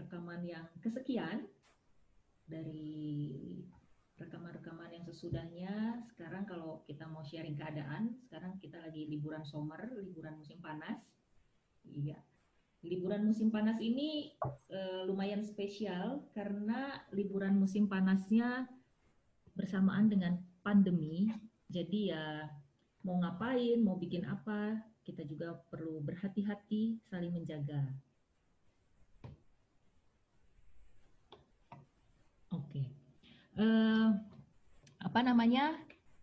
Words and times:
rekaman 0.00 0.40
yang 0.42 0.64
kesekian 0.80 1.44
dari 2.48 3.36
rekaman-rekaman 4.20 4.92
yang 4.92 5.04
sesudahnya. 5.08 6.04
Sekarang 6.12 6.44
kalau 6.44 6.84
kita 6.84 7.08
mau 7.08 7.24
sharing 7.24 7.56
keadaan, 7.56 8.20
sekarang 8.28 8.60
kita 8.60 8.76
lagi 8.80 9.08
liburan 9.08 9.40
summer, 9.44 9.80
liburan 9.96 10.36
musim 10.36 10.60
panas. 10.60 11.00
Iya. 11.88 12.20
Liburan 12.80 13.28
musim 13.28 13.52
panas 13.52 13.76
ini 13.80 14.32
uh, 14.72 15.04
lumayan 15.04 15.44
spesial 15.44 16.24
karena 16.32 17.00
liburan 17.12 17.56
musim 17.56 17.88
panasnya 17.88 18.68
bersamaan 19.52 20.08
dengan 20.08 20.40
pandemi. 20.64 21.28
Jadi 21.68 22.12
ya 22.12 22.48
mau 23.04 23.20
ngapain, 23.20 23.80
mau 23.80 23.96
bikin 23.96 24.24
apa, 24.28 24.80
kita 25.04 25.24
juga 25.24 25.56
perlu 25.68 26.00
berhati-hati 26.04 27.00
saling 27.08 27.32
menjaga. 27.32 27.84
Oke. 32.50 32.82
Uh, 33.54 34.14
apa 35.00 35.20
namanya? 35.22 35.74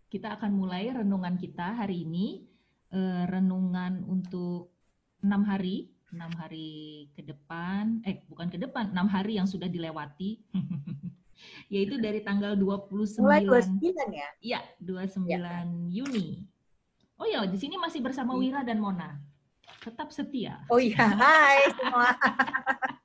Kita 0.08 0.40
akan 0.40 0.56
mulai 0.56 0.92
renungan 0.92 1.36
kita 1.36 1.76
hari 1.76 2.08
ini. 2.08 2.48
Uh, 2.88 3.28
renungan 3.28 4.08
untuk 4.08 4.72
enam 5.20 5.44
hari, 5.44 5.92
enam 6.16 6.32
hari 6.40 7.12
ke 7.16 7.24
depan. 7.24 8.00
Eh, 8.08 8.24
bukan 8.32 8.48
ke 8.48 8.56
depan, 8.56 8.96
enam 8.96 9.12
hari 9.12 9.36
yang 9.40 9.48
sudah 9.48 9.68
dilewati. 9.68 10.40
Yaitu 11.74 12.00
dari 12.00 12.24
tanggal 12.24 12.56
29. 12.56 13.20
Mulai 13.20 13.44
29 13.44 13.84
ya? 14.16 14.30
Iya, 14.40 14.60
29 14.80 15.28
ya. 15.28 15.68
Yuni. 15.92 16.48
Oh 17.18 17.28
ya, 17.28 17.44
di 17.50 17.58
sini 17.58 17.76
masih 17.82 18.00
bersama 18.00 18.38
hmm. 18.38 18.42
Wira 18.42 18.62
dan 18.64 18.80
Mona. 18.80 19.20
Tetap 19.84 20.14
setia. 20.14 20.64
Oh 20.72 20.80
iya, 20.80 21.12
hai 21.18 21.70
semua. 21.76 22.14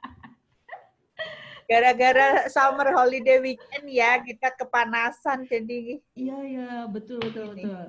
gara-gara 1.71 2.47
summer 2.49 2.91
holiday 2.95 3.39
weekend 3.39 3.87
ya 3.87 4.21
kita 4.23 4.53
kepanasan 4.55 5.45
jadi 5.47 6.01
iya 6.15 6.39
iya 6.45 6.71
betul 6.91 7.23
betul 7.23 7.55
ini. 7.57 7.65
betul. 7.65 7.87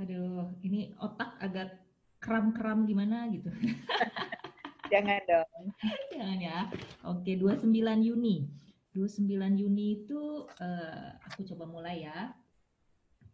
Aduh 0.00 0.48
ini 0.64 0.80
otak 0.96 1.36
agak 1.40 1.76
kram-kram 2.20 2.88
gimana 2.88 3.28
gitu. 3.28 3.52
Jangan 4.92 5.22
dong. 5.28 5.62
Jangan 6.10 6.38
ya. 6.40 6.58
Oke 7.06 7.36
29 7.38 7.68
Juni. 8.02 8.48
29 8.96 9.60
Juni 9.60 10.02
itu 10.02 10.50
uh, 10.50 11.08
aku 11.30 11.46
coba 11.54 11.64
mulai 11.68 12.08
ya. 12.08 12.34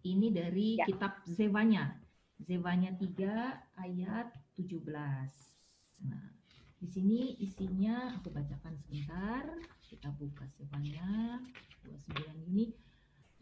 Ini 0.04 0.28
dari 0.34 0.76
ya. 0.76 0.84
kitab 0.84 1.24
Zevanya. 1.24 1.96
Zevanya 2.44 2.92
3 2.92 3.80
ayat 3.80 4.28
17 4.60 4.84
nah 6.04 6.35
di 6.86 7.02
sini 7.02 7.34
isinya 7.42 8.14
aku 8.14 8.30
bacakan 8.30 8.78
sebentar. 8.78 9.42
Kita 9.90 10.06
buka 10.14 10.46
sebanyak 10.54 11.42
29 11.82 12.46
ini. 12.46 12.70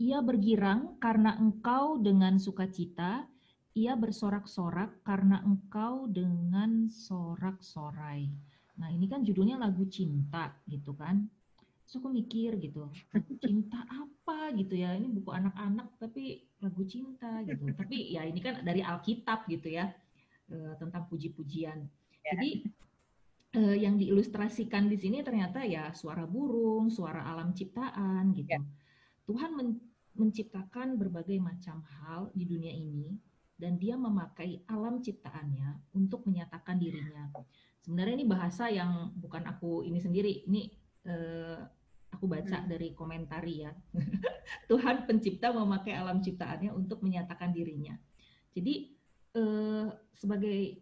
Ia 0.01 0.25
bergirang 0.25 0.97
karena 0.97 1.37
engkau 1.37 2.01
dengan 2.01 2.41
sukacita, 2.41 3.29
ia 3.77 4.01
bersorak-sorak 4.01 5.05
karena 5.05 5.45
engkau 5.45 6.09
dengan 6.09 6.89
sorak-sorai. 6.89 8.33
Nah 8.81 8.89
ini 8.89 9.13
kan 9.13 9.21
judulnya 9.21 9.61
lagu 9.61 9.85
cinta 9.93 10.57
gitu 10.65 10.97
kan. 10.97 11.29
Terus 11.85 12.01
aku 12.01 12.17
mikir 12.17 12.57
gitu, 12.65 12.89
cinta 13.45 13.85
apa 13.93 14.57
gitu 14.57 14.73
ya, 14.73 14.97
ini 14.97 15.13
buku 15.13 15.29
anak-anak 15.29 16.01
tapi 16.01 16.49
lagu 16.65 16.81
cinta 16.89 17.45
gitu. 17.45 17.69
Tapi 17.77 18.17
ya 18.17 18.25
ini 18.25 18.41
kan 18.41 18.65
dari 18.65 18.81
Alkitab 18.81 19.45
gitu 19.53 19.69
ya, 19.69 19.93
eh, 20.49 20.73
tentang 20.81 21.05
puji-pujian. 21.13 21.85
Ya. 22.25 22.33
Jadi 22.33 22.73
uh, 23.55 23.77
yang 23.77 23.95
diilustrasikan 23.97 24.91
di 24.91 24.99
sini 24.99 25.23
ternyata 25.23 25.63
ya 25.63 25.95
suara 25.95 26.27
burung, 26.27 26.91
suara 26.91 27.25
alam 27.25 27.55
ciptaan 27.55 28.35
gitu. 28.35 28.51
Ya. 28.51 28.63
Tuhan 29.25 29.51
men 29.57 29.69
menciptakan 30.15 30.95
berbagai 30.95 31.43
macam 31.43 31.83
hal 31.83 32.31
di 32.39 32.47
dunia 32.47 32.71
ini 32.71 33.19
dan 33.59 33.75
dia 33.83 33.99
memakai 33.99 34.63
alam 34.71 35.03
ciptaannya 35.03 35.91
untuk 35.91 36.23
menyatakan 36.23 36.79
dirinya. 36.79 37.35
Sebenarnya 37.83 38.23
ini 38.23 38.27
bahasa 38.27 38.71
yang 38.71 39.11
bukan 39.19 39.43
aku 39.51 39.83
ini 39.83 39.99
sendiri, 39.99 40.47
ini 40.47 40.71
uh, 41.11 41.67
aku 42.15 42.31
baca 42.31 42.63
hmm. 42.63 42.69
dari 42.71 42.95
komentari 42.95 43.67
ya. 43.67 43.75
Tuhan 44.71 45.03
pencipta 45.11 45.51
memakai 45.51 45.99
alam 45.99 46.23
ciptaannya 46.23 46.71
untuk 46.71 47.03
menyatakan 47.03 47.51
dirinya. 47.51 47.99
Jadi 48.55 48.95
uh, 49.35 49.91
sebagai 50.15 50.79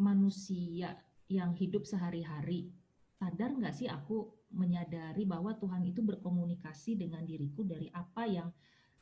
manusia 0.00 0.96
yang 1.28 1.52
hidup 1.54 1.84
sehari-hari, 1.84 2.72
sadar 3.20 3.52
nggak 3.52 3.76
sih 3.76 3.88
aku 3.88 4.32
menyadari 4.52 5.28
bahwa 5.28 5.52
Tuhan 5.60 5.84
itu 5.84 6.00
berkomunikasi 6.00 6.96
dengan 6.96 7.20
diriku 7.28 7.64
dari 7.64 7.92
apa 7.92 8.24
yang 8.24 8.48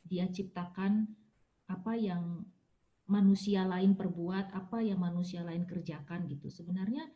dia 0.03 0.27
ciptakan, 0.27 1.07
apa 1.71 1.93
yang 1.95 2.43
manusia 3.07 3.63
lain 3.63 3.95
perbuat, 3.95 4.51
apa 4.51 4.83
yang 4.83 4.99
manusia 4.99 5.43
lain 5.43 5.63
kerjakan 5.63 6.27
gitu. 6.27 6.51
Sebenarnya 6.51 7.07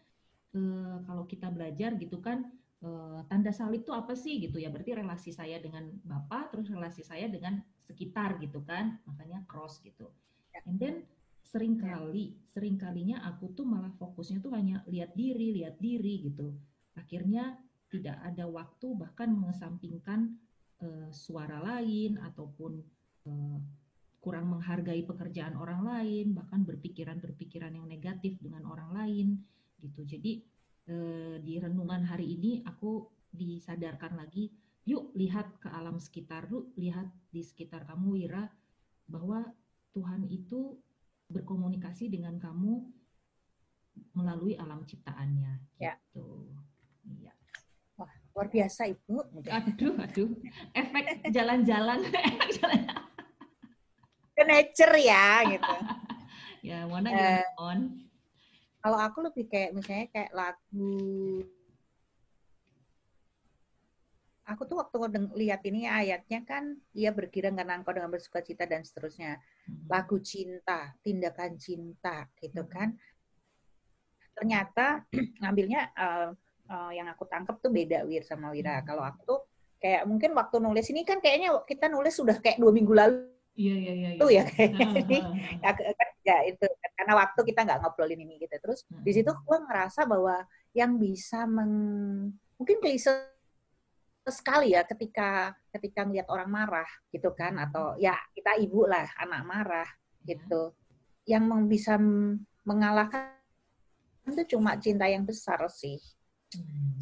eh, 0.55 0.97
kalau 1.03 1.28
kita 1.28 1.51
belajar 1.51 1.99
gitu 1.99 2.23
kan 2.23 2.47
eh, 2.79 3.19
tanda 3.28 3.51
salib 3.51 3.83
itu 3.83 3.91
apa 3.91 4.16
sih 4.16 4.39
gitu 4.39 4.59
ya? 4.63 4.72
Berarti 4.72 4.95
relasi 4.95 5.35
saya 5.35 5.59
dengan 5.59 5.91
Bapak, 6.07 6.55
terus 6.55 6.72
relasi 6.72 7.03
saya 7.03 7.28
dengan 7.28 7.59
sekitar 7.83 8.39
gitu 8.39 8.63
kan, 8.63 8.95
makanya 9.03 9.43
cross 9.51 9.83
gitu. 9.83 10.07
Ya. 10.55 10.63
And 10.63 10.79
then 10.79 10.95
sering 11.51 11.75
ya. 11.75 12.00
kali 12.00 12.31
sering 12.56 12.75
kalinya 12.79 13.19
aku 13.28 13.51
tuh 13.51 13.67
malah 13.67 13.91
fokusnya 14.00 14.39
tuh 14.39 14.56
hanya 14.56 14.81
lihat 14.88 15.12
diri 15.13 15.51
lihat 15.62 15.75
diri 15.84 16.31
gitu 16.31 16.56
akhirnya 16.95 17.59
tidak 17.91 18.17
ada 18.23 18.47
waktu 18.47 18.88
bahkan 18.95 19.35
mengesampingkan 19.35 20.40
uh, 20.79 21.11
suara 21.11 21.59
lain 21.59 22.16
ataupun 22.23 22.79
uh, 23.28 23.59
kurang 24.23 24.53
menghargai 24.53 25.03
pekerjaan 25.03 25.59
orang 25.59 25.84
lain 25.84 26.31
bahkan 26.31 26.63
berpikiran-berpikiran 26.63 27.75
yang 27.75 27.88
negatif 27.90 28.40
dengan 28.40 28.63
orang 28.72 28.95
lain 28.95 29.28
gitu 29.84 30.07
jadi 30.07 30.40
uh, 30.88 31.35
di 31.44 31.59
renungan 31.59 32.07
hari 32.07 32.40
ini 32.40 32.63
aku 32.63 33.11
disadarkan 33.31 34.16
lagi 34.16 34.51
yuk 34.88 35.11
lihat 35.19 35.59
ke 35.59 35.67
alam 35.69 36.00
sekitar 36.00 36.47
lu 36.47 36.72
lihat 36.79 37.11
di 37.29 37.44
sekitar 37.44 37.85
kamu 37.85 38.07
Wira 38.17 38.47
bahwa 39.11 39.44
Tuhan 39.91 40.25
itu 40.31 40.79
berkomunikasi 41.31 42.11
dengan 42.11 42.35
kamu 42.37 42.83
melalui 44.15 44.55
alam 44.59 44.83
ciptaannya. 44.83 45.59
Ya. 45.79 45.95
Gitu. 46.11 46.51
Iya. 47.07 47.33
Wah, 47.97 48.11
luar 48.35 48.47
biasa 48.51 48.87
Ibu. 48.91 49.15
Aduh, 49.47 49.93
aduh. 49.99 50.29
Efek 50.75 51.27
jalan-jalan. 51.31 51.99
Ke 54.35 54.43
nature 54.47 54.95
ya, 54.99 55.43
gitu. 55.47 55.75
ya, 56.65 56.87
mana 56.87 57.09
uh, 57.11 57.45
on? 57.61 57.79
Kalau 58.81 58.97
aku 58.97 59.21
lebih 59.21 59.45
kayak 59.45 59.77
misalnya 59.77 60.09
kayak 60.09 60.31
lagu 60.33 60.97
aku 64.51 64.67
tuh 64.67 64.78
waktu 64.84 64.95
lihat 65.39 65.63
ini 65.63 65.88
ayatnya 65.88 66.44
kan 66.44 66.75
ia 66.91 67.16
berkira 67.16 67.47
karena 67.50 67.79
engkau 67.79 67.95
dengan 67.95 68.12
bersuka 68.12 68.44
cita 68.44 68.67
dan 68.67 68.84
seterusnya. 68.84 69.39
Hmm. 69.39 69.88
Lagu 69.88 70.19
cinta, 70.19 70.91
tindakan 71.00 71.56
cinta 71.56 72.28
gitu 72.38 72.67
hmm. 72.67 72.72
kan. 72.72 72.90
Ternyata 74.35 75.07
ngambilnya 75.41 75.81
uh, 75.95 76.29
uh, 76.67 76.91
yang 76.91 77.07
aku 77.07 77.23
tangkap 77.31 77.63
tuh 77.63 77.72
beda 77.72 78.03
Wir 78.03 78.28
sama 78.28 78.51
Wira. 78.51 78.84
Hmm. 78.84 78.85
Kalau 78.85 79.03
aku 79.07 79.22
tuh 79.23 79.40
kayak 79.81 80.03
mungkin 80.06 80.35
waktu 80.38 80.61
nulis 80.61 80.85
ini 80.94 81.01
kan 81.07 81.17
kayaknya 81.23 81.56
kita 81.66 81.90
nulis 81.90 82.13
sudah 82.13 82.38
kayak 82.44 82.59
dua 82.59 82.75
minggu 82.75 82.91
lalu. 82.91 83.31
Iya 83.56 83.75
iya 83.75 83.94
iya. 83.95 84.09
Itu 84.20 84.28
ya 84.28 84.43
kayaknya. 84.47 84.87
ya, 85.64 85.72
kan, 85.75 86.09
ya 86.28 86.37
itu 86.47 86.66
karena 86.96 87.14
waktu 87.17 87.40
kita 87.47 87.59
nggak 87.64 87.79
ngobrolin 87.81 88.20
ini 88.20 88.35
gitu. 88.43 88.55
Terus 88.59 88.84
di 88.90 89.11
situ 89.16 89.31
gue 89.31 89.58
ngerasa 89.64 90.03
bahwa 90.03 90.43
yang 90.72 90.96
bisa 90.99 91.43
meng 91.47 91.73
mungkin 92.55 92.78
klise 92.78 93.30
sekali 94.29 94.78
ya 94.78 94.85
ketika 94.85 95.58
ketika 95.73 96.06
melihat 96.06 96.29
orang 96.29 96.50
marah 96.52 96.90
gitu 97.09 97.34
kan 97.34 97.58
hmm. 97.58 97.66
atau 97.66 97.97
ya 97.97 98.14
kita 98.38 98.62
ibu 98.62 98.85
lah 98.85 99.09
anak 99.18 99.41
marah 99.50 99.90
ya. 100.22 100.38
gitu 100.38 100.78
yang 101.26 101.50
bisa 101.66 101.97
mengalahkan 102.62 103.34
itu 104.29 104.58
cuma 104.58 104.78
cinta 104.78 105.09
yang 105.09 105.26
besar 105.26 105.58
sih. 105.73 105.97
Hmm. 106.53 107.02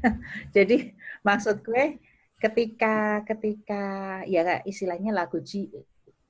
Jadi 0.56 0.96
maksud 1.20 1.60
gue 1.60 2.00
ketika 2.40 3.20
ketika 3.28 3.84
ya 4.24 4.64
istilahnya 4.64 5.12
lagu 5.12 5.44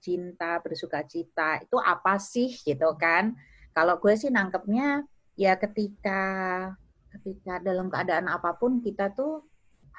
cinta 0.00 0.58
bersuka 0.58 1.06
cita 1.06 1.62
itu 1.62 1.78
apa 1.78 2.18
sih 2.18 2.50
gitu 2.66 2.90
kan? 2.98 3.38
Kalau 3.70 4.02
gue 4.02 4.18
sih 4.18 4.32
nangkepnya 4.32 5.06
ya 5.38 5.54
ketika 5.54 6.22
ketika 7.10 7.62
dalam 7.62 7.90
keadaan 7.90 8.26
apa 8.26 8.58
pun 8.58 8.82
kita 8.82 9.14
tuh 9.14 9.49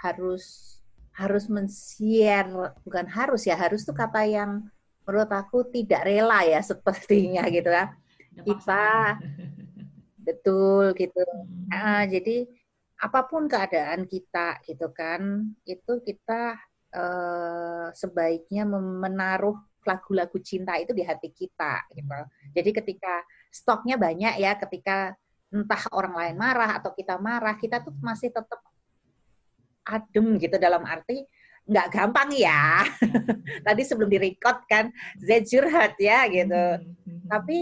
harus 0.02 0.78
harus 1.14 1.46
men-share 1.46 2.50
bukan 2.82 3.06
harus 3.06 3.46
ya 3.46 3.54
harus 3.54 3.86
tuh 3.86 3.94
kata 3.94 4.26
yang 4.26 4.66
menurut 5.06 5.30
aku 5.30 5.68
tidak 5.70 6.08
rela 6.08 6.42
ya 6.46 6.60
sepertinya 6.70 7.46
gitu 7.48 7.70
ya 7.70 7.94
kita 8.42 9.18
betul 10.26 10.94
gitu. 10.96 11.22
Nah, 11.68 12.06
jadi 12.06 12.46
apa 13.02 13.26
pun 13.26 13.50
keadaan 13.50 14.06
kita 14.06 14.62
gitu 14.70 14.94
kan, 14.94 15.52
itu 15.66 15.94
kita 16.06 16.56
uh, 16.94 17.90
sebaiknya 17.92 18.64
menaruh 18.70 19.58
lagu-lagu 19.82 20.38
cinta 20.46 20.78
itu 20.78 20.94
di 20.94 21.02
hati 21.02 21.34
kita 21.34 21.90
gitu. 21.98 22.06
Jadi 22.54 22.70
ketika 22.70 23.26
stoknya 23.50 23.98
banyak 23.98 24.38
ya, 24.38 24.54
ketika 24.62 25.18
entah 25.52 25.84
orang 25.92 26.14
lain 26.16 26.36
marah 26.38 26.78
atau 26.78 26.94
kita 26.94 27.18
marah, 27.18 27.58
kita 27.58 27.82
tuh 27.82 27.92
masih 28.00 28.30
tetap 28.30 28.62
adem 29.86 30.38
gitu 30.38 30.56
dalam 30.62 30.86
arti 30.86 31.26
nggak 31.66 31.88
gampang 31.94 32.30
ya. 32.34 32.84
Tadi 33.66 33.82
sebelum 33.86 34.10
direcord 34.10 34.66
kan 34.66 34.90
Z 35.22 35.46
curhat 35.46 35.96
ya 36.02 36.26
gitu. 36.28 36.52
Hmm, 36.52 36.84
hmm, 36.84 37.06
hmm, 37.06 37.28
Tapi 37.30 37.58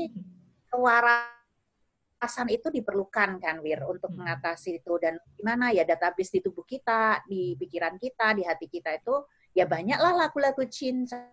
kewarasan 0.71 2.47
itu 2.49 2.71
diperlukan 2.71 3.37
kan 3.43 3.59
Wir 3.59 3.83
untuk 3.83 4.15
mengatasi 4.15 4.79
itu 4.79 4.93
dan 4.97 5.19
gimana 5.35 5.75
ya 5.75 5.83
database 5.83 6.39
di 6.39 6.41
tubuh 6.41 6.63
kita, 6.63 7.23
di 7.27 7.59
pikiran 7.59 7.99
kita, 7.99 8.33
di 8.33 8.43
hati 8.47 8.71
kita 8.71 8.95
itu 8.95 9.15
ya 9.53 9.67
banyaklah 9.67 10.15
lagu-lagu 10.15 10.63
cinta 10.69 11.27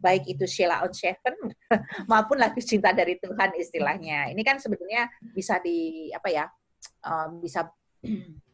baik 0.00 0.24
itu 0.28 0.44
Sheila 0.48 0.84
on 0.84 0.92
Seven 0.92 1.36
maupun 2.10 2.40
lagu 2.40 2.60
cinta 2.60 2.92
dari 2.96 3.20
Tuhan 3.20 3.52
istilahnya. 3.56 4.32
Ini 4.32 4.42
kan 4.44 4.56
sebenarnya 4.56 5.08
bisa 5.36 5.60
di 5.60 6.08
apa 6.12 6.28
ya? 6.32 6.44
Um, 7.04 7.44
bisa 7.44 7.68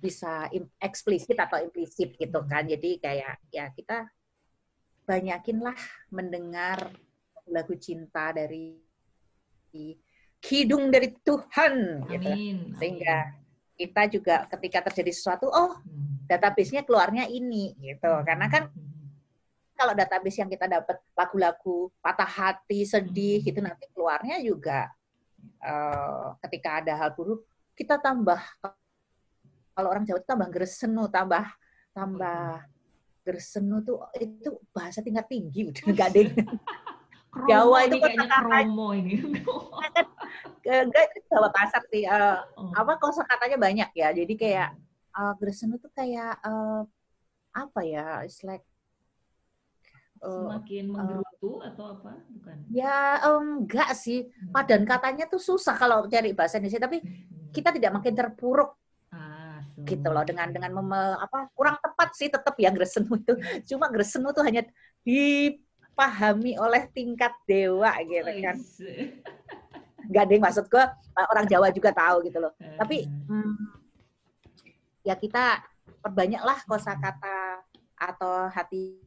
bisa 0.00 0.46
eksplisit 0.78 1.36
atau 1.40 1.58
implisit 1.60 2.14
gitu 2.14 2.40
kan. 2.44 2.68
Jadi 2.68 3.00
kayak 3.00 3.40
ya 3.50 3.72
kita 3.72 4.06
banyakinlah 5.06 5.78
mendengar 6.12 6.90
lagu 7.46 7.74
cinta 7.78 8.34
dari 8.34 8.76
kidung 10.42 10.92
dari 10.92 11.14
Tuhan 11.24 12.06
gitu. 12.06 12.30
Sehingga 12.76 13.16
kita 13.76 14.02
juga 14.08 14.36
ketika 14.56 14.88
terjadi 14.88 15.12
sesuatu 15.12 15.52
oh 15.52 15.80
hmm. 15.84 16.28
database-nya 16.28 16.82
keluarnya 16.84 17.28
ini 17.28 17.76
gitu. 17.80 18.12
Karena 18.24 18.46
kan 18.48 18.68
hmm. 18.72 19.06
kalau 19.76 19.92
database 19.92 20.40
yang 20.40 20.50
kita 20.50 20.68
dapat 20.68 20.96
lagu-lagu 21.12 21.92
patah 22.00 22.28
hati, 22.28 22.84
sedih 22.84 23.40
hmm. 23.40 23.46
gitu 23.46 23.60
nanti 23.60 23.84
keluarnya 23.92 24.40
juga 24.40 24.88
uh, 25.60 26.36
ketika 26.46 26.82
ada 26.84 26.94
hal 26.96 27.12
buruk 27.12 27.44
kita 27.76 28.00
tambah 28.00 28.40
kalau 29.76 29.92
orang 29.92 30.08
Jawa 30.08 30.24
itu 30.24 30.28
tambah 30.32 30.48
gresenu, 30.48 31.04
tambah 31.12 31.44
tambah 31.92 32.64
gresenu 33.20 33.84
tuh 33.84 34.08
itu 34.16 34.56
bahasa 34.72 35.04
tingkat 35.04 35.28
tinggi 35.28 35.68
udah 35.68 35.84
enggak 35.92 36.08
deh. 36.16 36.28
Jawa 37.52 37.84
ini 37.84 38.00
kayaknya 38.00 38.32
kromo 38.32 38.96
ini. 38.96 39.20
Enggak 40.64 41.02
itu 41.12 41.18
Jawa 41.28 41.52
kasar 41.52 41.84
sih. 41.92 42.08
Uh, 42.08 42.40
oh. 42.56 42.72
Apa 42.72 42.96
katanya 43.28 43.60
banyak 43.60 43.90
ya. 43.92 44.08
Jadi 44.16 44.34
kayak 44.40 44.72
uh, 45.12 45.36
gresenu 45.36 45.76
tuh 45.76 45.92
kayak 45.92 46.40
uh, 46.40 46.88
apa 47.52 47.80
ya? 47.84 48.24
It's 48.24 48.40
like 48.40 48.64
semakin 50.16 50.84
menggerutu 50.90 51.60
uh, 51.60 51.68
atau 51.70 51.84
apa 51.92 52.24
bukan 52.32 52.56
ya 52.72 53.20
um, 53.28 53.68
enggak 53.68 53.92
sih 53.92 54.26
hmm. 54.26 54.48
padan 54.48 54.82
katanya 54.88 55.28
tuh 55.28 55.38
susah 55.38 55.76
kalau 55.76 56.08
cari 56.08 56.32
bahasa 56.32 56.56
Indonesia 56.56 56.82
tapi 56.82 57.04
kita 57.52 57.70
tidak 57.70 58.00
makin 58.00 58.16
terpuruk 58.16 58.74
gitu 59.84 60.08
loh 60.08 60.24
dengan 60.24 60.48
dengan 60.48 60.72
meme, 60.72 61.20
apa 61.20 61.52
kurang 61.52 61.76
tepat 61.84 62.08
sih 62.16 62.32
tetap 62.32 62.56
ya 62.56 62.72
gresenu 62.72 63.12
itu. 63.20 63.34
Cuma 63.74 63.92
gresenu 63.92 64.32
tuh 64.32 64.40
hanya 64.40 64.64
dipahami 65.04 66.56
oleh 66.56 66.88
tingkat 66.96 67.36
dewa 67.44 67.92
gitu 68.08 68.24
oh, 68.24 68.40
kan. 68.40 68.56
nggak 70.06 70.22
ada 70.22 70.34
maksud 70.38 70.70
gue 70.70 70.84
orang 71.18 71.46
Jawa 71.50 71.68
juga 71.74 71.90
tahu 71.92 72.24
gitu 72.24 72.38
loh. 72.40 72.56
Tapi 72.56 73.04
hmm, 73.04 73.54
ya 75.04 75.18
kita 75.18 75.60
perbanyaklah 76.00 76.62
kosakata 76.64 77.60
atau 77.98 78.48
hati 78.48 79.02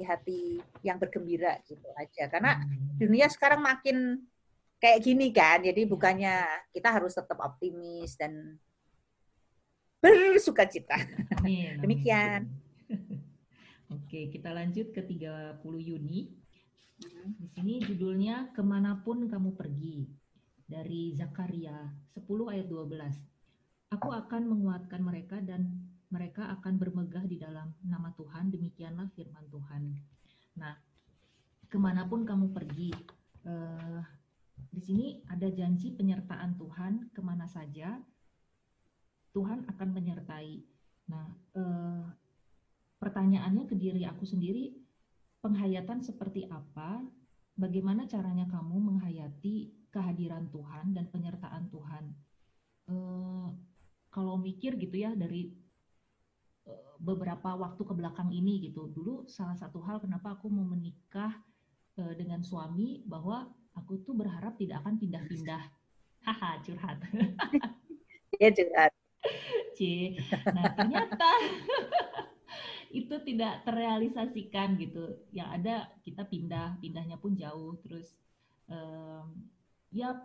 hati 0.00 0.62
yang 0.86 1.02
bergembira 1.02 1.58
gitu 1.66 1.88
aja. 1.98 2.30
Karena 2.30 2.62
hmm. 2.62 3.00
dunia 3.00 3.26
sekarang 3.26 3.64
makin 3.64 4.22
kayak 4.80 5.04
gini 5.04 5.28
kan 5.28 5.60
jadi 5.60 5.84
bukannya 5.84 6.40
kita 6.72 6.88
harus 6.88 7.12
tetap 7.12 7.36
optimis 7.36 8.16
dan 8.16 8.56
bersuka 10.00 10.64
cita. 10.64 10.96
Amin, 11.36 11.76
Demikian. 11.84 12.48
Oke, 13.94 14.32
kita 14.32 14.50
lanjut 14.56 14.90
ke 14.96 15.04
30 15.04 15.60
Juni. 15.84 16.32
Di 17.40 17.48
sini 17.48 17.80
judulnya 17.80 18.52
Ke 18.52 18.60
mana 18.64 19.00
pun 19.04 19.28
Kamu 19.28 19.54
Pergi. 19.54 20.08
Dari 20.64 21.12
Zakaria 21.12 21.76
10 22.16 22.24
ayat 22.52 22.66
12. 22.66 22.96
Aku 23.90 24.08
akan 24.14 24.42
menguatkan 24.46 25.02
mereka 25.02 25.42
dan 25.42 25.66
mereka 26.10 26.46
akan 26.58 26.78
bermegah 26.78 27.26
di 27.26 27.36
dalam 27.38 27.74
nama 27.82 28.14
Tuhan. 28.14 28.54
Demikianlah 28.54 29.10
firman 29.18 29.46
Tuhan. 29.50 29.82
Nah, 30.58 30.74
ke 31.66 31.78
mana 31.78 32.06
pun 32.06 32.22
kamu 32.22 32.54
pergi, 32.54 32.90
eh, 33.46 34.02
di 34.70 34.80
sini 34.82 35.06
ada 35.26 35.50
janji 35.50 35.94
penyertaan 35.94 36.54
Tuhan 36.54 37.10
ke 37.10 37.20
mana 37.22 37.50
saja 37.50 37.98
Tuhan 39.30 39.66
akan 39.66 39.88
menyertai. 39.94 40.52
Nah, 41.10 41.26
eh, 41.54 42.04
pertanyaannya 42.98 43.64
ke 43.66 43.74
diri 43.78 44.02
aku 44.06 44.26
sendiri, 44.26 44.74
penghayatan 45.40 46.02
seperti 46.02 46.46
apa? 46.50 47.02
Bagaimana 47.56 48.06
caranya 48.06 48.46
kamu 48.48 48.76
menghayati 48.94 49.88
kehadiran 49.90 50.48
Tuhan 50.50 50.94
dan 50.94 51.06
penyertaan 51.10 51.70
Tuhan? 51.70 52.04
Eh, 52.90 53.48
kalau 54.10 54.34
mikir 54.34 54.74
gitu 54.74 54.96
ya 54.98 55.14
dari 55.14 55.54
eh, 56.66 56.92
beberapa 56.98 57.54
waktu 57.54 57.82
ke 57.86 57.94
belakang 57.94 58.34
ini 58.34 58.70
gitu, 58.70 58.90
dulu 58.90 59.26
salah 59.30 59.54
satu 59.54 59.78
hal 59.86 60.02
kenapa 60.02 60.34
aku 60.34 60.50
mau 60.50 60.66
menikah 60.66 61.38
eh, 61.98 62.14
dengan 62.18 62.42
suami 62.42 63.06
bahwa 63.06 63.46
aku 63.78 64.02
tuh 64.02 64.14
berharap 64.18 64.58
tidak 64.58 64.82
akan 64.82 64.98
pindah-pindah. 64.98 65.62
Haha, 66.26 66.60
curhat. 66.60 67.00
ya 68.42 68.50
curhat. 68.52 68.99
C. 69.76 70.12
Nah, 70.50 70.72
ternyata 70.76 71.28
itu 73.00 73.14
tidak 73.22 73.62
terrealisasikan 73.62 74.74
gitu. 74.80 75.20
Yang 75.30 75.48
ada 75.60 75.74
kita 76.02 76.22
pindah, 76.26 76.80
pindahnya 76.80 77.16
pun 77.20 77.36
jauh. 77.36 77.78
Terus 77.84 78.16
um, 78.66 79.30
ya 79.92 80.16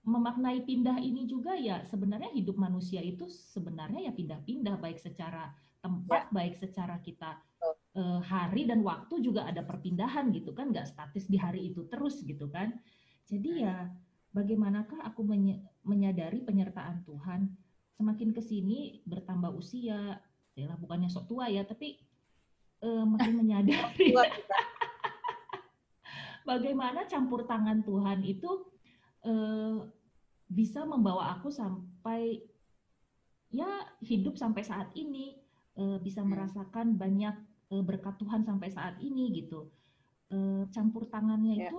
memaknai 0.00 0.64
pindah 0.64 0.96
ini 0.96 1.28
juga 1.28 1.52
ya 1.52 1.84
sebenarnya 1.84 2.32
hidup 2.32 2.56
manusia 2.56 3.04
itu 3.04 3.28
sebenarnya 3.28 4.08
ya 4.08 4.12
pindah-pindah 4.16 4.80
baik 4.80 4.96
secara 4.96 5.52
tempat, 5.84 6.28
ya. 6.28 6.32
baik 6.32 6.54
secara 6.56 6.96
kita 7.04 7.36
uh, 7.96 8.20
hari 8.24 8.64
dan 8.64 8.80
waktu 8.80 9.20
juga 9.20 9.44
ada 9.44 9.60
perpindahan 9.60 10.32
gitu 10.32 10.56
kan, 10.56 10.72
nggak 10.72 10.88
statis 10.88 11.28
di 11.28 11.36
hari 11.36 11.68
itu 11.68 11.84
terus 11.92 12.24
gitu 12.24 12.48
kan. 12.48 12.72
Jadi 13.28 13.60
ya 13.60 13.92
bagaimanakah 14.32 15.04
aku 15.04 15.26
menyadari 15.84 16.40
penyertaan 16.46 17.02
Tuhan 17.04 17.50
semakin 18.00 18.32
ke 18.32 18.40
sini 18.40 19.04
bertambah 19.04 19.52
usia, 19.52 20.16
ya 20.56 20.72
bukannya 20.80 21.12
sok 21.12 21.28
tua 21.28 21.52
ya, 21.52 21.60
tapi 21.68 22.00
uh, 22.80 23.04
makin 23.04 23.36
menyadari 23.36 24.16
bagaimana 26.48 27.04
campur 27.04 27.44
tangan 27.44 27.84
Tuhan 27.84 28.24
itu 28.24 28.64
uh, 29.28 29.84
bisa 30.48 30.88
membawa 30.88 31.36
aku 31.36 31.52
sampai 31.52 32.40
ya 33.52 33.68
hidup 34.00 34.40
sampai 34.40 34.64
saat 34.64 34.88
ini, 34.96 35.36
uh, 35.76 36.00
bisa 36.00 36.24
hmm. 36.24 36.32
merasakan 36.32 36.96
banyak 36.96 37.36
uh, 37.68 37.84
berkat 37.84 38.16
Tuhan 38.16 38.48
sampai 38.48 38.72
saat 38.72 38.96
ini 39.04 39.44
gitu. 39.44 39.68
Uh, 40.30 40.64
campur 40.72 41.04
tangannya 41.10 41.58
yeah. 41.58 41.68
itu 41.68 41.78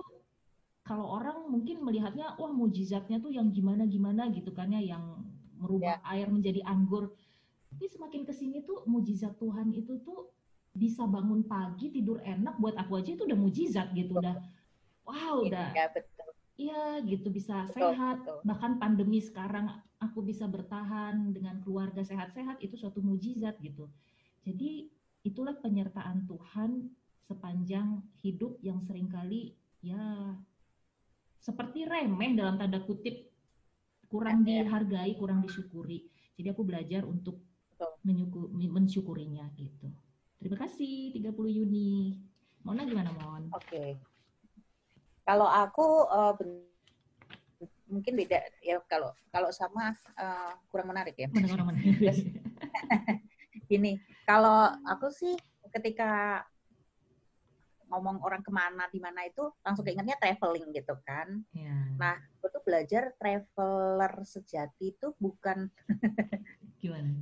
kalau 0.82 1.06
orang 1.08 1.46
mungkin 1.46 1.80
melihatnya 1.80 2.36
wah 2.36 2.52
mujizatnya 2.52 3.22
tuh 3.22 3.32
yang 3.32 3.54
gimana 3.54 3.86
gimana 3.86 4.28
gitu 4.28 4.50
kan 4.52 4.68
ya 4.74 4.82
yang 4.82 5.22
merubah 5.62 6.02
ya. 6.02 6.10
air 6.18 6.26
menjadi 6.26 6.66
anggur. 6.66 7.14
Tapi 7.72 7.86
semakin 7.88 8.26
ke 8.26 8.34
sini 8.34 8.66
tuh 8.66 8.82
mujizat 8.90 9.38
Tuhan 9.38 9.70
itu 9.72 10.02
tuh 10.02 10.28
bisa 10.72 11.04
bangun 11.04 11.44
pagi 11.44 11.92
tidur 11.92 12.20
enak 12.24 12.56
buat 12.56 12.72
aku 12.80 12.96
aja 12.96 13.12
itu 13.12 13.28
udah 13.28 13.36
mujizat 13.38 13.92
gitu 13.92 14.16
udah 14.16 14.40
wow 15.04 15.44
udah 15.44 15.68
ya, 15.76 15.86
betul. 15.92 16.28
Iya 16.52 17.00
gitu 17.08 17.32
bisa 17.32 17.64
betul, 17.68 17.92
sehat 17.92 18.16
betul. 18.24 18.38
bahkan 18.44 18.72
pandemi 18.76 19.20
sekarang 19.24 19.72
aku 20.00 20.20
bisa 20.20 20.44
bertahan 20.48 21.32
dengan 21.32 21.60
keluarga 21.64 22.04
sehat-sehat 22.04 22.60
itu 22.60 22.76
suatu 22.76 23.00
mujizat 23.04 23.56
gitu 23.60 23.88
jadi 24.44 24.88
itulah 25.24 25.56
penyertaan 25.60 26.28
Tuhan 26.28 26.92
sepanjang 27.24 28.04
hidup 28.20 28.60
yang 28.60 28.84
sering 28.84 29.08
kali 29.08 29.56
ya 29.80 30.36
seperti 31.40 31.88
remeh 31.88 32.36
dalam 32.36 32.60
tanda 32.60 32.84
kutip 32.84 33.31
kurang 34.12 34.44
ya, 34.44 34.60
ya. 34.60 34.68
dihargai, 34.68 35.16
kurang 35.16 35.40
disyukuri. 35.40 36.04
Jadi 36.36 36.52
aku 36.52 36.62
belajar 36.68 37.08
untuk 37.08 37.40
mensyukurinya 38.68 39.48
gitu. 39.56 39.88
Terima 40.36 40.56
kasih 40.60 41.16
30 41.16 41.32
Juni. 41.32 42.20
Mona 42.62 42.84
gimana 42.84 43.10
Mon? 43.16 43.48
Oke. 43.56 43.66
Okay. 43.66 43.90
Kalau 45.24 45.48
aku 45.48 46.06
uh, 46.10 46.34
mungkin 47.86 48.16
beda 48.16 48.42
ya 48.64 48.80
kalau 48.90 49.14
kalau 49.30 49.50
sama 49.54 49.94
uh, 50.18 50.52
kurang 50.70 50.90
menarik 50.90 51.14
ya. 51.16 51.30
Kurang 51.30 51.72
menarik. 51.72 52.26
Gini, 53.70 53.98
kalau 54.30 54.70
aku 54.86 55.08
sih 55.14 55.34
ketika 55.72 56.42
ngomong 57.92 58.24
orang 58.24 58.40
ke 58.40 58.48
mana 58.48 58.88
di 58.88 58.96
mana 58.96 59.28
itu 59.28 59.44
langsung 59.60 59.84
keingetnya 59.84 60.16
traveling 60.16 60.72
gitu 60.72 60.96
kan. 61.04 61.44
Ya. 61.52 61.76
Nah, 62.00 62.16
aku 62.40 62.48
tuh 62.48 62.62
belajar 62.64 63.12
traveler 63.20 64.12
sejati 64.24 64.96
itu 64.96 65.12
bukan 65.20 65.68
gimana? 66.80 67.12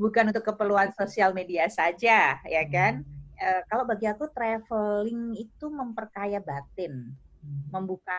Bukan 0.00 0.32
untuk 0.32 0.48
keperluan 0.48 0.96
sosial 0.96 1.36
media 1.36 1.68
saja, 1.68 2.40
ya 2.40 2.64
kan? 2.72 3.04
Hmm. 3.04 3.36
E, 3.36 3.48
kalau 3.68 3.84
bagi 3.84 4.08
aku 4.08 4.32
traveling 4.32 5.36
itu 5.36 5.68
memperkaya 5.68 6.40
batin, 6.40 7.12
hmm. 7.44 7.68
membuka 7.68 8.16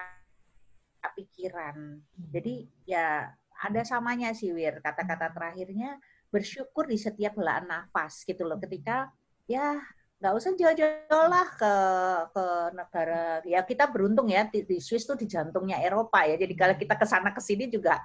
pikiran. 1.17 1.99
Hmm. 1.99 2.29
Jadi 2.29 2.69
ya 2.85 3.33
ada 3.63 3.81
samanya 3.81 4.31
sih 4.37 4.53
Wir. 4.53 4.79
Kata-kata 4.79 5.33
terakhirnya 5.33 5.97
bersyukur 6.29 6.89
di 6.89 6.97
setiap 6.97 7.37
helaan 7.37 7.67
nafas 7.69 8.23
gitu 8.23 8.45
loh. 8.45 8.57
Ketika 8.61 9.11
ya 9.49 9.81
nggak 10.23 10.39
usah 10.39 10.55
jauh-jauh 10.55 11.27
lah 11.27 11.47
ke 11.59 11.75
ke 12.31 12.45
negara. 12.71 13.43
Ya 13.43 13.59
kita 13.59 13.91
beruntung 13.91 14.31
ya 14.31 14.47
di, 14.47 14.63
di 14.63 14.79
Swiss 14.79 15.03
tuh 15.03 15.19
di 15.19 15.27
jantungnya 15.27 15.83
Eropa 15.83 16.23
ya. 16.23 16.39
Jadi 16.39 16.55
kalau 16.55 16.79
kita 16.79 16.95
ke 16.95 17.03
sana 17.03 17.35
ke 17.35 17.43
sini 17.43 17.67
juga 17.67 17.99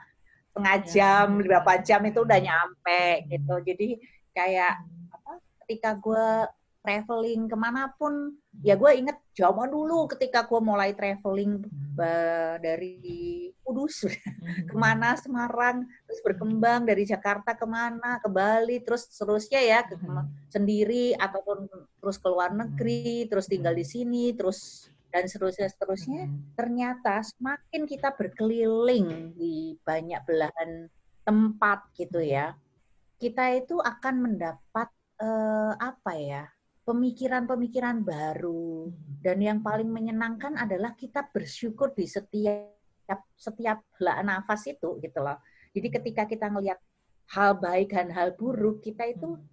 setengah 0.50 0.76
ya, 0.82 0.86
jam 0.90 1.38
ya, 1.38 1.42
berapa 1.46 1.72
jam 1.78 2.02
itu 2.10 2.18
udah 2.26 2.38
nyampe 2.42 3.22
gitu. 3.30 3.54
Jadi 3.62 3.88
kayak 4.34 4.82
apa 5.14 5.32
ketika 5.62 5.94
gue 5.94 6.26
traveling 6.82 7.50
ke 7.50 7.56
mana 7.56 7.90
pun. 7.96 8.34
Ya 8.62 8.74
gue 8.74 8.90
inget 8.94 9.18
zaman 9.34 9.70
dulu 9.70 10.08
ketika 10.10 10.46
gue 10.46 10.60
mulai 10.62 10.94
traveling 10.94 11.62
uh, 11.98 12.56
dari 12.58 13.50
Kudus 13.62 14.08
ke 14.70 14.76
mana 14.76 15.14
Semarang 15.20 15.84
terus 16.08 16.20
berkembang 16.24 16.88
dari 16.88 17.04
Jakarta 17.04 17.52
ke 17.52 17.66
mana 17.68 18.16
ke 18.18 18.28
Bali 18.32 18.80
terus 18.80 19.12
seterusnya 19.12 19.60
ya 19.60 19.84
ke, 19.84 19.94
sendiri 20.48 21.12
ataupun 21.20 21.68
terus 22.00 22.16
ke 22.16 22.26
luar 22.32 22.56
negeri 22.56 23.28
terus 23.28 23.46
tinggal 23.46 23.76
di 23.76 23.84
sini 23.84 24.32
terus 24.32 24.88
dan 25.12 25.28
seterusnya 25.28 25.68
seterusnya. 25.68 26.26
Ternyata 26.56 27.20
semakin 27.24 27.84
kita 27.84 28.12
berkeliling 28.16 29.36
di 29.36 29.76
banyak 29.84 30.20
belahan 30.24 30.88
tempat 31.28 31.92
gitu 31.92 32.24
ya 32.24 32.56
kita 33.18 33.58
itu 33.58 33.82
akan 33.82 34.14
mendapat 34.30 34.88
uh, 35.18 35.74
apa 35.74 36.12
ya 36.14 36.44
pemikiran-pemikiran 36.88 38.00
baru 38.00 38.88
hmm. 38.88 39.20
dan 39.20 39.36
yang 39.44 39.60
paling 39.60 39.92
menyenangkan 39.92 40.56
adalah 40.56 40.96
kita 40.96 41.28
bersyukur 41.28 41.92
di 41.92 42.08
setiap 42.08 43.20
setiap 43.36 43.84
helak 44.00 44.24
nafas 44.24 44.64
itu 44.72 44.96
gitu 45.04 45.20
loh. 45.20 45.36
Jadi 45.76 45.88
ketika 45.92 46.24
kita 46.24 46.48
ngelihat 46.48 46.80
hal 47.36 47.60
baik 47.60 47.92
dan 47.92 48.08
hal 48.08 48.32
buruk 48.32 48.80
kita 48.80 49.04
itu 49.04 49.36
hmm. 49.36 49.44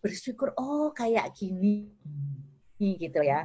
bersyukur 0.00 0.56
oh 0.56 0.96
kayak 0.96 1.36
gini 1.36 1.92
hmm. 2.80 2.96
gitu 3.04 3.20
ya. 3.20 3.44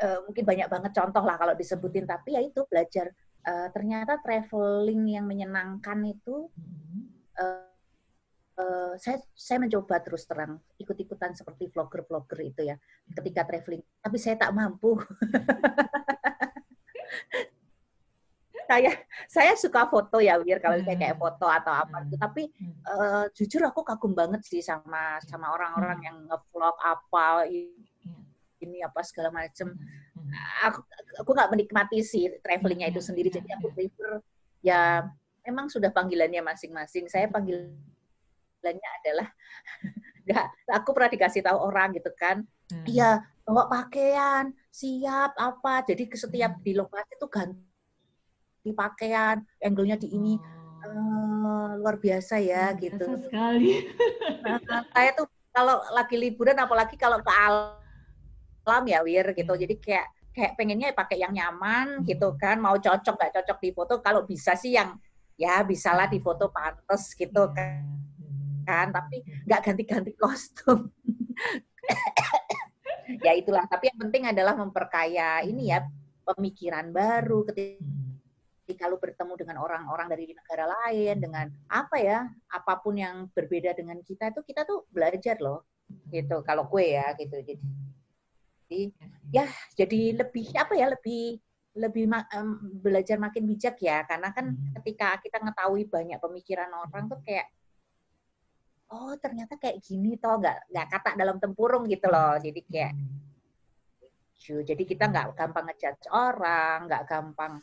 Uh, 0.00 0.24
mungkin 0.24 0.48
banyak 0.48 0.66
banget 0.72 0.92
contoh 0.96 1.22
lah 1.22 1.36
kalau 1.36 1.54
disebutin 1.54 2.08
tapi 2.08 2.34
ya 2.34 2.40
itu 2.42 2.64
belajar 2.66 3.12
uh, 3.44 3.68
ternyata 3.70 4.18
traveling 4.24 5.14
yang 5.14 5.28
menyenangkan 5.28 6.00
itu 6.08 6.48
uh, 7.38 7.71
uh, 8.58 8.92
saya 9.00 9.20
saya 9.32 9.58
mencoba 9.62 10.00
terus 10.02 10.26
terang 10.28 10.60
ikut-ikutan 10.76 11.32
seperti 11.32 11.70
vlogger-vlogger 11.72 12.40
itu 12.44 12.62
ya 12.72 12.76
ketika 13.16 13.48
traveling. 13.48 13.82
Tapi 14.02 14.16
saya 14.20 14.36
tak 14.36 14.52
mampu. 14.52 14.98
Saya 18.62 18.88
saya 19.28 19.52
suka 19.52 19.84
foto 19.84 20.16
ya 20.16 20.40
Wir 20.40 20.56
kalau 20.56 20.80
saya 20.80 20.96
kayak 20.96 21.20
hmm. 21.20 21.22
foto 21.28 21.44
atau 21.44 21.76
apa 21.76 22.08
gitu. 22.08 22.16
Tapi 22.16 22.48
uh, 22.88 23.28
jujur 23.36 23.68
aku 23.68 23.84
kagum 23.84 24.16
banget 24.16 24.40
sih 24.48 24.64
sama 24.64 25.20
sama 25.28 25.52
orang-orang 25.52 26.00
yang 26.00 26.16
ngevlog 26.24 26.72
apa 26.80 27.44
ini 28.62 28.78
apa 28.80 29.02
segala 29.04 29.28
macam 29.28 29.76
aku 30.64 30.80
aku 31.20 31.30
nggak 31.36 31.50
menikmati 31.52 32.00
sih 32.00 32.32
travelingnya 32.40 32.88
itu 32.88 33.04
sendiri. 33.04 33.28
Jadi 33.28 33.50
aku 33.52 33.68
prefer 33.76 34.24
ya 34.64 35.04
memang 35.44 35.68
sudah 35.68 35.92
panggilannya 35.92 36.40
masing-masing. 36.40 37.12
Saya 37.12 37.28
panggil 37.28 37.76
istilahnya 38.62 38.90
adalah 39.02 39.28
nggak 40.30 40.46
aku 40.70 40.88
pernah 40.94 41.10
dikasih 41.10 41.42
tahu 41.42 41.58
orang 41.58 41.90
gitu 41.98 42.14
kan 42.14 42.46
hmm. 42.70 42.86
iya 42.86 43.18
hmm. 43.18 43.42
bawa 43.50 43.66
pakaian 43.66 44.54
siap 44.70 45.34
apa 45.34 45.82
jadi 45.82 46.06
setiap 46.14 46.52
hmm. 46.54 46.62
di 46.62 46.72
lokasi 46.78 47.10
itu 47.18 47.26
ganti 47.26 48.70
pakaian 48.70 49.42
angle-nya 49.58 49.98
di 49.98 50.14
ini 50.14 50.38
oh. 50.86 50.86
uh, 50.86 51.68
luar 51.82 51.98
biasa 51.98 52.38
ya 52.38 52.70
luar 52.70 52.78
gitu 52.86 53.06
biasa 53.10 53.26
sekali 53.26 53.72
nah, 54.46 54.86
saya 54.94 55.10
tuh 55.18 55.26
kalau 55.50 55.82
lagi 55.90 56.14
liburan 56.14 56.54
apalagi 56.62 56.94
kalau 56.94 57.18
ke 57.18 57.32
alam 57.34 58.84
ya 58.86 59.02
wir 59.02 59.26
gitu 59.34 59.52
hmm. 59.58 59.62
jadi 59.66 59.74
kayak 59.82 60.06
kayak 60.32 60.52
pengennya 60.54 60.94
pakai 60.94 61.18
yang 61.18 61.34
nyaman 61.34 61.98
hmm. 61.98 62.06
gitu 62.06 62.38
kan 62.38 62.62
mau 62.62 62.78
cocok 62.78 63.18
nggak 63.18 63.42
cocok 63.42 63.58
di 63.58 63.70
foto 63.74 63.98
kalau 63.98 64.22
bisa 64.22 64.54
sih 64.54 64.78
yang 64.78 64.94
ya 65.34 65.66
bisalah 65.66 66.06
di 66.06 66.22
foto 66.22 66.54
pantas 66.54 67.10
gitu 67.18 67.50
hmm. 67.50 67.54
kan 67.58 67.82
kan 68.64 68.90
tapi 68.90 69.22
nggak 69.46 69.60
ganti-ganti 69.62 70.12
kostum. 70.16 70.90
Ya 73.20 73.34
itulah 73.34 73.66
tapi 73.66 73.90
yang 73.90 73.98
penting 73.98 74.30
adalah 74.30 74.54
memperkaya 74.54 75.42
ini 75.42 75.74
ya 75.74 75.84
pemikiran 76.22 76.94
baru 76.94 77.44
ketika 77.50 78.88
lu 78.88 78.96
bertemu 78.96 79.34
dengan 79.36 79.56
orang-orang 79.60 80.06
dari 80.06 80.30
negara 80.32 80.70
lain 80.70 81.18
dengan 81.18 81.46
apa 81.66 81.98
ya 81.98 82.24
apa 82.48 82.78
pun 82.78 82.96
yang 82.96 83.28
berbeda 83.34 83.74
dengan 83.74 83.98
kita 84.06 84.30
itu 84.30 84.40
kita 84.46 84.62
tuh 84.64 84.86
belajar 84.88 85.36
loh 85.42 85.66
gitu. 86.08 86.40
Kalau 86.46 86.70
gue 86.70 86.94
ya 86.96 87.12
gitu. 87.18 87.36
Jadi 87.42 88.80
ya 89.34 89.44
jadi 89.76 90.24
lebih 90.24 90.46
apa 90.56 90.72
ya 90.78 90.86
lebih 90.94 91.42
lebih 91.72 92.04
um, 92.36 92.80
belajar 92.80 93.16
makin 93.20 93.44
bijak 93.48 93.76
ya. 93.80 94.04
Karena 94.08 94.32
kan 94.32 94.56
ketika 94.80 95.20
kita 95.20 95.40
ngetahui 95.40 95.88
banyak 95.88 96.16
pemikiran 96.20 96.70
orang 96.72 97.08
tuh 97.08 97.20
kayak 97.24 97.48
oh 98.92 99.16
ternyata 99.16 99.56
kayak 99.56 99.80
gini 99.80 100.20
toh 100.20 100.36
nggak 100.36 100.68
nggak 100.68 100.86
kata 100.92 101.10
dalam 101.16 101.36
tempurung 101.40 101.88
gitu 101.88 102.06
loh. 102.12 102.36
Jadi 102.36 102.60
kayak 102.68 102.92
jadi 104.42 104.82
kita 104.82 105.04
nggak 105.06 105.38
gampang 105.38 105.70
ngejudge 105.70 106.10
orang 106.10 106.90
nggak 106.90 107.06
gampang 107.06 107.62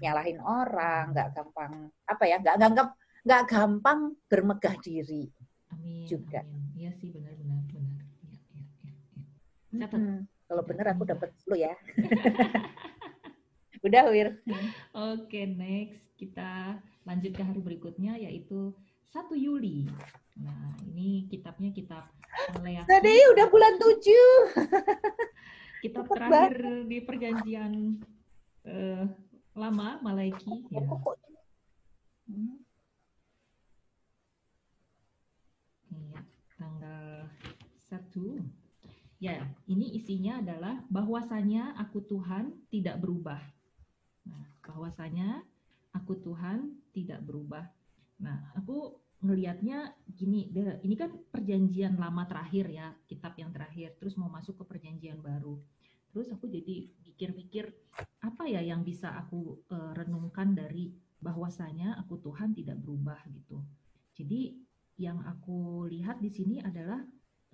nyalahin 0.00 0.40
orang 0.40 1.16
nggak 1.16 1.32
gampang 1.32 1.88
apa 2.04 2.24
ya 2.28 2.36
nggak 2.40 2.56
gampang 2.60 2.88
nggak 3.24 3.42
gampang 3.48 3.98
bermegah 4.28 4.76
diri 4.84 5.32
amin, 5.72 6.04
juga. 6.04 6.44
iya 6.76 6.92
sih 7.00 7.08
benar 7.08 7.32
benar 7.40 7.60
benar. 7.72 8.04
Ya, 9.72 9.80
ya, 9.80 9.88
ya. 9.88 9.88
Hmm, 9.88 10.28
kalau 10.44 10.62
benar 10.68 10.86
aku 10.92 11.04
dapat 11.08 11.32
dulu 11.40 11.56
ya. 11.56 11.72
Udah 13.84 14.08
Wir. 14.12 14.28
Oke 14.44 15.24
okay, 15.28 15.44
next. 15.48 16.04
Kita 16.20 16.80
lanjut 17.04 17.32
ke 17.36 17.42
hari 17.44 17.60
berikutnya 17.60 18.16
yaitu 18.16 18.72
1 19.12 19.30
Juli. 19.36 19.86
Nah, 20.40 20.74
ini 20.88 21.28
kitabnya 21.30 21.70
kitab 21.70 22.10
Maleaki. 22.56 22.88
Tadi 22.90 23.16
udah 23.36 23.46
bulan 23.52 23.74
7. 23.78 23.94
kitab 25.84 26.08
terakhir 26.08 26.88
di 26.88 26.98
perjanjian 27.04 28.00
uh, 28.64 29.04
lama 29.54 30.00
Malaiki 30.00 30.64
ya. 30.72 30.82
Hmm. 32.24 32.56
Iya, 35.92 36.18
tanggal 36.56 37.28
1. 37.92 38.42
Ya, 39.22 39.44
ini 39.70 39.94
isinya 39.94 40.40
adalah 40.42 40.82
bahwasanya 40.90 41.76
aku 41.78 42.02
Tuhan 42.02 42.50
tidak 42.72 42.98
berubah. 42.98 43.40
Nah, 44.24 44.44
bahwasanya 44.64 45.44
aku 45.94 46.18
Tuhan 46.20 46.74
tidak 46.90 47.22
berubah. 47.22 47.64
Nah, 48.20 48.52
aku 48.58 48.98
ngelihatnya 49.24 49.94
gini, 50.12 50.52
ini 50.84 50.94
kan 50.98 51.14
perjanjian 51.32 51.96
lama 51.96 52.28
terakhir 52.28 52.68
ya, 52.68 52.92
kitab 53.08 53.32
yang 53.40 53.54
terakhir, 53.54 53.96
terus 53.96 54.18
mau 54.20 54.28
masuk 54.28 54.60
ke 54.60 54.64
perjanjian 54.68 55.22
baru. 55.24 55.56
Terus 56.12 56.30
aku 56.30 56.46
jadi 56.46 56.86
pikir-pikir 57.02 57.72
apa 58.22 58.46
ya 58.46 58.62
yang 58.62 58.86
bisa 58.86 59.10
aku 59.18 59.64
uh, 59.72 59.90
renungkan 59.98 60.54
dari 60.54 60.94
bahwasanya 61.18 61.98
aku 61.98 62.20
Tuhan 62.22 62.54
tidak 62.54 62.78
berubah 62.78 63.18
gitu. 63.32 63.64
Jadi 64.14 64.54
yang 65.00 65.24
aku 65.26 65.90
lihat 65.90 66.22
di 66.22 66.30
sini 66.30 66.62
adalah 66.62 67.02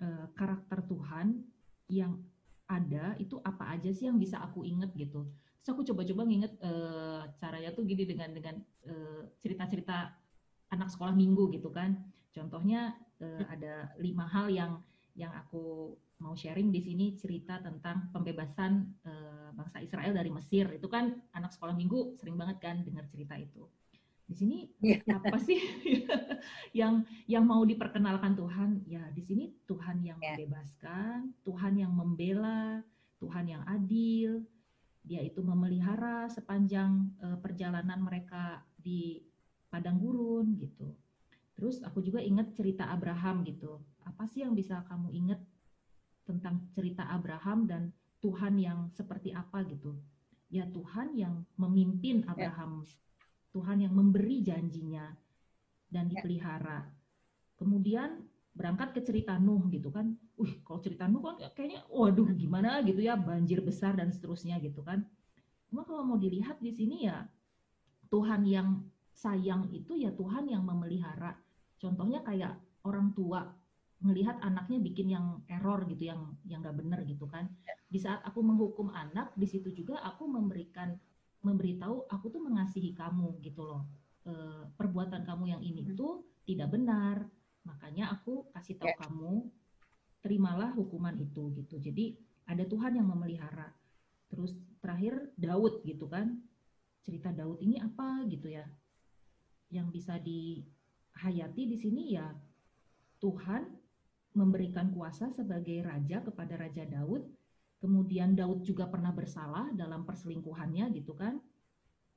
uh, 0.02 0.26
karakter 0.36 0.84
Tuhan 0.84 1.40
yang 1.88 2.20
ada 2.68 3.16
itu 3.16 3.40
apa 3.42 3.74
aja 3.74 3.90
sih 3.90 4.06
yang 4.10 4.20
bisa 4.20 4.42
aku 4.44 4.66
inget 4.66 4.92
gitu. 4.92 5.24
Terus 5.60 5.70
aku 5.76 5.84
coba-coba 5.92 6.24
nginget 6.24 6.52
uh, 6.64 7.28
caranya 7.36 7.70
tuh 7.76 7.84
gini 7.84 8.08
dengan 8.08 8.32
dengan 8.32 8.56
cerita-cerita 9.38 10.08
anak 10.72 10.88
sekolah 10.90 11.14
minggu 11.14 11.50
gitu 11.54 11.68
kan. 11.70 11.98
Contohnya 12.30 12.94
eh, 13.18 13.44
ada 13.50 13.90
lima 13.98 14.24
hal 14.30 14.48
yang 14.50 14.72
yang 15.18 15.34
aku 15.34 15.94
mau 16.22 16.36
sharing 16.38 16.70
di 16.70 16.80
sini 16.80 17.16
cerita 17.16 17.58
tentang 17.64 18.12
pembebasan 18.12 18.92
uh, 19.08 19.48
bangsa 19.56 19.80
Israel 19.80 20.12
dari 20.12 20.28
Mesir. 20.28 20.68
Itu 20.68 20.86
kan 20.86 21.16
anak 21.32 21.56
sekolah 21.56 21.72
minggu 21.72 22.12
sering 22.20 22.36
banget 22.36 22.60
kan 22.60 22.84
dengar 22.84 23.08
cerita 23.08 23.40
itu. 23.40 23.64
Di 24.28 24.36
sini 24.36 24.68
yeah. 24.84 25.00
apa 25.10 25.40
sih 25.40 25.58
yang 26.80 27.02
yang 27.24 27.48
mau 27.48 27.64
diperkenalkan 27.64 28.36
Tuhan? 28.36 28.84
Ya, 28.84 29.02
di 29.16 29.24
sini 29.24 29.50
Tuhan 29.64 30.04
yang 30.04 30.20
yeah. 30.20 30.36
membebaskan, 30.36 31.32
Tuhan 31.42 31.72
yang 31.80 31.92
membela, 31.96 32.84
Tuhan 33.18 33.48
yang 33.48 33.64
adil. 33.64 34.44
Dia 35.00 35.24
itu 35.24 35.40
memelihara 35.40 36.28
sepanjang 36.28 37.16
uh, 37.24 37.38
perjalanan 37.40 38.00
mereka 38.00 38.62
di 38.76 39.24
padang 39.70 39.96
gurun 39.96 40.58
gitu. 40.58 40.92
Terus 41.56 41.80
aku 41.84 42.00
juga 42.00 42.20
ingat 42.20 42.56
cerita 42.56 42.88
Abraham 42.88 43.44
gitu. 43.44 43.80
Apa 44.04 44.24
sih 44.28 44.44
yang 44.44 44.56
bisa 44.56 44.80
kamu 44.88 45.12
ingat 45.12 45.40
tentang 46.24 46.68
cerita 46.72 47.08
Abraham 47.08 47.66
dan 47.66 47.82
Tuhan 48.20 48.60
yang 48.60 48.92
seperti 48.92 49.32
apa 49.32 49.64
gitu. 49.64 49.96
Ya 50.52 50.68
Tuhan 50.68 51.16
yang 51.16 51.44
memimpin 51.56 52.24
ya. 52.24 52.32
Abraham, 52.36 52.84
ya. 52.84 52.96
Tuhan 53.56 53.78
yang 53.82 53.94
memberi 53.96 54.44
janjinya 54.44 55.08
dan 55.88 56.06
ya. 56.06 56.10
dipelihara. 56.16 56.86
Kemudian 57.56 58.24
berangkat 58.52 58.92
ke 58.92 59.00
cerita 59.00 59.40
Nuh 59.40 59.64
gitu 59.72 59.88
kan. 59.88 60.16
Wih, 60.40 60.64
kalau 60.64 60.80
cerita 60.80 61.04
Nuh 61.04 61.20
kan 61.20 61.36
kayaknya 61.52 61.84
waduh 61.92 62.32
gimana 62.32 62.80
gitu 62.80 63.04
ya, 63.04 63.12
banjir 63.12 63.60
besar 63.60 63.92
dan 63.92 64.08
seterusnya 64.08 64.56
gitu 64.64 64.80
kan. 64.80 65.04
Cuma 65.68 65.84
kalau 65.84 66.02
mau 66.02 66.16
dilihat 66.16 66.58
di 66.64 66.72
sini 66.72 67.04
ya 67.04 67.28
Tuhan 68.08 68.48
yang 68.48 68.80
sayang 69.12 69.68
itu 69.70 70.00
ya 70.00 70.10
Tuhan 70.16 70.48
yang 70.48 70.64
memelihara. 70.64 71.36
Contohnya 71.76 72.24
kayak 72.24 72.56
orang 72.88 73.12
tua 73.12 73.44
melihat 74.00 74.40
anaknya 74.40 74.80
bikin 74.80 75.12
yang 75.12 75.44
error 75.44 75.84
gitu 75.84 76.08
yang 76.08 76.32
yang 76.48 76.64
nggak 76.64 76.76
benar 76.80 77.04
gitu 77.04 77.28
kan 77.28 77.52
di 77.84 78.00
saat 78.00 78.24
aku 78.24 78.40
menghukum 78.40 78.88
anak 78.96 79.36
di 79.36 79.44
situ 79.44 79.68
juga 79.68 80.00
aku 80.00 80.24
memberikan 80.24 80.96
memberitahu 81.44 82.08
aku 82.08 82.32
tuh 82.32 82.40
mengasihi 82.40 82.96
kamu 82.96 83.36
gitu 83.44 83.60
loh 83.60 83.84
e, 84.24 84.32
perbuatan 84.72 85.20
kamu 85.28 85.52
yang 85.52 85.60
ini 85.60 85.84
hmm. 85.84 85.92
itu 85.92 86.24
tidak 86.48 86.72
benar 86.72 87.28
makanya 87.68 88.16
aku 88.16 88.48
kasih 88.56 88.80
tahu 88.80 88.88
ya. 88.88 88.96
kamu 89.04 89.32
terimalah 90.20 90.72
hukuman 90.76 91.16
itu 91.16 91.52
gitu 91.56 91.80
jadi 91.80 92.16
ada 92.48 92.64
Tuhan 92.68 92.96
yang 92.96 93.08
memelihara 93.08 93.72
terus 94.28 94.54
terakhir 94.80 95.32
Daud 95.36 95.82
gitu 95.84 96.06
kan 96.06 96.38
cerita 97.04 97.32
Daud 97.32 97.58
ini 97.64 97.80
apa 97.80 98.24
gitu 98.28 98.52
ya 98.52 98.64
yang 99.70 99.88
bisa 99.88 100.18
dihayati 100.20 101.62
di 101.66 101.76
sini 101.78 102.14
ya 102.14 102.28
Tuhan 103.20 103.80
memberikan 104.34 104.94
kuasa 104.94 105.28
sebagai 105.34 105.82
raja 105.82 106.22
kepada 106.22 106.54
Raja 106.54 106.86
Daud. 106.86 107.26
Kemudian 107.80 108.36
Daud 108.36 108.62
juga 108.62 108.86
pernah 108.86 109.10
bersalah 109.10 109.72
dalam 109.72 110.04
perselingkuhannya 110.04 110.92
gitu 110.96 111.16
kan. 111.16 111.40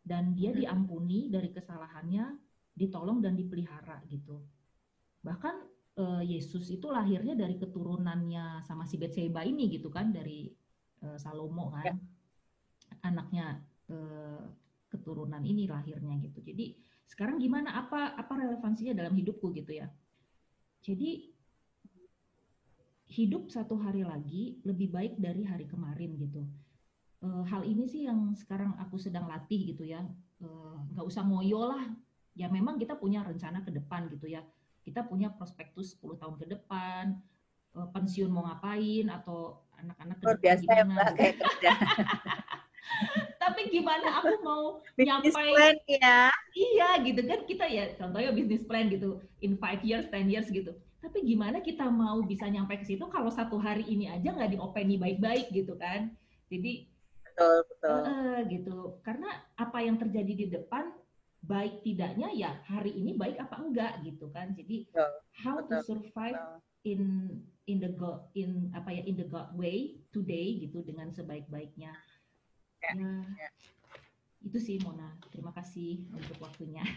Dan 0.04 0.36
dia 0.36 0.52
hmm. 0.52 0.60
diampuni 0.60 1.32
dari 1.32 1.50
kesalahannya, 1.56 2.36
ditolong 2.76 3.24
dan 3.24 3.40
dipelihara 3.40 4.04
gitu. 4.12 4.44
Bahkan 5.24 5.56
Yesus 6.26 6.74
itu 6.74 6.90
lahirnya 6.90 7.38
dari 7.38 7.54
keturunannya 7.62 8.66
sama 8.66 8.90
si 8.90 8.98
Betseba 8.98 9.46
ini 9.46 9.70
gitu 9.70 9.94
kan 9.94 10.10
dari 10.10 10.50
eh, 11.06 11.18
Salomo 11.22 11.70
kan. 11.70 11.86
Ya. 11.86 11.96
Anaknya 13.04 13.62
eh, 13.94 14.44
keturunan 14.94 15.42
ini 15.42 15.66
lahirnya 15.66 16.18
gitu. 16.22 16.42
Jadi 16.42 16.78
sekarang 17.10 17.42
gimana 17.42 17.74
apa 17.74 18.14
apa 18.14 18.34
relevansinya 18.38 18.94
dalam 18.94 19.18
hidupku 19.18 19.50
gitu 19.58 19.74
ya. 19.74 19.90
Jadi 20.86 21.34
hidup 23.14 23.50
satu 23.54 23.78
hari 23.78 24.02
lagi 24.02 24.58
lebih 24.66 24.90
baik 24.90 25.14
dari 25.22 25.46
hari 25.46 25.70
kemarin 25.70 26.18
gitu. 26.18 26.42
E, 27.22 27.28
hal 27.46 27.62
ini 27.62 27.86
sih 27.86 28.10
yang 28.10 28.34
sekarang 28.34 28.74
aku 28.82 28.98
sedang 28.98 29.30
latih 29.30 29.74
gitu 29.74 29.86
ya. 29.86 30.02
E, 30.42 30.48
nggak 30.94 31.06
usah 31.06 31.22
ngoyo 31.22 31.70
lah. 31.70 31.86
Ya 32.34 32.50
memang 32.50 32.82
kita 32.82 32.98
punya 32.98 33.22
rencana 33.22 33.62
ke 33.62 33.70
depan 33.70 34.10
gitu 34.10 34.26
ya. 34.34 34.42
Kita 34.84 35.08
punya 35.08 35.32
prospektus 35.32 35.96
10 35.98 36.20
tahun 36.20 36.36
ke 36.38 36.46
depan, 36.52 37.16
e, 37.74 37.80
pensiun 37.90 38.30
mau 38.30 38.44
ngapain 38.46 39.08
atau 39.10 39.64
anak-anak 39.80 40.16
ke 40.20 40.26
depan 40.38 40.58
gimana. 40.60 41.04
Ya, 41.08 41.16
kayak 41.16 41.36
kerja. 41.40 41.72
Tapi 43.44 43.62
gimana 43.72 44.08
aku 44.20 44.36
mau 44.44 44.64
nyampai 45.08 45.32
plan 45.32 45.78
ya. 45.88 46.32
Iya 46.54 46.90
gitu 47.04 47.22
kan 47.24 47.40
kita 47.48 47.66
ya 47.68 47.96
contohnya 47.96 48.32
bisnis 48.36 48.64
plan 48.68 48.92
gitu 48.92 49.24
in 49.40 49.56
five 49.58 49.80
years, 49.82 50.08
ten 50.12 50.28
years 50.28 50.48
gitu 50.52 50.76
tapi 51.04 51.20
gimana 51.28 51.60
kita 51.60 51.84
mau 51.92 52.24
bisa 52.24 52.48
nyampe 52.48 52.80
ke 52.80 52.88
situ 52.88 53.04
kalau 53.12 53.28
satu 53.28 53.60
hari 53.60 53.84
ini 53.92 54.08
aja 54.08 54.32
nggak 54.32 54.56
diopeni 54.56 54.96
baik-baik 54.96 55.52
gitu 55.52 55.76
kan? 55.76 56.16
Jadi 56.48 56.88
betul 57.28 57.56
betul. 57.68 58.00
Uh, 58.08 58.40
gitu. 58.48 58.78
Karena 59.04 59.30
apa 59.60 59.84
yang 59.84 60.00
terjadi 60.00 60.32
di 60.32 60.48
depan 60.48 60.96
baik 61.44 61.84
tidaknya 61.84 62.32
ya 62.32 62.52
hari 62.72 62.96
ini 62.96 63.20
baik 63.20 63.36
apa 63.40 63.56
enggak 63.60 63.94
gitu 64.08 64.32
kan. 64.32 64.56
Jadi 64.56 64.88
betul, 64.88 65.12
how 65.44 65.60
betul, 65.60 65.70
to 65.70 65.76
survive 65.84 66.40
betul. 66.40 66.58
in 66.88 67.02
in 67.68 67.78
the 67.84 67.92
God 67.92 68.32
in 68.36 68.72
apa 68.72 68.96
ya 68.96 69.04
in 69.04 69.20
the 69.20 69.28
God 69.28 69.52
way 69.56 70.00
today 70.16 70.64
gitu 70.64 70.80
dengan 70.84 71.12
sebaik-baiknya. 71.12 71.92
Ya, 72.84 72.92
ya, 72.96 73.12
ya. 73.36 73.50
Itu 74.44 74.60
sih 74.60 74.80
Mona. 74.84 75.16
Terima 75.32 75.52
kasih 75.56 76.08
untuk 76.16 76.40
waktunya. 76.40 76.84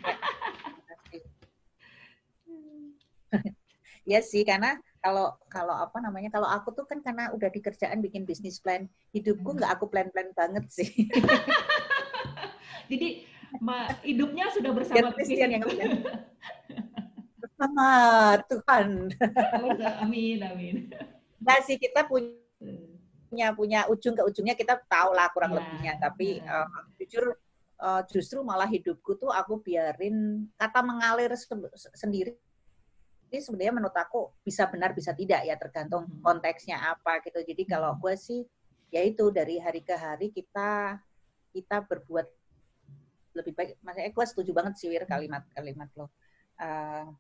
Ya 4.07 4.23
sih 4.23 4.47
karena 4.47 4.79
kalau 5.03 5.35
kalau 5.51 5.75
apa 5.75 5.99
namanya 5.99 6.31
kalau 6.31 6.47
aku 6.47 6.71
tuh 6.71 6.87
kan 6.87 7.03
karena 7.03 7.35
udah 7.35 7.51
di 7.51 7.59
kerjaan 7.59 7.99
bikin 7.99 8.23
bisnis 8.23 8.63
plan 8.63 8.87
hidupku 9.11 9.51
hmm. 9.51 9.59
nggak 9.59 9.73
aku 9.75 9.91
plan 9.91 10.07
plan 10.15 10.31
banget 10.31 10.63
sih 10.71 11.11
jadi 12.91 13.27
ma, 13.61 13.91
hidupnya 14.03 14.51
sudah 14.53 14.71
bersama 14.73 15.13
Christian 15.15 15.51
yang 15.57 15.65
bersama 17.43 17.89
Tuhan 18.49 19.11
amin 20.05 20.39
amin 20.45 20.75
nah 21.41 21.59
sih 21.63 21.81
kita 21.81 22.05
punya 22.05 23.53
punya 23.53 23.85
ujung 23.89 24.15
ke 24.17 24.23
ujungnya 24.25 24.55
kita 24.57 24.81
tahu 24.89 25.13
lah 25.13 25.29
kurang 25.33 25.53
ya, 25.53 25.57
lebihnya 25.61 25.93
tapi 26.01 26.41
ya. 26.41 26.65
uh, 26.65 26.69
jujur 27.01 27.37
uh, 27.81 28.03
justru 28.09 28.41
malah 28.41 28.69
hidupku 28.69 29.17
tuh 29.21 29.33
aku 29.33 29.61
biarin 29.61 30.49
kata 30.57 30.81
mengalir 30.81 31.33
sendiri 31.95 32.37
ini 33.27 33.43
sebenarnya 33.43 33.75
menurut 33.75 33.97
aku 33.99 34.31
bisa 34.47 34.71
benar 34.71 34.95
bisa 34.95 35.11
tidak 35.11 35.43
ya 35.43 35.59
tergantung 35.59 36.07
hmm. 36.07 36.23
konteksnya 36.23 36.79
apa 36.79 37.19
gitu. 37.27 37.43
Jadi 37.43 37.63
kalau 37.67 37.95
hmm. 37.95 38.01
gue 38.01 38.15
sih 38.15 38.41
ya 38.95 39.03
itu 39.03 39.35
dari 39.35 39.59
hari 39.59 39.83
ke 39.83 39.95
hari 39.99 40.31
kita 40.31 41.03
kita 41.51 41.83
berbuat 41.83 42.27
lebih 43.37 43.53
baik. 43.53 43.77
Maksudnya 43.85 44.11
gue 44.11 44.25
setuju 44.25 44.51
banget 44.57 44.73
sih 44.81 44.89
Wir 44.89 45.05
kalimat-kalimat 45.05 45.89
lo. 45.95 46.09
Uh, 46.57 47.13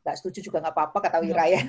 gak 0.00 0.16
setuju 0.16 0.48
juga 0.48 0.64
nggak 0.64 0.72
apa-apa 0.72 0.98
kata 1.04 1.20
Wira 1.20 1.44
ya. 1.52 1.60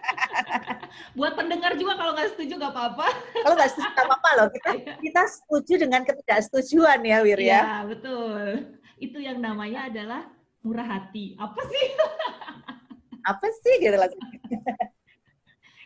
Buat 1.16 1.32
pendengar 1.40 1.72
juga 1.80 1.96
kalau 1.96 2.12
nggak 2.12 2.36
setuju 2.36 2.60
nggak 2.60 2.72
apa-apa. 2.76 3.08
kalau 3.40 3.54
nggak 3.56 3.70
setuju 3.72 3.88
nggak 3.88 4.06
apa-apa 4.06 4.30
loh. 4.36 4.48
Kita 4.52 4.70
iya. 4.76 4.94
kita 5.00 5.22
setuju 5.24 5.72
dengan 5.80 6.02
ketidaksetujuan 6.04 7.00
ya 7.00 7.18
Wir 7.24 7.40
ya. 7.40 7.60
Iya 7.64 7.78
betul. 7.88 8.42
Itu 9.00 9.18
yang 9.18 9.40
namanya 9.40 9.88
adalah 9.88 10.28
murah 10.60 10.84
hati. 10.84 11.34
Apa 11.40 11.60
sih? 11.64 11.86
apa 13.30 13.46
sih 13.62 13.74
gitu 13.84 13.96
lah 13.96 14.08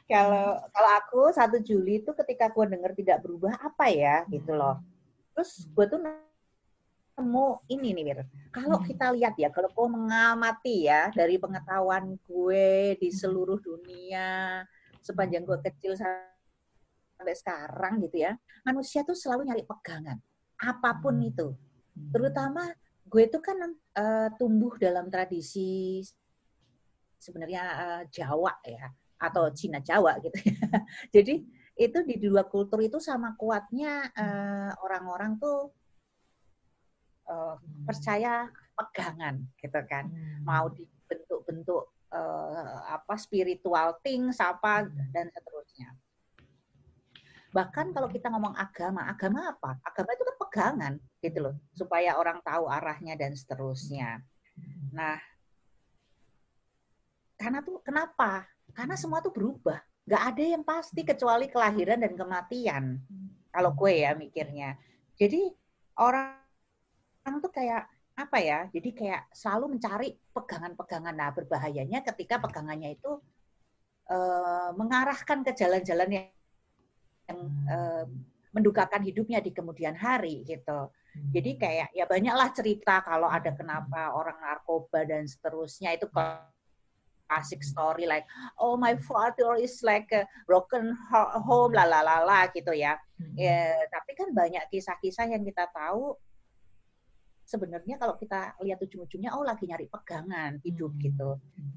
kalau 0.05 0.61
kalau 0.71 0.91
aku 1.01 1.21
satu 1.33 1.59
Juli 1.65 2.05
itu 2.05 2.11
ketika 2.13 2.53
gue 2.53 2.65
denger 2.77 2.93
tidak 2.95 3.19
berubah 3.25 3.57
apa 3.59 3.89
ya 3.91 4.23
gitu 4.29 4.55
loh 4.55 4.79
terus 5.35 5.67
gue 5.67 5.85
tuh 5.89 6.01
nemu 7.15 7.47
ini 7.71 7.95
nih 7.95 8.05
Mir 8.05 8.21
kalau 8.51 8.83
hmm. 8.83 8.87
kita 8.91 9.07
lihat 9.15 9.35
ya 9.39 9.49
kalau 9.55 9.71
gue 9.71 9.89
mengamati 9.91 10.91
ya 10.91 11.15
dari 11.15 11.39
pengetahuan 11.39 12.19
gue 12.27 12.99
di 12.99 13.09
seluruh 13.15 13.63
dunia 13.63 14.63
sepanjang 14.99 15.47
gue 15.47 15.59
kecil 15.63 15.95
sampai 15.95 17.35
sekarang 17.39 18.03
gitu 18.03 18.27
ya 18.27 18.35
manusia 18.67 19.07
tuh 19.07 19.15
selalu 19.15 19.47
nyari 19.47 19.63
pegangan 19.63 20.19
apa 20.59 20.91
pun 20.99 21.23
hmm. 21.23 21.31
itu 21.31 21.49
terutama 22.11 22.67
gue 23.07 23.23
itu 23.31 23.39
kan 23.39 23.57
uh, 23.95 24.29
tumbuh 24.35 24.75
dalam 24.75 25.07
tradisi 25.07 26.03
sebenarnya 27.23 27.63
uh, 27.63 28.03
Jawa 28.11 28.59
ya 28.67 28.91
atau 29.23 29.49
hmm. 29.49 29.55
Cina 29.55 29.79
Jawa 29.81 30.19
gitu 30.21 30.37
ya. 30.45 30.59
Jadi 31.15 31.35
itu 31.75 31.99
di 32.07 32.17
dua 32.23 32.47
kultur 32.47 32.79
itu 32.83 33.03
sama 33.03 33.35
kuatnya 33.35 34.07
uh, 34.15 34.71
orang-orang 34.83 35.39
tuh 35.39 35.75
uh, 37.29 37.57
percaya 37.85 38.49
pegangan 38.75 39.41
gitu 39.61 39.81
kan. 39.87 40.11
Hmm. 40.11 40.43
Mau 40.43 40.67
dibentuk-bentuk 40.73 41.85
uh, 42.11 42.79
apa 42.91 43.15
spiritual 43.19 43.99
things 44.03 44.39
apa 44.43 44.87
hmm. 44.87 45.11
dan 45.15 45.31
seterusnya. 45.31 45.95
Bahkan 47.55 47.95
kalau 47.95 48.11
kita 48.11 48.27
ngomong 48.35 48.59
agama, 48.59 49.07
agama 49.07 49.55
apa? 49.55 49.79
Agama 49.87 50.11
itu 50.11 50.25
kan 50.27 50.37
pegangan 50.43 50.95
gitu 51.23 51.39
loh, 51.39 51.55
supaya 51.71 52.19
orang 52.19 52.43
tahu 52.43 52.67
arahnya 52.67 53.15
dan 53.15 53.31
seterusnya. 53.39 54.19
Nah, 54.91 55.23
karena 57.39 57.63
tuh 57.63 57.79
kenapa? 57.87 58.43
Karena 58.75 58.99
semua 58.99 59.23
tuh 59.23 59.31
berubah. 59.31 59.79
Gak 60.05 60.23
ada 60.35 60.45
yang 60.45 60.67
pasti 60.67 61.07
kecuali 61.07 61.47
kelahiran 61.47 62.03
dan 62.03 62.13
kematian. 62.19 62.99
Kalau 63.55 63.71
gue 63.71 64.03
ya 64.03 64.19
mikirnya. 64.19 64.75
Jadi 65.15 65.47
orang 66.03 66.44
orang 67.25 67.41
tuh 67.41 67.53
kayak 67.53 67.89
apa 68.15 68.39
ya? 68.39 68.61
Jadi 68.71 68.91
kayak 68.95 69.33
selalu 69.33 69.77
mencari 69.77 70.13
pegangan-pegangan. 70.31 71.15
Nah, 71.17 71.33
berbahayanya 71.33 72.05
ketika 72.05 72.39
pegangannya 72.39 72.95
itu 72.95 73.19
uh, 74.13 74.71
mengarahkan 74.77 75.43
ke 75.43 75.53
jalan-jalan 75.57 76.09
yang, 76.13 76.27
yang 77.27 77.41
uh, 77.67 78.05
mendukakan 78.55 79.03
hidupnya 79.03 79.43
di 79.43 79.51
kemudian 79.51 79.99
hari 79.99 80.47
gitu. 80.47 80.93
Jadi 81.15 81.59
kayak 81.59 81.89
ya 81.95 82.07
banyaklah 82.07 82.51
cerita 82.55 83.03
kalau 83.03 83.31
ada 83.31 83.55
kenapa 83.55 84.15
orang 84.15 84.39
narkoba 84.39 85.07
dan 85.07 85.27
seterusnya 85.27 85.95
itu 85.95 86.11
classic 86.11 87.63
story 87.63 88.05
like 88.05 88.27
oh 88.59 88.75
my 88.75 88.99
father 88.99 89.55
is 89.59 89.79
like 89.87 90.11
a 90.11 90.27
broken 90.47 90.91
home 91.47 91.71
la 91.71 91.87
la 91.87 92.03
la 92.03 92.23
la 92.23 92.51
gitu 92.51 92.75
ya. 92.75 92.99
ya 93.39 93.75
tapi 93.95 94.19
kan 94.19 94.35
banyak 94.35 94.67
kisah-kisah 94.71 95.31
yang 95.31 95.47
kita 95.47 95.71
tahu 95.71 96.19
sebenarnya 97.45 98.01
kalau 98.01 98.17
kita 98.17 98.57
lihat 98.65 98.81
ujung-ujungnya 98.81 99.37
oh 99.37 99.45
lagi 99.45 99.69
nyari 99.69 99.87
pegangan 99.87 100.59
hidup 100.65 100.93
hmm. 100.97 101.03
gitu. 101.05 101.31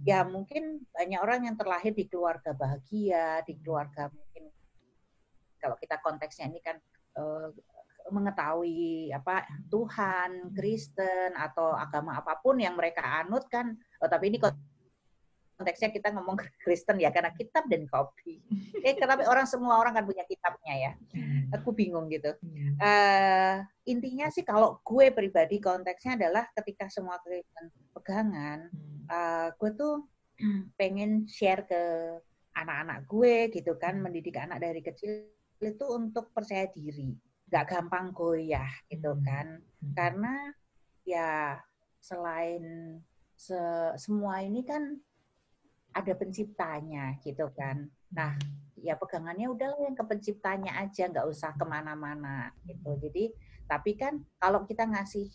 Ya 0.07 0.23
mungkin 0.23 0.87
banyak 0.95 1.19
orang 1.19 1.51
yang 1.51 1.55
terlahir 1.59 1.91
di 1.91 2.07
keluarga 2.07 2.55
bahagia, 2.55 3.43
di 3.43 3.53
keluarga 3.59 4.07
mungkin 4.09 4.49
kalau 5.59 5.75
kita 5.75 5.99
konteksnya 5.99 6.47
ini 6.47 6.63
kan 6.63 6.79
uh, 7.19 7.51
mengetahui 8.07 9.11
apa 9.11 9.43
Tuhan, 9.67 10.55
Kristen 10.55 11.35
atau 11.35 11.75
agama 11.75 12.15
apa 12.15 12.39
pun 12.39 12.55
yang 12.55 12.79
mereka 12.79 13.03
anut 13.03 13.43
kan. 13.51 13.75
Oh, 13.99 14.07
tapi 14.07 14.31
ini 14.31 14.39
konteksnya 15.57 15.89
kita 15.89 16.13
ngomong 16.13 16.37
Kristen 16.61 17.01
ya 17.01 17.09
karena 17.09 17.33
kitab 17.33 17.65
dan 17.65 17.89
kopi. 17.89 18.37
Eh 18.85 18.93
tapi 18.93 19.25
orang 19.25 19.49
semua 19.49 19.81
orang 19.81 19.97
kan 19.97 20.05
punya 20.05 20.21
kitabnya 20.29 20.73
ya. 20.77 20.91
Hmm. 21.17 21.49
Aku 21.57 21.73
bingung 21.73 22.05
gitu. 22.13 22.37
Uh, 22.77 23.65
intinya 23.89 24.29
sih 24.29 24.45
kalau 24.45 24.77
gue 24.85 25.09
pribadi 25.09 25.57
konteksnya 25.57 26.13
adalah 26.21 26.45
ketika 26.53 26.85
semua 26.93 27.17
Kristen 27.25 27.73
pegangan, 27.97 28.69
uh, 29.09 29.49
gue 29.57 29.71
tuh 29.73 30.05
pengen 30.79 31.25
share 31.25 31.65
ke 31.65 31.81
anak-anak 32.53 33.09
gue 33.09 33.49
gitu 33.49 33.73
kan, 33.81 33.97
mendidik 33.97 34.37
anak 34.37 34.61
dari 34.61 34.85
kecil 34.85 35.25
itu 35.57 35.85
untuk 35.89 36.29
percaya 36.37 36.69
diri, 36.69 37.17
nggak 37.49 37.65
gampang 37.65 38.13
goyah 38.13 38.69
gitu 38.93 39.17
kan, 39.25 39.57
karena 39.97 40.53
ya 41.01 41.57
selain 41.97 42.97
se 43.37 43.57
semua 44.01 44.41
ini 44.41 44.65
kan 44.65 44.97
ada 45.97 46.13
penciptanya 46.13 47.17
gitu 47.25 47.49
kan. 47.57 47.89
Nah, 48.13 48.37
ya 48.77 48.93
pegangannya 48.95 49.49
udahlah 49.49 49.81
yang 49.81 49.97
ke 49.97 50.03
penciptanya 50.05 50.77
aja, 50.77 51.09
nggak 51.09 51.27
usah 51.27 51.51
ke 51.57 51.65
mana-mana 51.65 52.53
gitu. 52.69 52.93
Jadi, 53.01 53.33
tapi 53.65 53.97
kan 53.97 54.21
kalau 54.37 54.63
kita 54.63 54.85
ngasih 54.85 55.27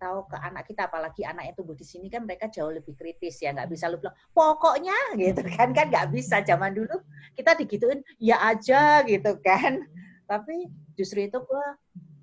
tahu 0.00 0.26
ke 0.26 0.36
anak 0.42 0.66
kita, 0.66 0.90
apalagi 0.90 1.22
anak 1.22 1.52
yang 1.52 1.54
tumbuh 1.54 1.78
di 1.78 1.86
sini 1.86 2.10
kan 2.10 2.26
mereka 2.26 2.50
jauh 2.50 2.74
lebih 2.74 2.98
kritis 2.98 3.38
ya, 3.38 3.54
nggak 3.54 3.70
bisa 3.70 3.86
lu 3.86 4.02
bilang 4.02 4.16
pokoknya 4.34 5.14
gitu 5.14 5.46
kan, 5.46 5.70
kan 5.70 5.86
nggak 5.92 6.10
bisa. 6.10 6.42
Zaman 6.42 6.74
dulu 6.74 6.96
kita 7.38 7.54
digituin 7.54 8.02
ya 8.18 8.42
aja 8.42 9.06
gitu 9.06 9.38
kan. 9.44 9.86
Tapi 10.26 10.66
justru 10.98 11.22
itu 11.22 11.38
gue 11.38 11.66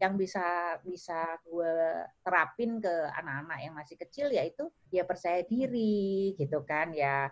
yang 0.03 0.19
bisa 0.19 0.75
bisa 0.83 1.39
gue 1.47 2.03
terapin 2.27 2.83
ke 2.83 2.91
anak-anak 3.15 3.59
yang 3.63 3.71
masih 3.71 3.95
kecil 3.95 4.27
yaitu 4.35 4.67
ya 4.91 5.07
percaya 5.07 5.39
diri 5.47 6.35
gitu 6.35 6.59
kan 6.67 6.91
ya 6.91 7.31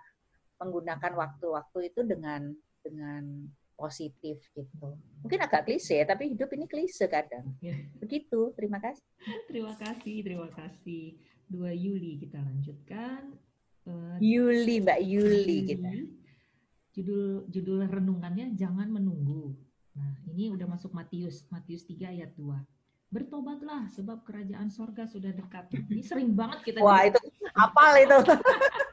menggunakan 0.61 1.17
waktu-waktu 1.17 1.89
itu 1.89 2.05
dengan 2.05 2.53
dengan 2.85 3.49
positif 3.81 4.37
gitu. 4.53 4.93
Mungkin 5.25 5.41
agak 5.41 5.65
klise, 5.65 6.05
tapi 6.05 6.37
hidup 6.37 6.53
ini 6.53 6.69
klise 6.69 7.09
kadang. 7.09 7.57
Ya. 7.57 7.73
Begitu. 7.97 8.53
Terima 8.53 8.77
kasih. 8.77 9.01
Terima 9.49 9.73
kasih, 9.73 10.15
terima 10.21 10.49
kasih. 10.53 11.17
2 11.49 11.73
Juli 11.73 12.21
kita 12.21 12.37
lanjutkan. 12.37 13.33
Uh, 13.81 14.15
Yuli, 14.21 14.85
Mbak 14.85 15.01
Yuli 15.01 15.57
kita. 15.65 15.89
Judul 16.93 17.49
judul 17.49 17.89
renungannya 17.89 18.53
jangan 18.53 18.93
menunggu. 18.93 19.57
Nah, 19.97 20.13
ini 20.29 20.53
udah 20.53 20.69
masuk 20.69 20.93
Matius, 20.93 21.43
Matius 21.49 21.83
3 21.89 22.13
ayat 22.13 22.31
2. 22.37 22.53
Bertobatlah 23.11 23.91
sebab 23.91 24.23
kerajaan 24.23 24.71
sorga 24.71 25.03
sudah 25.09 25.35
dekat. 25.35 25.67
Ini 25.91 25.99
sering 26.05 26.31
banget 26.31 26.71
kita 26.71 26.79
Wah, 26.79 27.03
itu 27.09 27.19
apal 27.57 27.99
itu. 27.99 28.17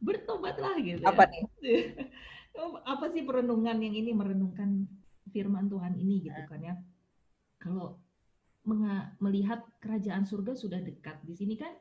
Bertobatlah 0.00 0.76
gitu. 0.80 1.04
Apa 1.04 1.28
ya. 1.28 1.32
nih? 1.32 1.42
Apa 2.92 3.12
sih 3.14 3.22
perenungan 3.22 3.78
yang 3.78 3.94
ini 3.94 4.10
merenungkan 4.16 4.84
firman 5.30 5.70
Tuhan 5.70 5.94
ini 5.96 6.26
gitu 6.26 6.42
kan 6.50 6.60
ya. 6.60 6.74
Kalau 7.60 8.00
melihat 9.20 9.64
kerajaan 9.80 10.28
surga 10.28 10.52
sudah 10.52 10.80
dekat. 10.80 11.20
Di 11.24 11.32
sini 11.36 11.56
kan 11.56 11.72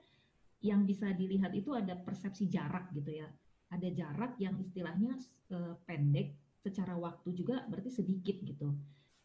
yang 0.60 0.84
bisa 0.84 1.12
dilihat 1.16 1.56
itu 1.56 1.76
ada 1.76 1.96
persepsi 1.96 2.48
jarak 2.48 2.92
gitu 2.96 3.24
ya. 3.24 3.28
Ada 3.70 3.92
jarak 3.94 4.36
yang 4.42 4.58
istilahnya 4.60 5.16
uh, 5.54 5.78
pendek, 5.86 6.34
secara 6.60 6.98
waktu 7.00 7.32
juga 7.36 7.64
berarti 7.72 7.92
sedikit 7.92 8.36
gitu. 8.44 8.76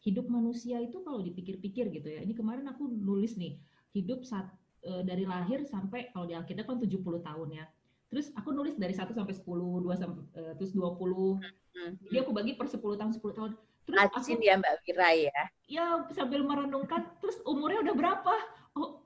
Hidup 0.05 0.29
manusia 0.29 0.77
itu 0.79 1.01
kalau 1.01 1.19
dipikir-pikir 1.19 1.91
gitu 1.91 2.07
ya. 2.07 2.21
Ini 2.21 2.33
kemarin 2.37 2.69
aku 2.69 2.87
nulis 2.87 3.35
nih, 3.35 3.57
hidup 3.97 4.23
saat 4.23 4.47
uh, 4.85 5.01
dari 5.01 5.25
lahir 5.25 5.65
sampai 5.65 6.13
kalau 6.13 6.29
di 6.29 6.37
Alkitab 6.37 6.69
kan 6.69 6.77
70 6.79 7.01
tahun 7.01 7.49
ya. 7.51 7.65
Terus 8.09 8.31
aku 8.37 8.49
nulis 8.53 8.77
dari 8.77 8.93
1 8.93 9.11
sampai 9.11 9.35
10, 9.35 9.43
2 9.43 10.01
sampai 10.01 10.21
uh, 10.37 10.53
terus 10.55 10.71
20. 10.71 11.41
Hmm. 11.41 11.91
Jadi 12.07 12.17
aku 12.21 12.31
bagi 12.31 12.53
per 12.55 12.67
10 12.69 12.79
tahun 12.79 13.11
10 13.11 13.37
tahun. 13.37 13.51
Terus 13.85 13.97
Rajin 14.01 14.37
aku, 14.41 14.47
ya 14.49 14.53
Mbak 14.57 14.75
Vira 14.81 15.09
ya. 15.13 15.39
Ya 15.69 15.85
sambil 16.17 16.41
merenungkan 16.41 17.05
terus 17.21 17.37
umurnya 17.45 17.85
udah 17.85 17.95
berapa? 17.97 18.35
Oh, 18.75 19.05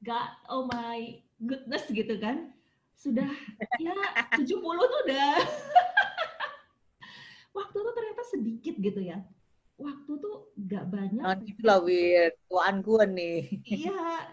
God, 0.00 0.30
oh 0.48 0.64
my 0.64 1.20
goodness 1.44 1.84
gitu 1.92 2.16
kan. 2.16 2.52
Sudah 2.96 3.28
ya 3.84 3.96
70 4.36 4.48
tuh 4.56 5.00
udah 5.08 5.32
waktu 7.58 7.76
tuh 7.76 7.92
ternyata 7.92 8.22
sedikit 8.30 8.74
gitu 8.78 9.00
ya 9.04 9.20
waktu 9.80 10.12
tuh 10.20 10.36
gak 10.68 10.84
banyak. 10.92 11.24
Nah, 11.24 11.36
gitu 11.40 11.62
lah, 11.64 11.80
Wir. 11.80 12.36
Tuan 12.52 12.84
gue 12.84 13.04
nih. 13.08 13.40
Iya, 13.64 14.28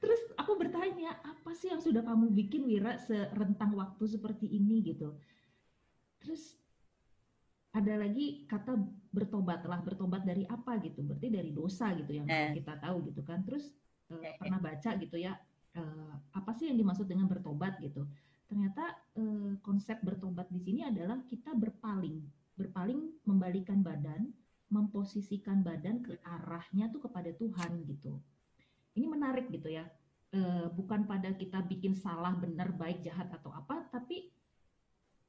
Terus 0.00 0.20
aku 0.40 0.56
bertanya, 0.56 1.12
apa 1.20 1.52
sih 1.52 1.68
yang 1.68 1.84
sudah 1.84 2.00
kamu 2.00 2.32
bikin 2.32 2.64
Wira 2.64 2.96
serentang 2.96 3.76
waktu 3.76 4.08
seperti 4.08 4.48
ini 4.48 4.80
gitu. 4.80 5.12
Terus 6.24 6.56
ada 7.76 8.00
lagi 8.00 8.48
kata 8.48 8.80
bertobatlah, 9.12 9.84
bertobat 9.84 10.24
dari 10.24 10.48
apa 10.48 10.80
gitu. 10.80 11.04
Berarti 11.04 11.28
dari 11.28 11.52
dosa 11.52 11.92
gitu 11.92 12.16
yang 12.16 12.26
eh. 12.26 12.56
kita 12.56 12.80
tahu 12.80 13.12
gitu 13.12 13.20
kan. 13.20 13.44
Terus 13.44 13.76
uh, 14.08 14.24
eh, 14.24 14.40
pernah 14.40 14.56
baca 14.56 14.90
gitu 14.96 15.16
ya, 15.20 15.36
uh, 15.76 16.12
apa 16.32 16.50
sih 16.56 16.72
yang 16.72 16.80
dimaksud 16.80 17.04
dengan 17.04 17.28
bertobat 17.28 17.76
gitu. 17.84 18.08
Ternyata 18.48 18.96
uh, 19.20 19.52
konsep 19.60 20.00
bertobat 20.00 20.48
di 20.48 20.64
sini 20.64 20.80
adalah 20.82 21.20
kita 21.28 21.52
berpaling, 21.52 22.24
berpaling 22.56 23.20
membalikan 23.28 23.84
badan, 23.84 24.32
memposisikan 24.72 25.60
badan 25.60 26.00
ke 26.00 26.16
arahnya 26.24 26.88
tuh 26.88 27.04
kepada 27.04 27.30
Tuhan 27.36 27.84
gitu 27.84 28.16
ini 28.94 29.06
menarik 29.06 29.50
gitu 29.50 29.70
ya. 29.70 29.86
E, 30.30 30.70
bukan 30.74 31.06
pada 31.06 31.34
kita 31.34 31.62
bikin 31.66 31.94
salah, 31.98 32.34
benar, 32.38 32.70
baik, 32.74 33.02
jahat 33.02 33.30
atau 33.34 33.50
apa, 33.50 33.86
tapi 33.90 34.30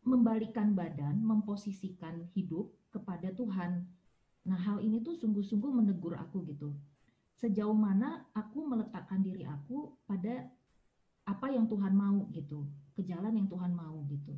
membalikan 0.02 0.74
badan, 0.74 1.21
memposisikan 1.21 2.26
hidup 2.34 2.74
kepada 2.89 3.30
Tuhan. 3.34 3.86
Nah, 4.50 4.58
hal 4.58 4.82
ini 4.82 5.02
tuh 5.06 5.13
sungguh-sungguh 5.13 5.69
menegur 5.69 6.17
aku 6.17 6.41
gitu. 6.50 6.74
Sejauh 7.38 7.78
mana 7.78 8.26
aku 8.34 8.65
meletakkan 8.65 9.21
diri 9.21 9.45
aku 9.45 9.93
pada 10.06 10.50
apa 11.26 11.47
yang 11.54 11.69
Tuhan 11.69 11.93
mau 11.93 12.26
gitu, 12.34 12.65
ke 12.97 13.06
jalan 13.06 13.38
yang 13.38 13.47
Tuhan 13.50 13.74
mau 13.74 14.02
gitu. 14.10 14.34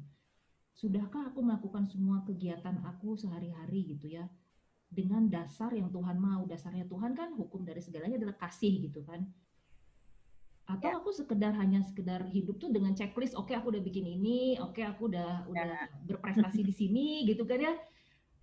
Sudahkah 0.76 1.32
aku 1.32 1.40
melakukan 1.40 1.88
semua 1.88 2.26
kegiatan 2.28 2.82
aku 2.84 3.16
sehari-hari 3.16 3.96
gitu 3.96 4.12
ya, 4.12 4.28
dengan 4.94 5.26
dasar 5.28 5.74
yang 5.74 5.90
Tuhan 5.90 6.22
mau. 6.22 6.46
Dasarnya 6.46 6.86
Tuhan 6.86 7.18
kan 7.18 7.34
hukum 7.34 7.66
dari 7.66 7.82
segalanya 7.82 8.22
adalah 8.22 8.38
kasih 8.38 8.90
gitu 8.90 9.02
kan. 9.04 9.26
Atau 10.64 10.88
ya. 10.88 10.96
aku 10.96 11.12
sekedar 11.12 11.52
hanya 11.60 11.84
sekedar 11.84 12.24
hidup 12.32 12.56
tuh 12.56 12.72
dengan 12.72 12.96
checklist, 12.96 13.36
oke 13.36 13.52
okay, 13.52 13.60
aku 13.60 13.76
udah 13.76 13.84
bikin 13.84 14.08
ini, 14.08 14.56
oke 14.64 14.80
okay, 14.80 14.88
aku 14.88 15.12
udah 15.12 15.44
ya. 15.44 15.52
udah 15.52 15.72
berprestasi 16.08 16.64
di 16.64 16.72
sini 16.74 17.08
gitu 17.28 17.44
kan 17.44 17.60
ya. 17.60 17.74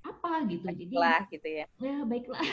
Apa 0.04 0.44
gitu. 0.44 0.68
Baiklah, 0.68 1.24
Jadi 1.24 1.32
gitu 1.40 1.48
ya. 1.48 1.66
Ya, 1.80 1.96
baiklah. 2.04 2.44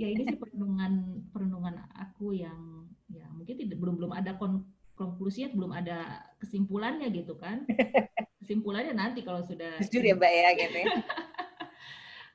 ya 0.00 0.06
ini 0.10 0.22
sih 0.26 0.38
perenungan 0.38 1.22
perenungan 1.30 1.74
aku 1.94 2.34
yang 2.34 2.86
ya 3.10 3.30
mungkin 3.30 3.54
tidak 3.58 3.78
belum 3.78 3.94
belum 3.98 4.12
ada 4.14 4.34
kon, 4.34 4.66
konklusinya 4.94 5.54
belum 5.54 5.70
ada 5.74 6.22
kesimpulannya 6.38 7.10
gitu 7.10 7.34
kan. 7.38 7.66
Kesimpulannya 8.44 8.92
nanti 8.92 9.24
kalau 9.24 9.40
sudah 9.40 9.80
jujur 9.80 10.04
ya 10.04 10.14
Mbak 10.14 10.32
ya 10.32 10.48
gitu 10.62 10.78
ya. 10.84 10.86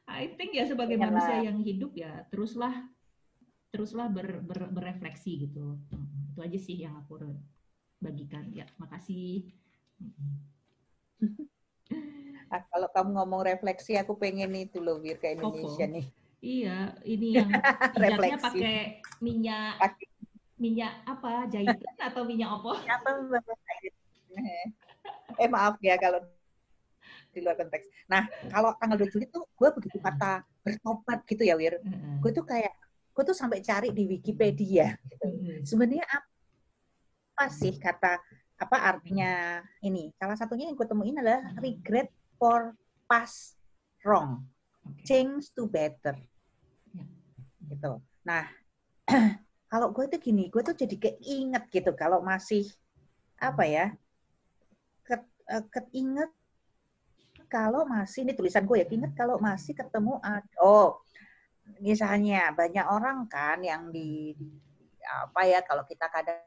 I 0.09 0.33
think 0.33 0.57
ya 0.57 0.65
sebagai 0.65 0.97
ya, 0.97 1.05
manusia 1.05 1.37
yang 1.45 1.61
hidup 1.61 1.93
ya 1.93 2.25
teruslah 2.33 2.73
teruslah 3.69 4.09
ber, 4.09 4.41
ber, 4.41 4.73
berefleksi 4.73 5.45
gitu. 5.45 5.77
Hmm, 5.93 6.33
itu 6.33 6.39
aja 6.41 6.59
sih 6.59 6.75
yang 6.81 6.97
aku 7.05 7.21
bagikan. 8.01 8.49
Ya, 8.51 8.65
makasih. 8.81 9.53
Ah, 12.49 12.65
kalau 12.65 12.89
kamu 12.89 13.09
ngomong 13.13 13.45
refleksi, 13.45 13.93
aku 13.93 14.17
pengen 14.17 14.49
itu 14.57 14.81
loh, 14.81 14.97
Wir, 14.97 15.21
ke 15.21 15.37
Indonesia 15.37 15.85
oh, 15.85 15.93
nih. 15.93 16.05
Iya, 16.41 16.97
ini 17.05 17.27
yang 17.37 17.49
pijatnya 17.93 18.37
pakai 18.41 19.05
minyak 19.21 19.77
pake. 19.77 20.05
minyak 20.57 20.93
apa? 21.05 21.45
Jahitan 21.45 21.97
atau 22.01 22.25
minyak 22.25 22.49
apa? 22.57 22.73
Apa 22.89 23.09
eh 25.39 25.49
maaf 25.49 25.77
ya 25.79 25.95
kalau 26.01 26.19
di 27.29 27.39
luar 27.45 27.55
konteks. 27.57 27.85
Nah, 28.09 28.25
kalau 28.49 28.73
tanggal 28.77 28.97
2 28.97 29.13
Juli 29.13 29.25
tuh 29.29 29.45
gue 29.53 29.69
begitu 29.75 29.97
kata 30.01 30.43
bertobat 30.65 31.23
gitu 31.29 31.45
ya, 31.45 31.55
Wir. 31.55 31.77
Gue 32.21 32.31
tuh 32.33 32.45
kayak 32.45 32.73
gue 33.13 33.23
tuh 33.25 33.37
sampai 33.37 33.59
cari 33.59 33.91
di 33.93 34.07
Wikipedia 34.07 34.95
gitu. 35.05 35.27
Sebenarnya 35.65 36.05
apa 36.09 37.45
sih 37.51 37.75
kata 37.77 38.19
apa 38.59 38.77
artinya 38.79 39.63
ini? 39.85 40.11
Salah 40.17 40.35
satunya 40.35 40.67
yang 40.67 40.75
gue 40.75 40.87
temuin 40.87 41.19
adalah 41.19 41.55
regret 41.61 42.11
for 42.35 42.75
past 43.05 43.55
wrong, 44.03 44.45
change 45.05 45.51
to 45.53 45.67
better. 45.69 46.15
Ya. 46.91 47.05
Gitu. 47.69 47.91
Nah, 48.25 48.45
kalau 49.71 49.93
gue 49.93 50.05
tuh 50.09 50.19
gini, 50.19 50.47
gue 50.49 50.61
tuh 50.61 50.75
jadi 50.75 50.95
keinget 50.97 51.63
gitu 51.71 51.91
kalau 51.93 52.23
masih 52.23 52.67
apa 53.39 53.63
ya, 53.63 53.85
uh, 55.49 55.65
keinget 55.73 56.31
kalau 57.49 57.83
masih 57.83 58.23
ini 58.23 58.37
tulisan 58.37 58.63
gue 58.63 58.79
ya, 58.79 58.85
keinget 58.85 59.17
kalau 59.17 59.41
masih 59.41 59.73
ketemu 59.73 60.21
oh 60.61 61.01
misalnya 61.81 62.53
banyak 62.53 62.85
orang 62.85 63.29
kan 63.29 63.61
yang 63.61 63.89
di, 63.93 64.33
di 64.37 64.49
apa 65.05 65.41
ya 65.45 65.59
kalau 65.65 65.85
kita 65.85 66.05
kadang 66.09 66.41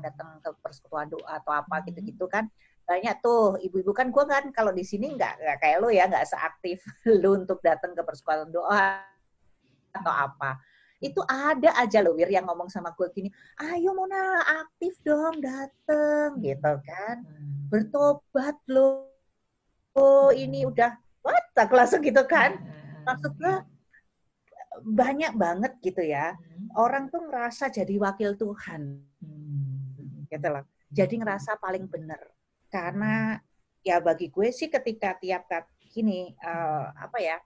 datang 0.00 0.40
ke 0.40 0.50
persekutuan 0.62 1.10
doa 1.10 1.36
atau 1.36 1.52
apa 1.52 1.82
hmm. 1.82 1.84
gitu-gitu 1.92 2.24
kan 2.30 2.48
banyak 2.82 3.14
tuh 3.22 3.60
ibu-ibu 3.62 3.92
kan 3.94 4.10
gue 4.10 4.24
kan 4.26 4.48
kalau 4.50 4.72
di 4.72 4.82
sini 4.82 5.14
nggak 5.14 5.38
nggak 5.38 5.58
kayak 5.60 5.78
lo 5.78 5.88
ya 5.92 6.08
nggak 6.08 6.26
seaktif 6.26 6.82
lo 7.22 7.36
untuk 7.36 7.60
datang 7.60 7.92
ke 7.92 8.02
persekutuan 8.02 8.48
doa 8.50 9.04
atau 9.92 10.12
apa 10.12 10.58
itu 11.02 11.18
ada 11.26 11.74
aja 11.82 11.98
loh 11.98 12.14
Wir 12.14 12.30
yang 12.30 12.46
ngomong 12.46 12.70
sama 12.70 12.94
gue 12.94 13.10
gini 13.12 13.28
ayo 13.58 13.92
Mona 13.92 14.40
aktif 14.64 14.96
dong 15.04 15.42
dateng 15.42 16.40
gitu 16.40 16.72
kan 16.86 17.16
hmm. 17.20 17.68
bertobat 17.68 18.56
lo 18.70 19.11
oh 19.96 20.30
ini 20.32 20.64
udah 20.64 20.94
what 21.22 21.46
aku 21.56 21.74
langsung 21.76 22.00
gitu 22.02 22.22
kan. 22.26 22.58
Hmm. 22.58 23.04
maksud 23.06 23.32
gue 23.34 23.54
banyak 24.82 25.32
banget 25.36 25.72
gitu 25.82 26.02
ya. 26.02 26.34
Hmm. 26.34 26.68
orang 26.78 27.10
tuh 27.12 27.22
ngerasa 27.28 27.68
jadi 27.68 27.94
wakil 28.00 28.34
Tuhan. 28.36 29.02
Gitu 30.28 30.48
loh. 30.48 30.64
Jadi 30.92 31.14
ngerasa 31.20 31.56
paling 31.60 31.88
benar. 31.88 32.20
Karena 32.72 33.36
ya 33.82 33.98
bagi 33.98 34.30
gue 34.30 34.48
sih 34.54 34.70
ketika 34.70 35.18
tiap 35.18 35.44
gini 35.92 36.32
uh, 36.40 36.88
apa 36.96 37.18
ya 37.20 37.36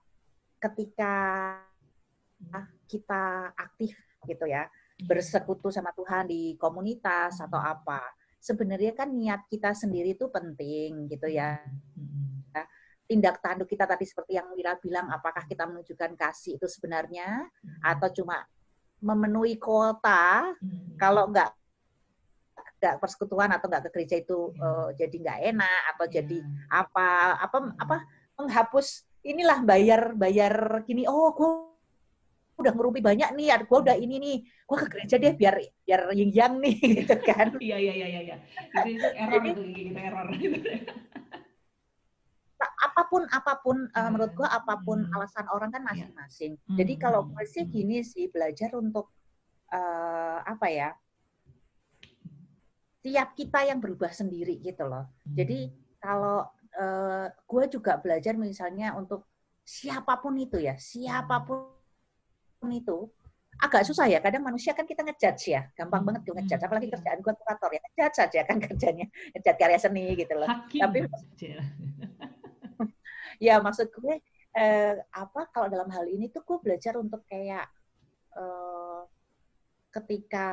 ketika 0.57 1.13
kita 2.87 3.51
aktif 3.57 3.97
gitu 4.23 4.45
ya 4.47 4.69
bersekutu 5.03 5.69
sama 5.69 5.91
Tuhan 5.93 6.29
di 6.29 6.55
komunitas 6.57 7.37
atau 7.41 7.59
apa 7.59 8.01
sebenarnya 8.37 8.93
kan 8.95 9.09
niat 9.11 9.45
kita 9.49 9.73
sendiri 9.73 10.15
itu 10.15 10.29
penting 10.29 11.09
gitu 11.11 11.27
ya 11.27 11.59
tindak 13.07 13.39
tanduk 13.39 13.71
kita 13.71 13.87
tadi 13.87 14.03
seperti 14.03 14.35
yang 14.35 14.51
Wira 14.51 14.75
bilang 14.77 15.07
apakah 15.07 15.47
kita 15.47 15.63
menunjukkan 15.63 16.19
kasih 16.19 16.59
itu 16.59 16.67
sebenarnya 16.67 17.47
atau 17.79 18.11
cuma 18.11 18.43
memenuhi 18.99 19.55
kuota 19.55 20.51
kalau 20.99 21.31
nggak 21.31 21.55
nggak 22.77 22.95
persekutuan 23.01 23.49
atau 23.49 23.65
nggak 23.71 23.89
ke 23.89 23.91
gereja 23.95 24.15
itu 24.21 24.53
uh, 24.61 24.93
jadi 24.93 25.15
nggak 25.15 25.39
enak 25.55 25.81
atau 25.95 26.05
yeah. 26.05 26.13
jadi 26.21 26.37
apa 26.69 27.07
apa 27.41 27.57
apa 27.79 27.97
menghapus 28.37 29.07
inilah 29.25 29.65
bayar 29.65 30.13
bayar 30.13 30.85
gini 30.85 31.09
oh 31.09 31.33
gue 31.33 31.51
udah 32.57 32.73
ngerupi 32.73 33.01
banyak 33.01 33.33
nih 33.37 33.53
gue 33.65 33.79
udah 33.81 33.97
ini 33.97 34.15
nih 34.17 34.37
gue 34.45 34.77
ke 34.77 34.87
gereja 34.93 35.15
deh 35.17 35.33
biar 35.33 35.55
biar 35.85 36.01
yang 36.13 36.31
yang 36.33 36.53
nih 36.57 36.75
gitu 37.01 37.15
kan. 37.21 37.53
Iya 37.57 37.77
iya 37.77 37.93
iya 37.93 38.07
iya 38.07 38.35
itu, 38.83 38.97
itu 38.97 39.07
error 39.13 39.33
jadi, 39.41 39.49
itu 39.53 39.61
gitu 39.73 39.91
error 39.97 40.27
apa 42.77 43.01
pun 43.09 43.25
apa 43.25 43.53
pun 43.61 43.77
uh, 43.89 44.09
menurut 44.13 44.37
gue 44.37 44.45
apa 44.45 44.77
pun 44.85 45.01
hmm. 45.01 45.15
alasan 45.17 45.49
orang 45.49 45.73
kan 45.73 45.81
iya. 45.81 46.05
masing-masing 46.05 46.53
yeah. 46.61 46.77
jadi 46.77 46.93
kalau 47.01 47.25
gue 47.25 47.43
sih 47.49 47.65
gini 47.65 48.05
sih 48.05 48.29
belajar 48.29 48.69
untuk 48.77 49.09
uh, 49.73 50.39
apa 50.45 50.67
ya 50.69 50.89
tiap 53.07 53.39
kita 53.39 53.63
yang 53.63 53.79
berubah 53.79 54.11
sendiri 54.11 54.59
gitu 54.59 54.83
loh. 54.83 55.07
Hmm. 55.23 55.35
Jadi 55.39 55.71
kalau 56.03 56.43
uh, 56.75 57.25
gue 57.31 57.63
juga 57.71 57.95
belajar 58.03 58.35
misalnya 58.35 58.91
untuk 58.99 59.23
siapa 59.63 60.19
pun 60.19 60.35
itu 60.35 60.59
ya, 60.59 60.75
siapa 60.75 61.39
pun 61.47 61.71
itu 62.67 63.07
agak 63.63 63.87
susah 63.87 64.11
ya. 64.11 64.19
Kadang 64.19 64.43
manusia 64.43 64.75
kan 64.75 64.83
kita 64.83 65.07
ngejudge 65.07 65.55
ya, 65.55 65.71
gampang 65.71 66.03
hmm. 66.03 66.07
banget 66.11 66.21
tuh 66.27 66.33
ngejudge. 66.35 66.59
Hmm. 66.59 66.67
Apalagi 66.67 66.87
kerjaan 66.91 67.19
gue 67.23 67.33
kurator 67.39 67.69
ya, 67.71 67.79
ngejudge 67.79 68.15
saja 68.19 68.39
kan 68.43 68.57
kerjanya, 68.67 69.05
ngejudge 69.07 69.55
karya 69.55 69.79
seni 69.79 70.05
gitu 70.11 70.33
loh. 70.35 70.49
Hakim. 70.51 70.81
Tapi 70.83 70.97
ya 73.37 73.61
maksud 73.61 73.89
gue 73.93 74.21
eh, 74.57 74.95
apa 75.13 75.41
kalau 75.53 75.69
dalam 75.69 75.89
hal 75.93 76.05
ini 76.09 76.29
tuh 76.33 76.41
gue 76.41 76.57
belajar 76.61 76.97
untuk 76.97 77.21
kayak 77.29 77.65
eh, 78.37 79.01
ketika 79.93 80.49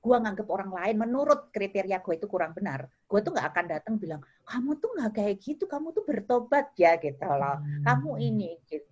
gue 0.00 0.16
nganggep 0.16 0.48
orang 0.48 0.72
lain 0.72 0.96
menurut 0.96 1.52
kriteria 1.52 2.00
gue 2.00 2.14
itu 2.16 2.24
kurang 2.24 2.56
benar, 2.56 2.88
gue 3.04 3.20
tuh 3.20 3.36
nggak 3.36 3.48
akan 3.52 3.64
datang 3.68 3.94
bilang 4.00 4.24
kamu 4.48 4.80
tuh 4.80 4.96
nggak 4.96 5.12
kayak 5.12 5.36
gitu, 5.44 5.68
kamu 5.68 5.92
tuh 5.92 6.04
bertobat 6.08 6.72
ya 6.80 6.96
gitu 6.96 7.20
loh, 7.20 7.60
kamu 7.84 8.10
hmm. 8.16 8.28
ini 8.32 8.50
gitu. 8.64 8.88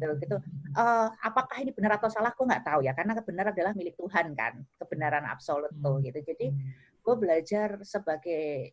gitu, 0.00 0.14
gitu. 0.24 0.36
Uh, 0.72 1.12
apakah 1.20 1.60
ini 1.60 1.76
benar 1.76 2.00
atau 2.00 2.08
salah? 2.08 2.32
Gue 2.32 2.48
nggak 2.48 2.64
tahu 2.64 2.80
ya, 2.88 2.96
karena 2.96 3.12
kebenaran 3.20 3.52
adalah 3.52 3.72
milik 3.76 4.00
Tuhan 4.00 4.32
kan, 4.32 4.64
kebenaran 4.80 5.28
absolut 5.28 5.76
tuh 5.76 6.00
hmm. 6.00 6.04
gitu. 6.08 6.18
Jadi 6.32 6.46
gue 7.04 7.14
belajar 7.20 7.68
sebagai 7.84 8.72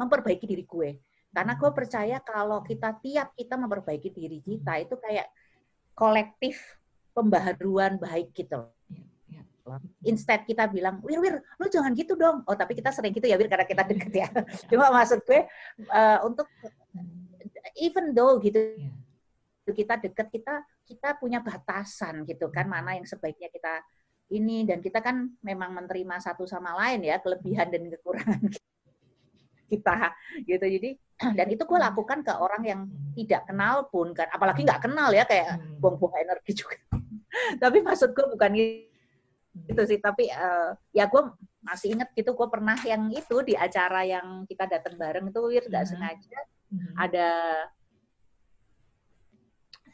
memperbaiki 0.00 0.48
diri 0.48 0.64
gue, 0.64 0.96
karena 1.28 1.52
gue 1.60 1.70
percaya 1.76 2.16
kalau 2.24 2.64
kita 2.64 2.96
tiap 3.04 3.36
kita 3.36 3.54
memperbaiki 3.60 4.08
diri 4.08 4.40
kita 4.40 4.80
itu 4.80 4.96
kayak 4.96 5.28
kolektif 5.92 6.80
pembaharuan 7.12 8.00
baik 8.00 8.32
gitu 8.32 8.64
Instead 10.02 10.42
kita 10.48 10.66
bilang, 10.66 10.98
Wir, 11.04 11.20
Wir, 11.20 11.34
lu 11.60 11.66
jangan 11.68 11.92
gitu 11.94 12.16
dong. 12.18 12.42
Oh, 12.48 12.56
tapi 12.56 12.74
kita 12.74 12.90
sering 12.90 13.14
gitu 13.14 13.28
ya, 13.28 13.36
Wir, 13.36 13.46
karena 13.46 13.66
kita 13.68 13.82
deket 13.86 14.12
ya. 14.12 14.28
Cuma 14.70 14.90
maksud 14.90 15.22
gue, 15.22 15.46
uh, 15.92 16.18
untuk 16.26 16.48
even 17.78 18.16
though 18.16 18.40
gitu, 18.40 18.58
yeah. 18.58 19.70
kita 19.70 20.00
deket, 20.00 20.26
kita 20.32 20.54
kita 20.88 21.08
punya 21.20 21.38
batasan 21.38 22.26
gitu 22.26 22.50
kan, 22.50 22.66
mana 22.66 22.98
yang 22.98 23.06
sebaiknya 23.06 23.46
kita 23.52 23.84
ini, 24.34 24.66
dan 24.66 24.82
kita 24.82 24.98
kan 24.98 25.30
memang 25.42 25.70
menerima 25.74 26.18
satu 26.18 26.46
sama 26.48 26.74
lain 26.74 27.06
ya, 27.06 27.22
kelebihan 27.22 27.70
dan 27.70 27.86
kekurangan. 27.86 28.40
kita 28.50 28.66
gitu. 30.42 30.66
Jadi, 30.66 30.90
dan 31.38 31.46
itu 31.46 31.62
gue 31.62 31.78
lakukan 31.78 32.26
ke 32.26 32.32
orang 32.34 32.62
yang 32.66 32.80
tidak 33.14 33.46
kenal 33.46 33.86
pun 33.86 34.10
kan, 34.10 34.26
apalagi 34.34 34.66
nggak 34.66 34.82
kenal 34.82 35.14
ya, 35.14 35.22
kayak 35.22 35.60
hmm. 35.60 35.78
buang-buang 35.78 36.18
energi 36.18 36.52
juga. 36.58 36.76
tapi 37.62 37.78
maksud 37.82 38.10
gue 38.10 38.26
bukan 38.26 38.52
itu 39.66 39.82
sih 39.86 39.98
tapi 39.98 40.30
uh, 40.30 40.74
ya 40.94 41.10
gue 41.10 41.22
masih 41.60 41.98
inget 41.98 42.08
gitu 42.14 42.32
gue 42.32 42.48
pernah 42.48 42.78
yang 42.86 43.10
itu 43.10 43.42
di 43.42 43.54
acara 43.58 44.06
yang 44.06 44.46
kita 44.46 44.70
datang 44.70 44.94
bareng 44.94 45.28
itu 45.28 45.40
wir 45.42 45.64
nggak 45.66 45.84
mm 45.84 45.90
-hmm. 45.90 46.00
sengaja 46.00 46.40
mm 46.70 46.78
-hmm. 46.78 46.94
ada 46.96 47.28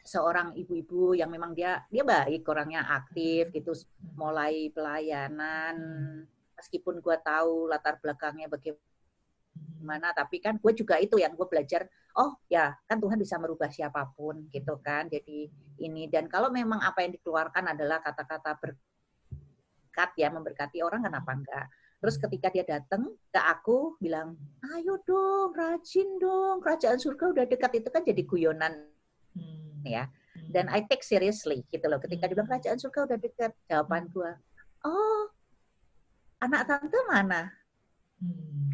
seorang 0.07 0.55
ibu-ibu 0.55 1.17
yang 1.19 1.27
memang 1.27 1.51
dia 1.51 1.83
dia 1.91 2.05
baik 2.07 2.47
orangnya 2.47 2.87
aktif 2.87 3.51
gitu 3.51 3.75
mulai 4.15 4.71
pelayanan 4.71 5.75
meskipun 6.55 7.03
gue 7.03 7.17
tahu 7.19 7.67
latar 7.67 7.99
belakangnya 7.99 8.47
bagaimana 8.47 8.96
tapi 10.15 10.41
kan 10.41 10.57
gue 10.57 10.73
juga 10.73 10.97
itu 10.97 11.21
yang 11.21 11.37
gue 11.37 11.47
belajar 11.49 11.85
oh 12.17 12.37
ya 12.49 12.73
kan 12.89 12.97
Tuhan 12.97 13.17
bisa 13.21 13.37
merubah 13.37 13.69
siapa 13.69 14.09
pun 14.17 14.49
gitu 14.49 14.81
kan 14.81 15.05
jadi 15.11 15.49
ini 15.81 16.09
dan 16.09 16.25
kalau 16.25 16.49
memang 16.49 16.81
apa 16.81 17.05
yang 17.05 17.13
dikeluarkan 17.13 17.73
adalah 17.75 18.01
kata-kata 18.01 18.57
ber 18.57 18.77
berkat 19.97 20.13
ya 20.13 20.29
memberkati 20.29 20.77
orang 20.85 21.09
kenapa 21.09 21.33
enggak 21.33 21.65
terus 21.97 22.21
ketika 22.21 22.53
dia 22.53 22.61
datang 22.61 23.17
ke 23.33 23.41
aku 23.41 23.97
bilang 23.97 24.37
ayo 24.77 25.01
dong 25.01 25.57
rajin 25.57 26.21
dong 26.21 26.61
kerajaan 26.61 27.01
surga 27.01 27.33
udah 27.33 27.45
dekat 27.49 27.81
itu 27.81 27.89
kan 27.89 28.05
jadi 28.05 28.21
guyonan 28.21 28.85
hmm. 29.33 29.81
ya 29.81 30.05
hmm. 30.05 30.53
dan 30.53 30.69
I 30.69 30.85
take 30.85 31.01
seriously 31.01 31.65
gitu 31.73 31.89
loh 31.89 31.97
ketika 31.97 32.29
dia 32.29 32.37
bilang 32.37 32.45
hmm. 32.45 32.61
kerajaan 32.61 32.77
surga 32.77 32.99
udah 33.09 33.17
dekat 33.17 33.51
jawaban 33.65 34.05
hmm. 34.05 34.13
gua 34.13 34.31
oh 34.85 35.33
anak 36.45 36.69
tante 36.69 36.99
mana 37.09 37.49
hmm. 38.21 38.69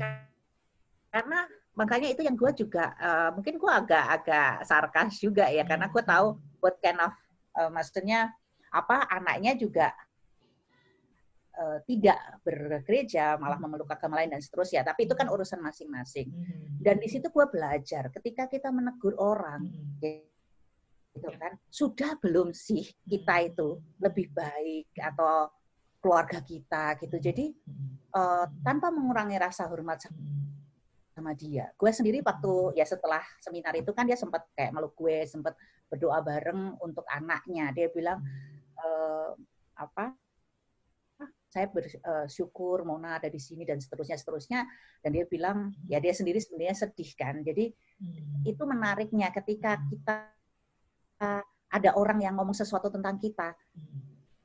Karena 1.13 1.45
makanya 1.77 2.09
itu 2.09 2.25
yang 2.25 2.33
gue 2.33 2.51
juga 2.65 2.97
uh, 2.97 3.29
mungkin 3.37 3.61
gue 3.61 3.71
agak-agak 3.71 4.65
sarkas 4.65 5.21
juga 5.21 5.45
ya 5.53 5.61
karena 5.61 5.85
gue 5.85 6.01
tahu 6.01 6.41
what 6.57 6.81
kind 6.81 6.97
of 6.97 7.13
uh, 7.57 7.69
maksudnya 7.69 8.33
apa 8.73 9.05
anaknya 9.13 9.53
juga 9.53 9.93
uh, 11.57 11.77
tidak 11.85 12.17
bergereja 12.41 13.37
malah 13.37 13.61
memeluk 13.61 13.89
agama 13.89 14.21
lain 14.21 14.33
dan 14.33 14.41
seterusnya. 14.41 14.81
Tapi 14.81 15.05
itu 15.05 15.13
kan 15.13 15.29
urusan 15.29 15.61
masing-masing. 15.61 16.27
Dan 16.81 16.97
di 16.97 17.07
situ 17.09 17.29
gue 17.29 17.45
belajar 17.45 18.09
ketika 18.09 18.49
kita 18.49 18.73
menegur 18.73 19.13
orang 19.21 19.69
gitu 20.01 21.29
kan 21.37 21.53
sudah 21.69 22.17
belum 22.17 22.57
sih 22.57 22.89
kita 23.05 23.53
itu 23.53 23.77
lebih 24.01 24.33
baik 24.33 24.89
atau 24.97 25.53
keluarga 26.01 26.41
kita 26.41 26.97
gitu. 26.99 27.21
Jadi 27.21 27.53
uh, 28.17 28.49
tanpa 28.65 28.89
mengurangi 28.89 29.37
rasa 29.37 29.69
hormat 29.69 30.01
sama 31.13 31.37
dia 31.37 31.69
gue 31.77 31.91
sendiri 31.93 32.25
waktu 32.25 32.73
ya 32.73 32.85
setelah 32.89 33.21
seminar 33.37 33.77
itu 33.77 33.93
kan 33.93 34.09
dia 34.09 34.17
sempat 34.17 34.49
kayak 34.57 34.73
meluk 34.73 34.97
gue 34.97 35.29
sempat 35.29 35.53
berdoa 35.87 36.19
bareng 36.25 36.81
untuk 36.81 37.05
anaknya 37.05 37.69
dia 37.69 37.87
bilang 37.93 38.17
e, 38.73 38.87
apa 39.77 40.17
saya 41.53 41.69
bersyukur 41.69 42.81
eh, 42.81 42.85
Mona 42.89 43.21
ada 43.21 43.29
di 43.29 43.37
sini 43.37 43.61
dan 43.61 43.77
seterusnya 43.77 44.17
seterusnya 44.17 44.65
dan 45.05 45.13
dia 45.13 45.29
bilang 45.29 45.69
ya 45.85 46.01
dia 46.01 46.09
sendiri 46.09 46.41
sebenarnya 46.41 46.89
sedih 46.89 47.13
kan 47.13 47.45
jadi 47.45 47.69
hmm. 48.01 48.49
itu 48.49 48.63
menariknya 48.65 49.29
ketika 49.29 49.77
kita 49.85 50.33
ada 51.73 51.89
orang 51.97 52.21
yang 52.21 52.37
ngomong 52.37 52.53
sesuatu 52.53 52.93
tentang 52.93 53.17
kita, 53.17 53.57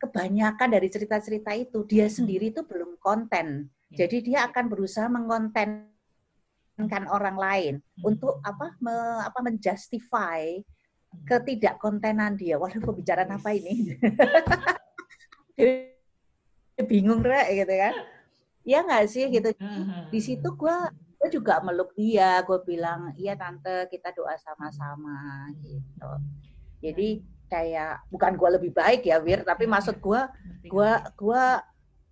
kebanyakan 0.00 0.68
dari 0.72 0.88
cerita-cerita 0.88 1.52
itu 1.52 1.84
dia 1.84 2.08
hmm. 2.08 2.14
sendiri 2.14 2.46
itu 2.56 2.64
belum 2.64 2.96
konten. 2.96 3.68
Ya. 3.92 4.04
Jadi 4.08 4.32
dia 4.32 4.48
akan 4.48 4.64
berusaha 4.72 5.08
mengontenkan 6.78 7.10
orang 7.10 7.34
lain 7.34 7.74
hmm. 7.82 8.06
untuk 8.06 8.38
apa 8.46 8.70
me, 8.78 8.94
apa 9.26 9.38
menjustify 9.42 10.62
hmm. 10.62 11.26
ketidakkontenan 11.26 12.38
dia. 12.38 12.54
Waduh, 12.54 12.78
pembicaraan 12.78 13.34
apa 13.34 13.50
ini? 13.50 13.98
Bingung 16.90 17.26
rek 17.26 17.66
gitu 17.66 17.74
kan? 17.74 17.94
Ya 18.62 18.86
nggak 18.86 19.10
sih 19.10 19.26
gitu. 19.26 19.50
Di 20.14 20.20
situ 20.22 20.48
gue 20.54 20.76
gue 21.18 21.28
juga 21.34 21.58
meluk 21.66 21.90
dia. 21.98 22.38
Gue 22.46 22.62
bilang, 22.62 23.10
iya 23.18 23.34
tante 23.34 23.90
kita 23.90 24.14
doa 24.14 24.38
sama-sama 24.38 25.50
gitu. 25.66 26.10
Jadi 26.78 27.26
kayak 27.50 28.06
bukan 28.14 28.38
gue 28.38 28.50
lebih 28.60 28.70
baik 28.70 29.02
ya 29.02 29.18
Wir, 29.18 29.42
tapi 29.42 29.66
maksud 29.66 29.98
gue 29.98 30.20
gue 30.70 30.90
gue 31.18 31.44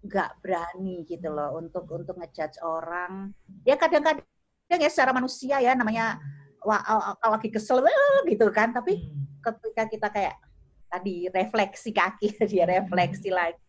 nggak 0.06 0.30
berani 0.42 1.06
gitu 1.06 1.30
loh 1.30 1.54
untuk 1.54 1.86
untuk 1.94 2.18
ngejudge 2.18 2.58
orang. 2.66 3.30
Ya 3.62 3.78
kadang-kadang 3.78 4.26
ya 4.74 4.90
secara 4.90 5.14
manusia 5.14 5.62
ya 5.62 5.78
namanya 5.78 6.18
wah, 6.66 6.82
kalau 7.22 7.38
lagi 7.38 7.50
kesel 7.54 7.78
gitu 8.26 8.46
kan, 8.50 8.74
tapi 8.74 9.06
hmm. 9.06 9.38
ketika 9.38 9.82
kita 9.86 10.08
kayak 10.10 10.34
tadi 10.90 11.30
refleksi 11.30 11.90
kaki 11.94 12.34
dia 12.50 12.66
hmm. 12.66 12.72
refleksi 12.82 13.30
lagi. 13.30 13.62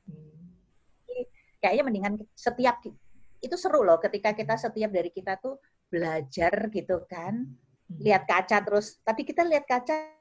Kayaknya 1.61 1.83
mendingan 1.85 2.13
setiap 2.33 2.81
itu 3.37 3.55
seru 3.57 3.85
loh 3.85 4.01
ketika 4.01 4.33
kita 4.33 4.57
setiap 4.57 4.89
dari 4.89 5.13
kita 5.13 5.37
tuh 5.37 5.61
belajar 5.93 6.53
gitu 6.73 7.05
kan. 7.05 7.45
Hmm. 7.45 7.99
Lihat 8.01 8.25
kaca 8.25 8.57
terus. 8.65 8.97
Tadi 9.05 9.21
kita 9.21 9.45
lihat 9.45 9.69
kaca 9.69 10.17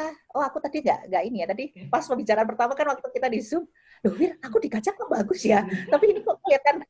ah, 0.00 0.14
oh 0.32 0.42
aku 0.42 0.58
tadi 0.64 0.80
nggak 0.80 1.12
nggak 1.12 1.22
ini 1.28 1.36
ya 1.44 1.46
tadi 1.46 1.64
pas 1.92 2.02
pembicaraan 2.08 2.48
pertama 2.48 2.72
kan 2.72 2.88
waktu 2.90 3.08
kita 3.12 3.28
di 3.28 3.40
zoom 3.44 3.68
loh 4.02 4.14
Wir 4.18 4.34
aku 4.42 4.58
di 4.58 4.68
kaca 4.68 4.90
kok 4.90 5.10
bagus 5.10 5.42
ya 5.46 5.62
tapi 5.90 6.10
ini 6.10 6.20
kok 6.26 6.42
kelihatan 6.42 6.82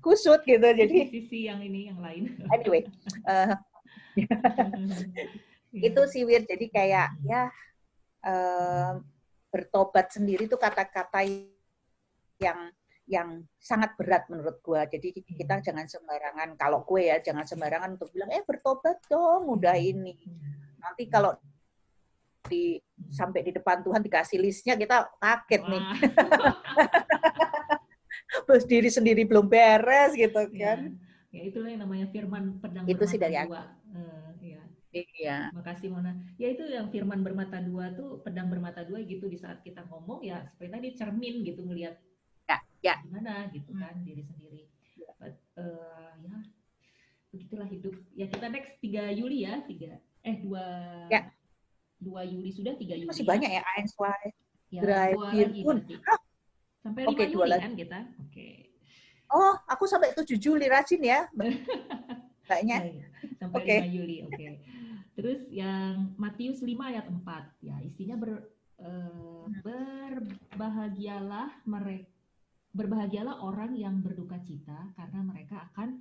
kusut 0.00 0.40
gitu 0.48 0.64
jadi 0.64 0.96
sisi 1.12 1.48
yang 1.48 1.60
ini 1.60 1.92
yang 1.92 2.00
lain 2.00 2.32
anyway 2.48 2.84
uh, 3.28 3.56
itu 5.88 6.00
sih 6.08 6.24
Wir 6.24 6.42
jadi 6.48 6.66
kayak 6.72 7.08
ya 7.28 7.52
uh, 8.24 9.00
bertobat 9.50 10.14
sendiri 10.14 10.46
tuh 10.46 10.56
kata-kata 10.56 11.26
yang 12.40 12.72
yang 13.10 13.42
sangat 13.58 13.98
berat 13.98 14.30
menurut 14.30 14.62
gue. 14.62 14.80
Jadi 14.86 15.08
kita 15.34 15.58
hmm. 15.58 15.64
jangan 15.66 15.86
sembarangan, 15.90 16.54
kalau 16.54 16.86
gue 16.86 17.10
ya 17.10 17.18
jangan 17.18 17.42
sembarangan 17.42 17.98
untuk 17.98 18.14
bilang, 18.14 18.30
eh 18.30 18.46
bertobat 18.46 19.02
dong, 19.10 19.50
udah 19.50 19.74
ini. 19.74 20.14
Nanti 20.78 21.10
kalau 21.10 21.34
di 22.46 22.80
sampai 23.10 23.44
di 23.44 23.52
depan 23.52 23.84
Tuhan 23.84 24.00
dikasih 24.00 24.38
listnya 24.40 24.78
kita 24.78 25.10
kaget 25.20 25.62
nih. 25.66 25.80
Bos 28.46 28.64
diri 28.64 28.86
sendiri 28.86 29.26
belum 29.26 29.50
beres 29.50 30.14
gitu 30.14 30.38
iya. 30.54 30.78
kan. 30.78 30.94
Ya, 31.30 31.34
ya 31.34 31.42
itulah 31.50 31.68
yang 31.70 31.82
namanya 31.82 32.06
firman 32.10 32.58
pedang 32.62 32.86
itu 32.86 33.04
sih 33.06 33.18
dari 33.18 33.36
aku. 33.36 33.54
Uh, 33.54 34.30
ya. 34.40 34.62
Iya. 34.94 35.50
Makasih 35.54 35.90
Mona. 35.90 36.14
Ya 36.38 36.54
itu 36.54 36.62
yang 36.66 36.90
firman 36.94 37.26
bermata 37.26 37.58
dua 37.58 37.90
tuh 37.94 38.22
pedang 38.22 38.50
bermata 38.50 38.86
dua 38.86 39.02
gitu 39.02 39.26
di 39.26 39.38
saat 39.38 39.62
kita 39.66 39.82
ngomong 39.90 40.22
ya 40.22 40.46
seperti 40.50 40.70
tadi 40.70 40.88
cermin 40.94 41.42
gitu 41.46 41.62
ngelihat 41.66 41.98
ya, 42.46 42.58
ya. 42.82 42.94
gimana 43.06 43.46
gitu 43.50 43.70
kan 43.74 43.94
hmm. 43.98 44.06
diri 44.06 44.22
sendiri. 44.22 44.60
Ya. 44.98 45.10
But, 45.18 45.34
uh, 45.58 46.14
ya 46.22 46.34
begitulah 47.30 47.66
hidup. 47.70 47.94
Ya 48.18 48.26
kita 48.26 48.50
next 48.50 48.74
3 48.82 49.14
Juli 49.14 49.46
ya, 49.46 49.62
3 49.62 50.02
eh 50.20 50.36
2 50.44 51.08
ya 51.08 51.32
2 52.00 52.32
Juli 52.32 52.50
sudah 52.50 52.72
3 52.74 52.98
Juli. 52.98 53.08
Masih 53.08 53.24
banyak 53.28 53.50
ya 53.52 53.62
ANSY. 53.76 54.20
Ya, 54.70 54.80
Drive 54.82 55.18
pun. 55.64 55.78
Sampai 56.80 57.02
5 57.04 57.12
okay, 57.12 57.26
Juli 57.28 57.50
kan 57.52 57.72
kita. 57.76 57.98
Oke. 58.24 58.32
Okay. 58.32 58.54
Oh, 59.30 59.54
aku 59.68 59.86
sampai 59.86 60.16
7 60.16 60.26
Juli 60.40 60.66
rajin 60.66 61.00
ya. 61.04 61.28
Banyak. 62.48 62.80
sampai 63.40 63.60
okay. 63.62 63.78
5 63.86 63.96
Juli. 63.96 64.16
Oke. 64.26 64.34
Okay. 64.34 64.50
Terus 65.14 65.40
yang 65.52 66.16
Matius 66.16 66.64
5 66.64 66.72
ayat 66.80 67.04
4. 67.06 67.20
Ya, 67.60 67.76
isinya 67.84 68.16
ber 68.16 68.48
uh, 68.80 69.44
berbahagialah 69.60 71.52
mereka 71.68 72.08
berbahagialah 72.70 73.42
orang 73.42 73.74
yang 73.74 73.98
berduka 73.98 74.38
cita 74.46 74.94
karena 74.94 75.26
mereka 75.26 75.66
akan 75.70 75.98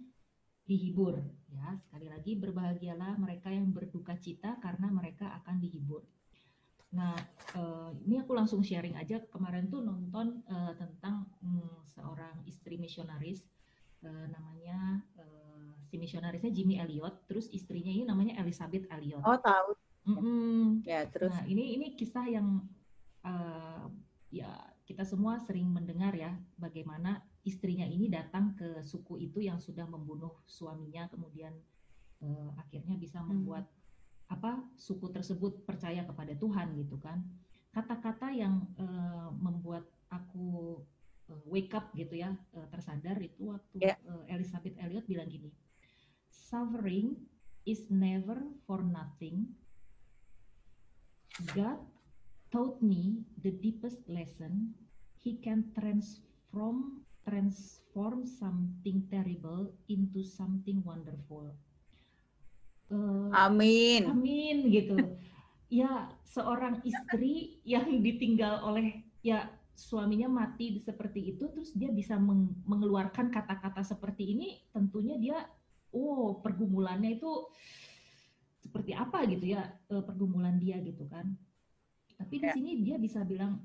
dihibur 0.69 1.17
ya. 1.49 1.73
Sekali 1.81 2.05
lagi 2.05 2.37
berbahagialah 2.37 3.17
mereka 3.17 3.49
yang 3.49 3.73
berduka 3.73 4.13
cita 4.21 4.61
karena 4.61 4.93
mereka 4.93 5.33
akan 5.41 5.57
dihibur. 5.57 6.05
Nah 6.93 7.17
uh, 7.57 7.89
ini 8.05 8.21
aku 8.21 8.37
langsung 8.37 8.61
sharing 8.61 8.93
aja. 8.93 9.17
Kemarin 9.33 9.65
tuh 9.73 9.81
nonton 9.81 10.45
uh, 10.45 10.77
tentang 10.77 11.25
um, 11.41 11.81
seorang 11.89 12.45
istri 12.45 12.77
misionaris 12.77 13.41
uh, 14.05 14.29
namanya 14.29 15.01
uh, 15.17 15.73
si 15.89 15.97
misionarisnya 15.97 16.53
Jimmy 16.53 16.77
Elliot 16.77 17.25
terus 17.25 17.49
istrinya 17.49 17.89
ini 17.89 18.05
namanya 18.05 18.37
Elizabeth 18.45 18.85
Elliot 18.93 19.25
oh 19.25 19.41
tahu. 19.41 19.73
Mm 20.05 20.15
-hmm. 20.15 20.61
ya 20.85 21.01
terus? 21.09 21.33
Nah 21.33 21.43
ini 21.49 21.81
ini 21.81 21.97
kisah 21.97 22.25
yang 22.29 22.61
uh, 23.25 23.89
ya 24.29 24.49
kita 24.85 25.05
semua 25.05 25.37
sering 25.41 25.69
mendengar 25.69 26.13
ya 26.17 26.33
bagaimana 26.57 27.21
istrinya 27.49 27.89
ini 27.89 28.05
datang 28.13 28.53
ke 28.53 28.85
suku 28.85 29.25
itu 29.25 29.41
yang 29.41 29.57
sudah 29.57 29.89
membunuh 29.89 30.37
suaminya 30.45 31.09
kemudian 31.09 31.51
uh, 32.21 32.49
akhirnya 32.61 32.93
bisa 33.01 33.17
hmm. 33.19 33.27
membuat 33.33 33.65
hmm. 33.65 34.35
apa 34.37 34.61
suku 34.77 35.09
tersebut 35.09 35.65
percaya 35.65 36.05
kepada 36.05 36.37
Tuhan 36.37 36.77
gitu 36.77 37.01
kan 37.01 37.25
kata-kata 37.73 38.29
yang 38.33 38.65
uh, 38.77 39.33
membuat 39.33 39.85
aku 40.09 40.81
uh, 41.29 41.41
wake 41.49 41.73
up 41.73 41.89
gitu 41.97 42.21
ya 42.21 42.33
uh, 42.53 42.67
tersadar 42.69 43.17
itu 43.17 43.49
waktu 43.53 43.77
yeah. 43.81 43.97
uh, 44.05 44.25
Elizabeth 44.29 44.77
Elliot 44.77 45.05
bilang 45.09 45.29
gini 45.29 45.49
suffering 46.29 47.17
is 47.65 47.89
never 47.89 48.37
for 48.69 48.81
nothing 48.85 49.53
God 51.53 51.81
taught 52.49 52.81
me 52.81 53.25
the 53.41 53.53
deepest 53.53 54.01
lesson 54.09 54.73
he 55.21 55.37
can 55.37 55.69
transform 55.77 57.05
transform 57.29 58.25
something 58.25 59.05
terrible 59.13 59.69
into 59.85 60.25
something 60.25 60.81
wonderful. 60.81 61.53
Uh, 62.89 63.29
amin. 63.37 64.09
Amin 64.09 64.73
gitu. 64.73 64.97
ya 65.69 66.09
seorang 66.25 66.81
istri 66.81 67.61
yang 67.61 68.01
ditinggal 68.01 68.65
oleh 68.65 69.05
ya 69.21 69.45
suaminya 69.77 70.25
mati 70.25 70.81
seperti 70.81 71.37
itu 71.37 71.45
terus 71.53 71.71
dia 71.77 71.93
bisa 71.93 72.17
meng 72.17 72.51
mengeluarkan 72.65 73.29
kata-kata 73.29 73.85
seperti 73.85 74.33
ini 74.33 74.65
tentunya 74.73 75.15
dia 75.21 75.37
oh 75.93 76.41
pergumulannya 76.41 77.21
itu 77.21 77.47
seperti 78.59 78.97
apa 78.97 79.23
gitu 79.29 79.55
ya 79.55 79.69
eh, 79.69 80.03
pergumulan 80.03 80.57
dia 80.57 80.81
gitu 80.81 81.05
kan 81.07 81.31
tapi 82.19 82.43
di 82.43 82.47
ya. 82.49 82.53
sini 82.57 82.71
dia 82.83 82.97
bisa 82.99 83.23
bilang 83.23 83.63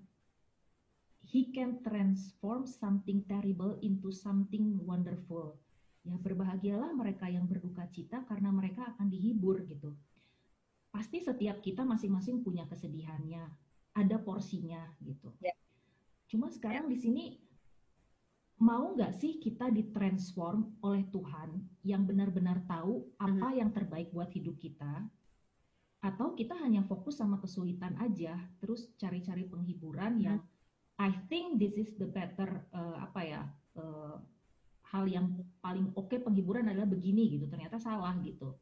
he 1.35 1.51
can 1.51 1.83
transform 1.83 2.63
something 2.63 3.27
terrible 3.27 3.75
into 3.83 4.15
something 4.15 4.79
wonderful. 4.87 5.59
Ya, 6.07 6.15
berbahagialah 6.15 6.95
mereka 6.95 7.27
yang 7.27 7.51
berduka 7.51 7.91
cita 7.91 8.23
karena 8.31 8.55
mereka 8.55 8.87
akan 8.95 9.11
dihibur 9.11 9.67
gitu. 9.67 9.91
Pasti 10.95 11.19
setiap 11.19 11.59
kita 11.59 11.83
masing-masing 11.83 12.47
punya 12.47 12.63
kesedihannya, 12.71 13.51
ada 13.99 14.17
porsinya 14.23 14.79
gitu. 15.03 15.35
Yeah. 15.43 15.59
Cuma 16.31 16.55
sekarang 16.55 16.87
di 16.87 17.03
sini 17.03 17.25
mau 18.63 18.95
nggak 18.95 19.19
sih 19.19 19.43
kita 19.43 19.75
ditransform 19.75 20.79
oleh 20.87 21.03
Tuhan 21.11 21.51
yang 21.83 22.07
benar-benar 22.07 22.63
tahu 22.71 23.11
apa 23.19 23.51
mm-hmm. 23.51 23.59
yang 23.59 23.71
terbaik 23.75 24.15
buat 24.15 24.31
hidup 24.31 24.55
kita, 24.63 25.03
atau 26.05 26.37
kita 26.37 26.55
hanya 26.63 26.87
fokus 26.87 27.19
sama 27.19 27.43
kesulitan 27.43 27.99
aja, 27.99 28.39
terus 28.63 28.93
cari-cari 29.01 29.49
penghiburan 29.49 30.21
yang 30.21 30.39
I 31.01 31.11
think 31.27 31.59
this 31.59 31.75
is 31.75 31.91
the 31.99 32.07
better 32.07 32.63
uh, 32.71 33.03
apa 33.03 33.21
ya 33.27 33.43
uh, 33.75 34.17
hal 34.95 35.11
yang 35.11 35.27
paling 35.59 35.91
oke 35.99 36.07
okay 36.07 36.23
penghiburan 36.23 36.71
adalah 36.71 36.87
begini 36.87 37.35
gitu 37.35 37.51
ternyata 37.51 37.83
salah 37.83 38.15
gitu 38.23 38.55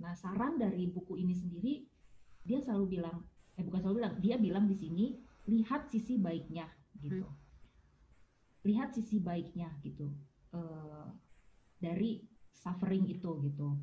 nah 0.00 0.16
saran 0.16 0.56
dari 0.56 0.88
buku 0.88 1.20
ini 1.20 1.36
sendiri 1.36 1.84
dia 2.44 2.64
selalu 2.64 3.00
bilang 3.00 3.20
eh 3.56 3.64
bukan 3.64 3.80
selalu 3.84 3.96
bilang 4.00 4.14
dia 4.20 4.36
bilang 4.40 4.64
di 4.68 4.76
sini 4.76 5.06
lihat 5.48 5.88
sisi 5.92 6.16
baiknya 6.16 6.68
gitu 7.00 7.24
hmm. 7.24 7.36
lihat 8.64 8.96
sisi 8.96 9.20
baiknya 9.20 9.68
gitu 9.84 10.08
uh, 10.56 11.08
dari 11.76 12.24
suffering 12.56 13.04
itu 13.08 13.30
gitu 13.44 13.76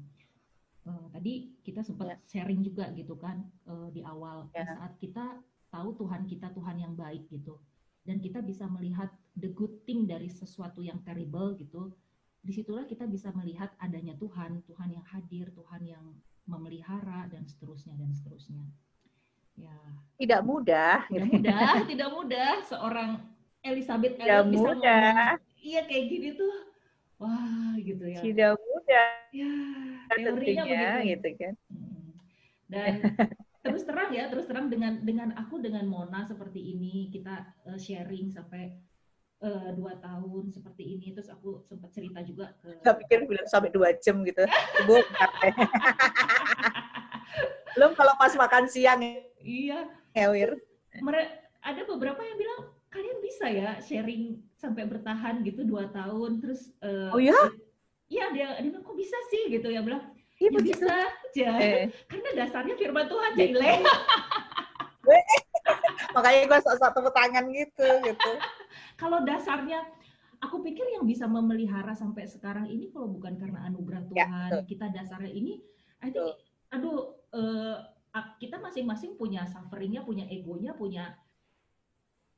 uh, 0.90 1.06
tadi 1.14 1.54
kita 1.62 1.86
sempat 1.86 2.18
yeah. 2.18 2.20
sharing 2.26 2.62
juga 2.66 2.90
gitu 2.94 3.18
kan 3.22 3.42
uh, 3.70 3.90
di 3.94 4.02
awal 4.02 4.50
yeah. 4.54 4.66
saat 4.66 4.98
kita 4.98 5.26
tahu 5.70 5.98
Tuhan 5.98 6.26
kita 6.30 6.54
Tuhan 6.54 6.78
yang 6.82 6.94
baik 6.94 7.26
gitu 7.30 7.58
dan 8.04 8.20
kita 8.20 8.44
bisa 8.44 8.68
melihat 8.68 9.08
the 9.40 9.50
good 9.52 9.84
thing 9.88 10.06
dari 10.06 10.28
sesuatu 10.28 10.84
yang 10.84 11.00
terrible 11.08 11.56
gitu. 11.56 11.92
Di 12.44 12.52
situlah 12.52 12.84
kita 12.84 13.08
bisa 13.08 13.32
melihat 13.32 13.72
adanya 13.80 14.12
Tuhan 14.20 14.60
Tuhan 14.68 14.90
yang 14.92 15.06
hadir 15.08 15.48
Tuhan 15.56 15.82
yang 15.88 16.06
memelihara 16.44 17.32
dan 17.32 17.48
seterusnya 17.48 17.96
dan 17.96 18.12
seterusnya. 18.12 18.68
Ya. 19.56 19.76
Tidak 20.20 20.42
mudah. 20.44 21.08
Tidak 21.08 21.28
mudah 21.32 21.68
tidak 21.92 22.10
mudah. 22.12 22.52
Seorang 22.68 23.10
Elizabeth 23.64 24.20
tidak 24.20 24.52
bisa 24.52 24.60
mudah. 24.76 25.40
iya 25.64 25.88
kayak 25.88 26.06
gini 26.12 26.30
tuh 26.36 26.54
wah 27.16 27.80
gitu 27.80 28.04
ya. 28.12 28.20
Tidak 28.20 28.54
mudah. 28.60 29.10
Ya 29.32 29.56
teorinya 30.12 30.64
begitu. 30.68 31.10
gitu 31.16 31.30
kan. 31.40 31.54
Hmm. 31.72 32.12
dan 32.68 32.94
terus 33.74 33.90
terang 33.90 34.14
ya 34.14 34.30
terus 34.30 34.46
terang 34.46 34.70
dengan 34.70 35.02
dengan 35.02 35.34
aku 35.34 35.58
dengan 35.58 35.90
Mona 35.90 36.22
seperti 36.30 36.62
ini 36.62 37.10
kita 37.10 37.42
uh, 37.66 37.74
sharing 37.74 38.30
sampai 38.30 38.78
uh, 39.42 39.74
dua 39.74 39.98
tahun 39.98 40.54
seperti 40.54 40.94
ini 40.94 41.10
terus 41.10 41.34
aku 41.34 41.66
sempat 41.66 41.90
cerita 41.90 42.22
juga 42.22 42.54
ke 42.62 42.86
Gak 42.86 43.02
pikir 43.02 43.26
bilang 43.26 43.50
sampai 43.50 43.74
dua 43.74 43.98
jam 43.98 44.22
gitu. 44.22 44.46
Ibu 44.86 44.94
belum 47.74 47.98
kalau 47.98 48.14
pas 48.22 48.38
makan 48.38 48.70
siang. 48.70 49.02
Iya. 49.42 49.90
Hewir 50.14 50.62
ada 51.64 51.82
beberapa 51.88 52.22
yang 52.22 52.38
bilang 52.38 52.62
kalian 52.94 53.18
bisa 53.24 53.46
ya 53.50 53.70
sharing 53.82 54.38
sampai 54.60 54.86
bertahan 54.86 55.42
gitu 55.42 55.66
dua 55.66 55.90
tahun 55.90 56.38
terus 56.44 56.70
uh, 56.86 57.10
oh 57.10 57.18
ya 57.18 57.34
iya 58.12 58.30
dia 58.30 58.48
dia 58.62 58.70
bilang 58.70 58.86
kok 58.86 58.94
bisa 58.94 59.18
sih? 59.34 59.50
gitu 59.50 59.74
ya 59.74 59.82
bilang 59.82 60.13
Iya 60.44 60.50
ya 60.52 60.60
bisa 60.60 60.92
aja. 60.92 61.50
Eh. 61.64 61.84
Karena 62.12 62.30
dasarnya 62.36 62.76
firman 62.76 63.08
Tuhan, 63.08 63.32
Cile. 63.40 63.72
Makanya 66.16 66.42
gue 66.52 66.60
sok-sok 66.68 66.92
tepuk 67.00 67.14
tangan 67.16 67.46
gitu. 67.56 67.88
gitu. 68.04 68.32
Kalau 69.02 69.24
dasarnya, 69.24 69.88
aku 70.44 70.60
pikir 70.60 70.84
yang 71.00 71.08
bisa 71.08 71.26
memelihara 71.32 71.96
sampai 71.96 72.28
sekarang 72.28 72.68
ini 72.68 72.92
kalau 72.92 73.08
bukan 73.08 73.40
karena 73.40 73.64
anugerah 73.72 74.04
ya, 74.12 74.28
Tuhan, 74.28 74.50
ya, 74.52 74.62
kita 74.68 74.86
dasarnya 74.92 75.32
ini, 75.32 75.64
I 76.04 76.12
think, 76.12 76.36
aduh, 76.70 77.16
uh, 77.32 77.80
kita 78.38 78.60
masing-masing 78.60 79.16
punya 79.16 79.48
sufferingnya, 79.48 80.04
punya 80.04 80.28
egonya, 80.28 80.76
punya 80.76 81.16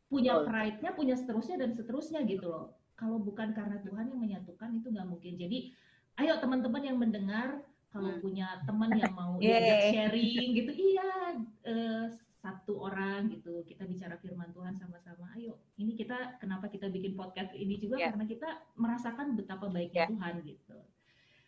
punya 0.06 0.46
pride-nya, 0.46 0.94
punya 0.94 1.18
seterusnya 1.18 1.58
dan 1.66 1.74
seterusnya 1.74 2.22
gitu 2.30 2.46
loh. 2.46 2.78
Kalau 2.94 3.20
bukan 3.20 3.52
karena 3.52 3.82
Tuhan 3.82 4.14
yang 4.14 4.22
menyatukan 4.22 4.70
itu 4.80 4.88
nggak 4.94 5.10
mungkin. 5.10 5.34
Jadi, 5.36 5.74
ayo 6.22 6.40
teman-teman 6.40 6.84
yang 6.86 6.96
mendengar, 7.02 7.60
kalau 7.96 8.12
hmm. 8.12 8.20
punya 8.20 8.48
teman 8.68 8.92
yang 9.00 9.16
mau 9.16 9.34
diajak 9.42 9.96
sharing 9.96 10.50
gitu 10.52 10.72
iya 10.76 11.40
uh, 11.64 12.06
satu 12.44 12.78
orang 12.84 13.32
gitu 13.32 13.64
kita 13.64 13.88
bicara 13.88 14.20
firman 14.20 14.52
Tuhan 14.52 14.76
sama-sama 14.76 15.32
ayo 15.40 15.56
ini 15.80 15.96
kita 15.96 16.36
kenapa 16.44 16.68
kita 16.68 16.92
bikin 16.92 17.16
podcast 17.16 17.56
ini 17.56 17.80
juga 17.80 17.96
yeah. 17.98 18.12
karena 18.12 18.26
kita 18.28 18.50
merasakan 18.76 19.40
betapa 19.40 19.72
baiknya 19.72 20.06
yeah. 20.06 20.12
Tuhan 20.12 20.34
gitu 20.44 20.78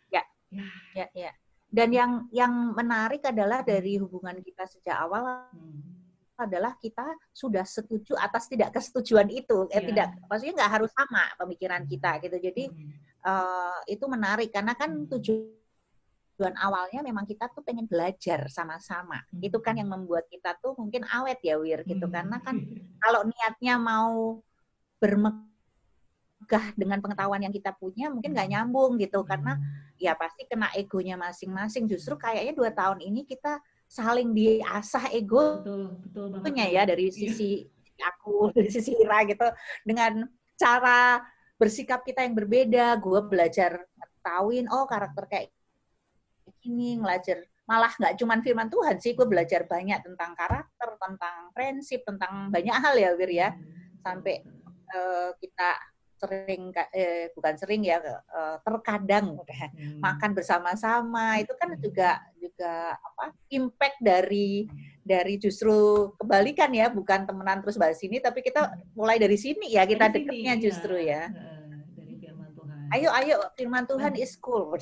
ya 0.08 0.22
ya 0.48 0.66
ya 0.96 1.06
ya 1.12 1.32
dan 1.68 1.92
yang 1.92 2.12
yang 2.32 2.72
menarik 2.72 3.20
adalah 3.28 3.60
dari 3.60 4.00
hubungan 4.00 4.40
kita 4.40 4.64
sejak 4.64 4.96
awal 4.96 5.52
hmm 5.52 5.98
adalah 6.38 6.78
kita 6.78 7.02
sudah 7.34 7.66
setuju 7.66 8.14
atas 8.14 8.46
tidak 8.46 8.70
kesetujuan 8.70 9.26
itu 9.26 9.66
eh 9.74 9.82
yeah. 9.82 9.86
tidak 9.90 10.08
maksudnya 10.30 10.54
nggak 10.62 10.72
harus 10.78 10.90
sama 10.94 11.26
pemikiran 11.34 11.82
kita 11.82 12.22
gitu 12.22 12.36
jadi 12.38 12.64
hmm. 12.70 12.90
uh, 13.26 13.82
itu 13.90 14.06
menarik 14.06 14.54
karena 14.54 14.78
kan 14.78 15.02
hmm. 15.02 15.10
tujuan 15.18 15.57
tujuan 16.38 16.54
awalnya 16.54 17.02
memang 17.02 17.26
kita 17.26 17.50
tuh 17.50 17.66
pengen 17.66 17.90
belajar 17.90 18.46
sama-sama. 18.46 19.18
Hmm. 19.26 19.42
Itu 19.42 19.58
kan 19.58 19.74
yang 19.74 19.90
membuat 19.90 20.30
kita 20.30 20.54
tuh 20.62 20.78
mungkin 20.78 21.02
awet 21.10 21.42
ya 21.42 21.58
Wir 21.58 21.82
gitu. 21.82 22.06
Hmm. 22.06 22.14
Karena 22.14 22.38
kan 22.38 22.62
kalau 23.02 23.26
niatnya 23.26 23.74
mau 23.74 24.38
bermegah 25.02 26.78
dengan 26.78 27.02
pengetahuan 27.02 27.42
yang 27.42 27.50
kita 27.50 27.74
punya 27.74 28.06
mungkin 28.06 28.38
nggak 28.38 28.46
hmm. 28.46 28.54
nyambung 28.54 29.02
gitu. 29.02 29.26
Karena 29.26 29.58
hmm. 29.58 29.98
ya 29.98 30.14
pasti 30.14 30.46
kena 30.46 30.70
egonya 30.78 31.18
masing-masing. 31.18 31.90
Justru 31.90 32.14
kayaknya 32.14 32.54
dua 32.54 32.70
tahun 32.70 33.02
ini 33.02 33.26
kita 33.26 33.58
saling 33.90 34.30
diasah 34.30 35.10
ego 35.10 35.58
betul, 35.58 36.38
betul 36.38 36.54
ya 36.54 36.86
dari 36.86 37.10
iya. 37.10 37.18
sisi 37.18 37.66
aku, 37.98 38.46
dari 38.54 38.70
sisi 38.70 38.94
Ira 38.94 39.26
gitu. 39.26 39.50
Dengan 39.82 40.22
cara 40.54 41.18
bersikap 41.58 42.06
kita 42.06 42.22
yang 42.22 42.38
berbeda, 42.38 42.94
gue 43.02 43.20
belajar 43.26 43.82
tahuin 44.22 44.70
oh 44.70 44.86
karakter 44.86 45.26
kayak 45.26 45.50
ini 46.64 46.98
ngelajar. 47.00 47.44
Malah 47.68 47.92
nggak 48.00 48.14
cuma 48.16 48.40
firman 48.40 48.68
Tuhan 48.72 48.96
sih 48.96 49.12
gue 49.12 49.28
belajar 49.28 49.68
banyak 49.68 50.00
tentang 50.00 50.32
karakter 50.32 50.88
tentang 50.96 51.52
prinsip 51.52 52.00
tentang 52.04 52.48
banyak 52.48 52.72
hal 52.72 52.94
ya 52.96 53.10
Wir 53.16 53.30
ya. 53.30 53.48
Sampai 54.00 54.40
uh, 54.94 55.36
kita 55.36 55.76
sering 56.18 56.74
eh, 56.90 57.30
bukan 57.30 57.54
sering 57.54 57.86
ya 57.86 58.02
uh, 58.02 58.58
terkadang 58.66 59.38
hmm. 59.38 60.02
makan 60.02 60.34
bersama-sama. 60.34 61.38
Itu 61.38 61.54
kan 61.54 61.78
juga 61.78 62.18
juga 62.42 62.98
apa 62.98 63.30
impact 63.54 64.02
dari 64.02 64.66
dari 65.06 65.38
justru 65.40 66.10
kebalikan 66.18 66.68
ya 66.74 66.90
bukan 66.92 67.24
temenan 67.24 67.64
terus 67.64 67.80
bahas 67.80 67.96
ini 68.04 68.20
tapi 68.20 68.44
kita 68.44 68.76
mulai 68.92 69.16
dari 69.16 69.38
sini 69.40 69.72
ya 69.72 69.88
kita 69.88 70.12
dari 70.12 70.26
deketnya 70.26 70.54
sini, 70.58 70.64
justru 70.68 70.94
ya. 70.98 71.30
ya 71.30 71.54
dari 71.96 72.14
firman 72.18 72.50
Tuhan. 72.52 72.78
Ayo 72.92 73.08
ayo 73.14 73.36
firman 73.54 73.84
Tuhan 73.86 74.12
is 74.18 74.34
cool 74.36 74.74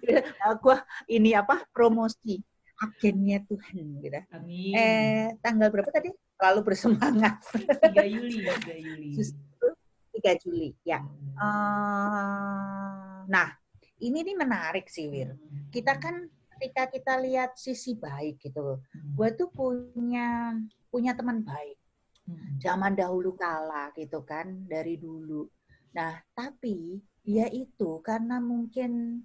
aku 0.50 0.74
ini 1.08 1.36
apa 1.36 1.64
promosi 1.70 2.40
agennya 2.80 3.44
Tuhan 3.44 4.00
gitu. 4.00 4.20
Amin. 4.32 4.72
Eh 4.72 5.28
tanggal 5.44 5.68
berapa 5.68 5.92
tadi? 5.92 6.08
Lalu 6.40 6.60
bersemangat. 6.72 7.36
3 7.52 7.92
Juli, 8.08 8.48
3 8.48 8.80
Juli. 8.80 9.10
Justru 9.12 9.68
3 10.16 10.40
Juli, 10.40 10.72
ya. 10.88 11.04
Uh, 11.36 13.28
nah, 13.28 13.52
ini 14.00 14.24
nih 14.24 14.36
menarik 14.36 14.88
sih 14.88 15.12
Wir. 15.12 15.36
Hmm. 15.36 15.68
Kita 15.68 16.00
kan 16.00 16.24
ketika 16.56 16.88
kita 16.88 17.20
lihat 17.20 17.60
sisi 17.60 18.00
baik 18.00 18.40
gitu. 18.40 18.80
Hmm. 18.80 19.12
Gue 19.12 19.36
tuh 19.36 19.52
punya 19.52 20.56
punya 20.88 21.12
teman 21.12 21.44
baik. 21.44 21.76
Hmm. 22.24 22.56
Zaman 22.56 22.96
dahulu 22.96 23.36
kala 23.36 23.92
gitu 23.92 24.24
kan, 24.24 24.64
dari 24.64 24.96
dulu. 24.96 25.44
Nah, 25.92 26.16
tapi 26.32 27.04
dia 27.20 27.44
itu 27.52 28.00
karena 28.00 28.40
mungkin 28.40 29.20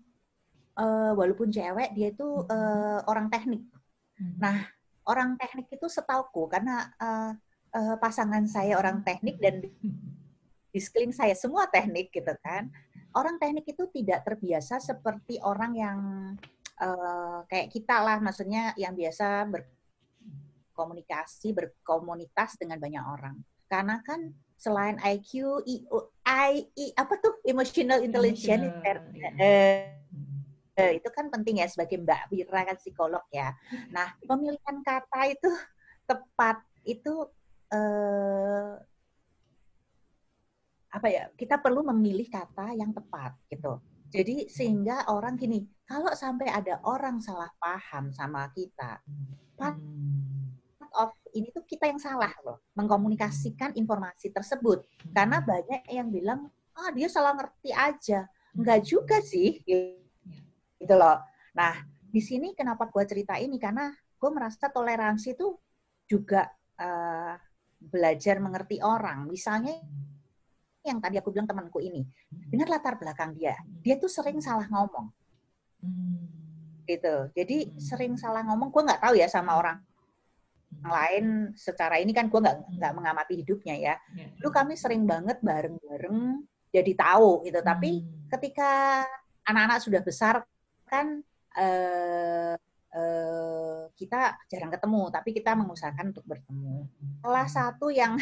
uh, 0.80 1.12
walaupun 1.16 1.52
cewek 1.52 1.96
dia 1.96 2.12
itu 2.12 2.28
uh, 2.48 3.00
orang 3.08 3.30
teknik. 3.32 3.64
Hmm. 4.16 4.36
Nah, 4.40 4.58
orang 5.08 5.38
teknik 5.40 5.68
itu 5.72 5.88
setauku 5.88 6.48
karena 6.48 6.92
uh, 7.00 7.32
uh, 7.76 7.96
pasangan 8.00 8.48
saya 8.48 8.80
orang 8.80 9.04
teknik 9.04 9.40
dan 9.40 9.64
di 10.76 10.80
sekeliling 10.80 11.16
saya 11.16 11.36
semua 11.36 11.68
teknik 11.72 12.12
gitu 12.12 12.36
kan. 12.44 12.68
Orang 13.16 13.40
teknik 13.40 13.64
itu 13.64 13.88
tidak 13.96 14.28
terbiasa 14.28 14.84
seperti 14.84 15.40
orang 15.40 15.72
yang 15.72 16.00
uh, 16.84 17.48
kayak 17.48 17.72
kita 17.72 18.04
lah, 18.04 18.20
maksudnya 18.20 18.76
yang 18.76 18.92
biasa 18.92 19.48
berkomunikasi, 19.48 21.56
berkomunitas 21.56 22.60
dengan 22.60 22.84
banyak 22.84 23.04
orang. 23.08 23.40
Karena 23.72 24.04
kan 24.04 24.36
selain 24.60 25.00
IQ, 25.00 25.64
I, 25.64 25.88
I, 26.28 26.68
I 26.76 26.86
apa 27.00 27.24
tuh 27.24 27.40
emotional 27.48 28.04
intelligence, 28.04 28.68
emotional, 28.68 29.32
uh, 29.40 29.40
Eh, 29.40 29.96
itu 30.76 31.08
kan 31.08 31.32
penting 31.32 31.64
ya 31.64 31.68
sebagai 31.72 32.04
Mbak 32.04 32.36
Wira 32.36 32.68
kan 32.68 32.76
psikolog 32.76 33.24
ya. 33.32 33.56
Nah, 33.96 34.12
pemilihan 34.20 34.78
kata 34.84 35.32
itu 35.32 35.50
tepat 36.04 36.60
itu 36.84 37.32
eh, 37.72 38.76
apa 40.92 41.08
ya? 41.08 41.32
Kita 41.32 41.64
perlu 41.64 41.88
memilih 41.96 42.28
kata 42.28 42.76
yang 42.76 42.92
tepat 42.92 43.40
gitu. 43.48 43.80
Jadi 44.12 44.52
sehingga 44.52 45.08
orang 45.12 45.40
gini, 45.40 45.64
kalau 45.88 46.12
sampai 46.12 46.52
ada 46.52 46.80
orang 46.84 47.24
salah 47.24 47.52
paham 47.60 48.12
sama 48.12 48.48
kita, 48.52 49.00
part 49.56 49.80
of 50.96 51.12
ini 51.36 51.52
tuh 51.52 51.64
kita 51.68 51.88
yang 51.88 52.00
salah 52.00 52.32
loh, 52.44 52.64
mengkomunikasikan 52.76 53.76
informasi 53.76 54.32
tersebut. 54.32 54.88
Karena 55.12 55.40
banyak 55.40 55.88
yang 55.92 56.08
bilang, 56.12 56.48
ah 56.76 56.92
dia 56.96 57.08
salah 57.12 57.36
ngerti 57.36 57.76
aja. 57.76 58.28
Enggak 58.56 58.88
juga 58.88 59.20
sih 59.20 59.60
gitu 59.68 60.05
loh. 60.84 61.18
Nah, 61.56 61.74
di 62.04 62.20
sini 62.20 62.52
kenapa 62.52 62.92
gue 62.92 63.04
cerita 63.08 63.40
ini 63.40 63.56
karena 63.56 63.92
gue 63.94 64.30
merasa 64.32 64.68
toleransi 64.68 65.36
itu 65.36 65.56
juga 66.08 66.48
uh, 66.80 67.36
belajar 67.80 68.40
mengerti 68.40 68.80
orang. 68.84 69.28
Misalnya 69.28 69.80
yang 70.86 71.02
tadi 71.02 71.18
aku 71.18 71.34
bilang 71.34 71.50
temanku 71.50 71.82
ini, 71.82 72.06
dengan 72.30 72.70
latar 72.70 72.96
belakang 73.02 73.34
dia, 73.34 73.58
dia 73.82 73.98
tuh 73.98 74.12
sering 74.12 74.38
salah 74.38 74.70
ngomong. 74.70 75.10
Gitu. 76.86 77.16
Jadi 77.34 77.74
sering 77.82 78.14
salah 78.22 78.46
ngomong, 78.46 78.70
gue 78.70 78.82
nggak 78.86 79.02
tahu 79.02 79.18
ya 79.18 79.26
sama 79.26 79.58
orang 79.58 79.82
lain 80.86 81.56
secara 81.56 81.98
ini 81.98 82.12
kan 82.12 82.28
gue 82.28 82.36
nggak 82.36 82.78
nggak 82.78 82.94
mengamati 82.94 83.42
hidupnya 83.42 83.76
ya. 83.80 83.96
Dulu 84.38 84.50
kami 84.54 84.78
sering 84.78 85.08
banget 85.08 85.42
bareng-bareng 85.42 86.44
jadi 86.70 86.92
tahu 86.94 87.48
gitu. 87.48 87.60
Tapi 87.64 88.06
ketika 88.30 89.02
anak-anak 89.46 89.80
sudah 89.82 90.02
besar 90.04 90.44
kan 90.96 91.08
eh, 91.60 92.56
eh, 92.96 93.82
kita 94.00 94.40
jarang 94.48 94.72
ketemu, 94.72 95.02
tapi 95.12 95.30
kita 95.36 95.52
mengusahakan 95.60 96.16
untuk 96.16 96.24
bertemu. 96.24 96.88
Salah 97.20 97.48
satu 97.52 97.92
yang 97.92 98.16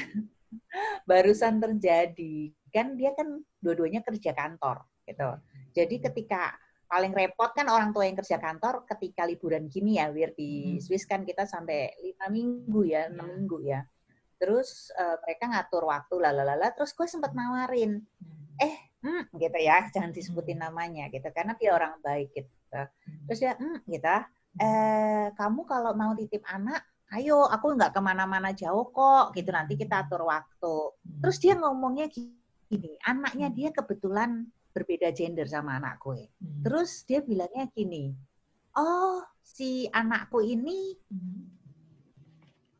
barusan 1.09 1.61
terjadi 1.61 2.49
kan 2.73 2.97
dia 2.97 3.13
kan 3.13 3.37
dua-duanya 3.61 4.01
kerja 4.01 4.33
kantor 4.33 4.81
gitu. 5.05 5.29
Jadi 5.77 6.01
ketika 6.01 6.57
paling 6.89 7.13
repot 7.13 7.53
kan 7.53 7.69
orang 7.69 7.89
tua 7.89 8.05
yang 8.05 8.17
kerja 8.17 8.37
kantor 8.37 8.85
ketika 8.85 9.25
liburan 9.25 9.69
gini 9.69 9.97
ya, 10.01 10.09
Wir 10.09 10.33
di 10.33 10.77
hmm. 10.77 10.81
Swiss 10.81 11.05
kan 11.09 11.25
kita 11.25 11.45
sampai 11.45 11.93
lima 12.01 12.29
minggu 12.29 12.81
ya, 12.85 13.09
enam 13.09 13.25
hmm. 13.25 13.33
minggu 13.33 13.57
ya. 13.65 13.81
Terus 14.37 14.93
uh, 14.97 15.17
mereka 15.25 15.49
ngatur 15.49 15.89
waktu 15.89 16.15
lalalala, 16.21 16.69
terus 16.73 16.93
gue 16.93 17.09
sempat 17.09 17.33
nawarin, 17.33 17.97
hmm. 17.97 18.61
eh, 18.61 18.75
hmm, 19.01 19.33
gitu 19.41 19.57
ya, 19.57 19.85
jangan 19.93 20.13
disebutin 20.13 20.61
namanya 20.61 21.09
gitu, 21.09 21.25
karena 21.33 21.57
dia 21.57 21.73
orang 21.73 21.97
baik 22.01 22.29
gitu. 22.33 22.49
Terus 23.29 23.39
dia, 23.39 23.53
hmm, 23.55 23.77
gitu, 23.87 24.17
eh, 24.61 25.27
kamu 25.33 25.61
kalau 25.65 25.91
mau 25.93 26.11
titip 26.17 26.43
anak, 26.49 26.81
ayo 27.13 27.45
aku 27.45 27.77
nggak 27.77 27.93
ke 27.93 28.01
mana-mana 28.01 28.49
jauh 28.57 28.89
kok, 28.89 29.33
gitu 29.37 29.53
nanti 29.53 29.77
kita 29.77 30.05
atur 30.05 30.25
waktu. 30.25 30.75
Terus 31.21 31.37
dia 31.37 31.53
ngomongnya 31.53 32.09
gini, 32.09 32.97
anaknya 33.05 33.53
dia 33.53 33.69
kebetulan 33.69 34.49
berbeda 34.73 35.13
gender 35.13 35.45
sama 35.45 35.77
anak 35.77 36.01
gue. 36.01 36.25
Hmm. 36.41 36.61
Terus 36.65 37.05
dia 37.05 37.21
bilangnya 37.21 37.69
gini, 37.69 38.17
oh 38.73 39.21
si 39.45 39.85
anakku 39.93 40.41
ini 40.41 40.97
hmm. 41.13 41.41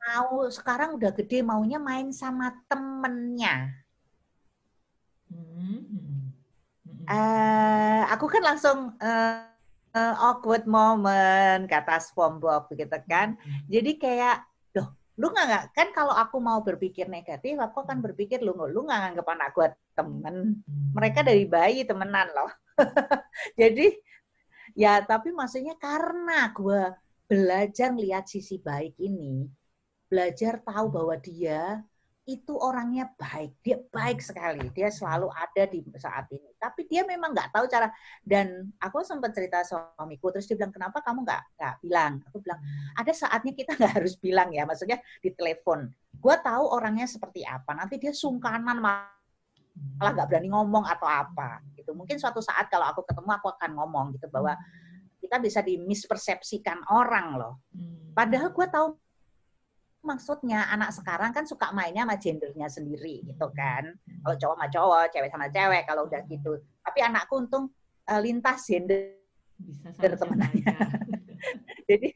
mau 0.02 0.50
sekarang 0.50 0.98
udah 0.98 1.14
gede 1.14 1.46
maunya 1.46 1.78
main 1.78 2.10
sama 2.10 2.50
temennya. 2.66 3.86
Hmm. 5.30 5.86
Uh, 7.04 8.08
aku 8.10 8.32
kan 8.32 8.42
langsung 8.42 8.96
uh, 8.98 9.53
awkward 9.94 10.66
moment 10.66 11.70
kata 11.70 12.02
SpongeBob 12.02 12.70
gitu 12.74 12.98
kan. 13.06 13.38
Jadi 13.70 14.02
kayak 14.02 14.46
lu 15.14 15.30
nggak 15.30 15.78
kan 15.78 15.94
kalau 15.94 16.10
aku 16.10 16.42
mau 16.42 16.66
berpikir 16.66 17.06
negatif 17.06 17.54
aku 17.62 17.86
akan 17.86 18.02
berpikir 18.02 18.42
lu 18.42 18.58
lu 18.58 18.82
nggak 18.82 19.00
nganggap 19.14 19.28
anak 19.30 19.50
gue 19.54 19.68
temen. 19.94 20.36
Mereka 20.98 21.22
dari 21.22 21.46
bayi 21.46 21.86
temenan 21.86 22.34
loh. 22.34 22.50
Jadi 23.62 23.94
ya 24.74 25.06
tapi 25.06 25.30
maksudnya 25.30 25.78
karena 25.78 26.50
gue 26.50 26.98
belajar 27.30 27.94
lihat 27.94 28.26
sisi 28.26 28.58
baik 28.58 28.98
ini 28.98 29.46
belajar 30.10 30.62
tahu 30.66 30.90
bahwa 30.90 31.16
dia 31.22 31.82
itu 32.24 32.56
orangnya 32.56 33.12
baik, 33.20 33.60
dia 33.60 33.76
baik 33.92 34.24
sekali, 34.24 34.72
dia 34.72 34.88
selalu 34.88 35.28
ada 35.28 35.64
di 35.68 35.84
saat 36.00 36.32
ini. 36.32 36.56
Tapi 36.56 36.88
dia 36.88 37.04
memang 37.04 37.36
nggak 37.36 37.52
tahu 37.52 37.68
cara. 37.68 37.92
Dan 38.24 38.72
aku 38.80 39.04
sempat 39.04 39.36
cerita 39.36 39.60
suamiku, 39.68 40.32
terus 40.32 40.48
dia 40.48 40.56
bilang 40.56 40.72
kenapa 40.72 41.04
kamu 41.04 41.28
nggak 41.28 41.44
nggak 41.60 41.76
bilang? 41.84 42.14
Aku 42.32 42.40
bilang 42.40 42.60
ada 42.96 43.12
saatnya 43.12 43.52
kita 43.52 43.76
nggak 43.80 43.94
harus 44.00 44.16
bilang 44.16 44.56
ya, 44.56 44.64
maksudnya 44.64 45.04
di 45.20 45.36
telepon. 45.36 45.92
Gue 46.16 46.36
tahu 46.40 46.64
orangnya 46.72 47.12
seperti 47.12 47.44
apa. 47.44 47.76
Nanti 47.76 48.00
dia 48.00 48.16
sungkanan 48.16 48.80
malah 48.80 50.12
nggak 50.16 50.28
berani 50.32 50.48
ngomong 50.48 50.88
atau 50.88 51.08
apa. 51.12 51.60
Gitu. 51.76 51.92
Mungkin 51.92 52.16
suatu 52.24 52.40
saat 52.40 52.72
kalau 52.72 52.88
aku 52.88 53.04
ketemu 53.04 53.36
aku 53.36 53.52
akan 53.52 53.72
ngomong 53.76 54.16
gitu 54.16 54.32
bahwa 54.32 54.56
kita 55.20 55.44
bisa 55.44 55.60
dimispersepsikan 55.60 56.88
orang 56.88 57.36
loh. 57.36 57.54
Hmm. 57.76 58.16
Padahal 58.16 58.56
gue 58.56 58.68
tahu 58.72 58.88
maksudnya 60.04 60.68
anak 60.68 60.92
sekarang 60.92 61.32
kan 61.32 61.48
suka 61.48 61.72
mainnya 61.72 62.04
sama 62.04 62.20
gendernya 62.20 62.68
sendiri 62.68 63.24
gitu 63.24 63.48
kan. 63.56 63.96
Kalau 63.96 64.36
cowok 64.36 64.56
sama 64.60 64.68
cowok, 64.70 65.06
cewek 65.16 65.30
sama 65.32 65.48
cewek 65.50 65.84
kalau 65.88 66.02
udah 66.06 66.22
gitu. 66.28 66.60
Tapi 66.84 67.00
anakku 67.00 67.40
untung 67.40 67.72
uh, 68.12 68.20
lintas 68.20 68.68
gender 68.68 69.16
bisa 69.56 70.16
temenannya. 70.20 70.76
Jadi 71.90 72.10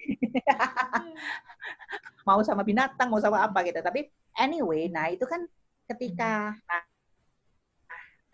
mau 2.28 2.44
sama 2.44 2.68
binatang, 2.68 3.08
mau 3.08 3.24
sama 3.24 3.48
apa 3.48 3.64
gitu. 3.64 3.80
Tapi 3.80 4.12
anyway, 4.36 4.92
nah 4.92 5.08
itu 5.08 5.24
kan 5.24 5.48
ketika 5.88 6.52
nah, 6.68 6.84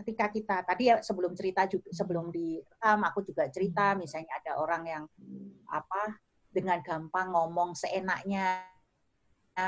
ketika 0.02 0.26
kita 0.34 0.58
tadi 0.66 0.90
ya 0.90 0.98
sebelum 1.06 1.38
cerita 1.38 1.70
juga 1.70 1.94
sebelum 1.94 2.34
di 2.34 2.58
um, 2.82 3.02
aku 3.06 3.22
juga 3.22 3.46
cerita 3.54 3.94
misalnya 3.94 4.34
ada 4.42 4.58
orang 4.58 4.84
yang 4.90 5.04
apa 5.70 6.18
dengan 6.50 6.82
gampang 6.82 7.30
ngomong 7.30 7.78
seenaknya 7.78 8.73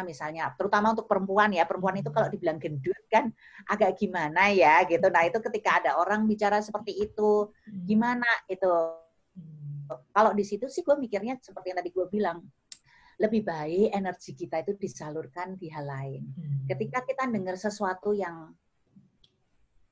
misalnya 0.01 0.49
terutama 0.57 0.97
untuk 0.97 1.05
perempuan 1.05 1.53
ya 1.53 1.61
perempuan 1.69 2.01
itu 2.01 2.09
kalau 2.09 2.25
dibilang 2.25 2.57
gendut 2.57 2.97
kan 3.05 3.29
agak 3.69 3.93
gimana 4.01 4.49
ya 4.49 4.81
gitu. 4.89 5.05
Nah 5.13 5.29
itu 5.29 5.37
ketika 5.37 5.81
ada 5.81 6.01
orang 6.01 6.25
bicara 6.25 6.57
seperti 6.57 7.05
itu 7.05 7.53
hmm. 7.69 7.85
gimana 7.85 8.25
itu 8.49 8.65
kalau 10.09 10.33
di 10.33 10.41
situ 10.41 10.65
sih 10.65 10.81
gue 10.81 10.97
mikirnya 10.97 11.37
seperti 11.37 11.69
yang 11.69 11.77
tadi 11.77 11.93
gue 11.93 12.05
bilang 12.09 12.41
lebih 13.21 13.45
baik 13.45 13.93
energi 13.93 14.33
kita 14.33 14.65
itu 14.65 14.73
disalurkan 14.75 15.55
di 15.55 15.69
hal 15.69 15.85
lain. 15.85 16.23
Hmm. 16.33 16.65
ketika 16.65 17.05
kita 17.05 17.29
dengar 17.29 17.55
sesuatu 17.55 18.11
yang 18.11 18.51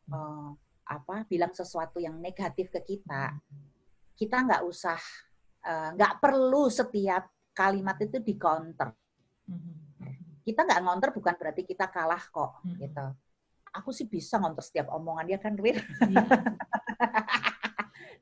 uh, 0.10 0.50
apa 0.84 1.24
bilang 1.30 1.54
sesuatu 1.54 2.02
yang 2.02 2.18
negatif 2.18 2.74
ke 2.74 2.82
kita 2.82 3.38
kita 4.14 4.36
nggak 4.46 4.62
usah 4.68 5.00
eh, 5.64 5.90
nggak 5.96 6.14
uh, 6.14 6.20
perlu 6.20 6.68
setiap 6.68 7.24
kalimat 7.56 7.96
itu 8.04 8.20
di 8.20 8.36
counter 8.36 8.92
hmm 9.48 9.83
kita 10.44 10.68
nggak 10.68 10.82
ngonter 10.84 11.10
bukan 11.16 11.34
berarti 11.40 11.64
kita 11.64 11.88
kalah 11.88 12.20
kok 12.20 12.60
hmm. 12.64 12.78
gitu. 12.84 13.06
Aku 13.74 13.90
sih 13.90 14.06
bisa 14.06 14.38
ngonter 14.38 14.62
setiap 14.62 14.94
omongan 14.94 15.26
dia 15.26 15.40
kan 15.42 15.58
Wir 15.58 15.82
iya. 15.82 16.24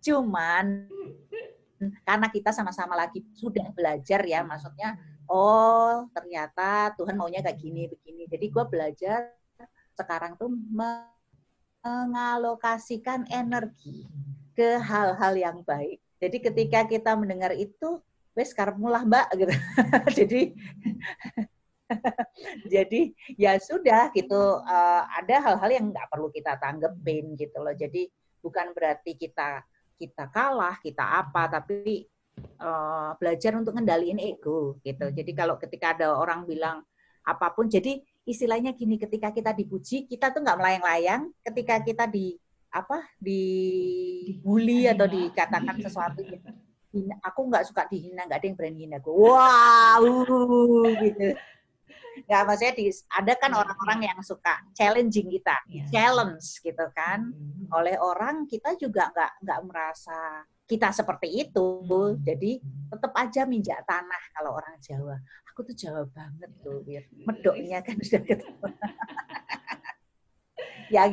cuman 0.06 0.66
karena 2.06 2.28
kita 2.30 2.54
sama-sama 2.54 2.94
lagi 2.98 3.26
sudah 3.34 3.70
belajar 3.74 4.22
ya 4.26 4.46
maksudnya 4.46 4.98
oh 5.30 6.10
ternyata 6.14 6.94
Tuhan 6.96 7.18
maunya 7.18 7.42
kayak 7.42 7.58
gini 7.58 7.90
begini. 7.90 8.30
Jadi 8.30 8.46
gue 8.48 8.66
belajar 8.70 9.20
sekarang 9.98 10.38
tuh 10.38 10.50
mengalokasikan 11.82 13.26
energi 13.30 14.06
ke 14.54 14.78
hal-hal 14.78 15.34
yang 15.36 15.58
baik. 15.66 16.00
Jadi 16.22 16.38
ketika 16.38 16.86
kita 16.86 17.18
mendengar 17.18 17.52
itu 17.58 17.98
wes 18.38 18.54
mulah 18.78 19.04
mbak 19.04 19.28
gitu. 19.36 19.54
Jadi 20.22 20.54
jadi 22.74 23.02
ya 23.36 23.58
sudah 23.60 24.10
gitu 24.16 24.62
uh, 24.62 25.04
ada 25.08 25.36
hal-hal 25.52 25.70
yang 25.70 25.86
nggak 25.92 26.08
perlu 26.12 26.30
kita 26.32 26.58
tanggepin 26.58 27.36
gitu 27.36 27.58
loh. 27.62 27.76
Jadi 27.76 28.08
bukan 28.42 28.74
berarti 28.74 29.16
kita 29.16 29.64
kita 30.02 30.34
kalah 30.34 30.82
kita 30.82 31.06
apa 31.22 31.62
tapi 31.62 32.10
uh, 32.58 33.14
belajar 33.22 33.54
untuk 33.60 33.78
ngendaliin 33.78 34.20
ego 34.20 34.82
gitu. 34.82 35.12
Jadi 35.14 35.32
kalau 35.36 35.56
ketika 35.62 35.94
ada 35.98 36.18
orang 36.18 36.48
bilang 36.48 36.82
apa 37.22 37.54
pun 37.54 37.70
jadi 37.70 38.02
istilahnya 38.26 38.74
gini 38.74 38.98
ketika 38.98 39.30
kita 39.30 39.54
dipuji 39.54 40.10
kita 40.10 40.34
tuh 40.34 40.42
nggak 40.42 40.58
melayang-layang. 40.58 41.30
Ketika 41.46 41.82
kita 41.86 42.06
di 42.10 42.36
apa 42.72 43.04
dibully 43.20 44.88
atau 44.88 45.04
dikatakan 45.04 45.76
sesuatu 45.86 46.24
gitu 46.24 46.52
aku 47.24 47.40
nggak 47.48 47.66
suka 47.68 47.88
dihina 47.88 48.28
nggak 48.28 48.40
ada 48.44 48.48
yang 48.48 48.58
berani 48.60 48.80
hina 48.84 48.98
gue 49.00 49.12
wow 49.16 50.04
gitu 51.00 51.28
nggak 52.28 52.42
maksudnya 52.44 52.74
di, 52.76 52.86
ada 53.12 53.34
kan 53.40 53.52
iya, 53.52 53.60
orang-orang 53.64 54.00
yang 54.12 54.20
suka 54.24 54.54
challenging 54.76 55.28
kita, 55.32 55.56
yeah. 55.68 55.88
challenge 55.90 56.60
gitu 56.60 56.86
kan. 56.92 57.32
Mm-hmm. 57.32 57.72
Oleh 57.72 57.96
orang 58.00 58.48
kita 58.48 58.76
juga 58.76 59.12
nggak 59.12 59.32
nggak 59.44 59.60
merasa 59.64 60.44
kita 60.68 60.92
seperti 60.92 61.48
itu. 61.48 61.68
Mm-hmm. 61.88 62.24
Jadi 62.28 62.52
tetap 62.92 63.12
aja 63.16 63.42
minjak 63.48 63.80
tanah 63.88 64.24
kalau 64.36 64.60
orang 64.60 64.76
Jawa. 64.84 65.16
Aku 65.52 65.68
tuh 65.68 65.76
Jawa 65.76 66.08
banget 66.12 66.52
tuh, 66.64 66.80
biar 66.84 67.04
medoknya 67.28 67.80
kan 67.84 67.96
sudah 68.00 68.24
ketemu. 68.28 68.68
ya 70.96 71.08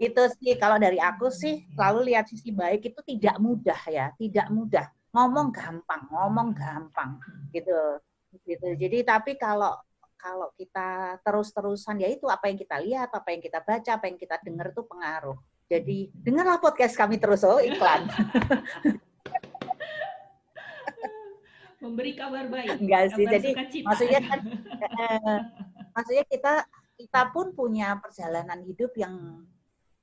gitu 0.00 0.22
sih 0.40 0.56
kalau 0.56 0.80
dari 0.80 0.96
aku 0.96 1.28
sih 1.28 1.68
selalu 1.76 2.12
lihat 2.12 2.24
sisi 2.28 2.52
baik 2.52 2.88
itu 2.88 3.00
tidak 3.04 3.36
mudah 3.36 3.80
ya, 3.88 4.12
tidak 4.16 4.48
mudah. 4.48 4.88
Ngomong 5.10 5.50
gampang, 5.50 6.06
ngomong 6.08 6.54
gampang 6.54 7.18
gitu 7.50 7.98
gitu. 8.46 8.78
Jadi 8.78 9.02
tapi 9.02 9.34
kalau 9.34 9.74
kalau 10.20 10.52
kita 10.54 11.16
terus-terusan 11.24 12.04
ya 12.04 12.08
itu 12.12 12.28
apa 12.28 12.52
yang 12.52 12.58
kita 12.60 12.76
lihat, 12.78 13.08
apa 13.10 13.32
yang 13.32 13.40
kita 13.40 13.64
baca, 13.64 13.90
apa 13.96 14.04
yang 14.06 14.20
kita 14.20 14.36
dengar 14.44 14.70
itu 14.70 14.84
pengaruh. 14.84 15.40
Jadi 15.66 16.12
dengarlah 16.12 16.60
podcast 16.60 16.94
kami 16.94 17.16
terus 17.16 17.40
oh 17.42 17.58
iklan. 17.58 18.04
Memberi 21.80 22.12
kabar 22.12 22.44
baik. 22.52 22.76
Enggak 22.76 23.16
sih, 23.16 23.24
jadi 23.24 23.56
maksudnya 23.80 24.20
kan 24.20 24.40
eh, 25.00 25.40
maksudnya 25.96 26.24
kita 26.28 26.68
kita 27.00 27.32
pun 27.32 27.56
punya 27.56 27.96
perjalanan 27.96 28.60
hidup 28.60 28.92
yang 29.00 29.48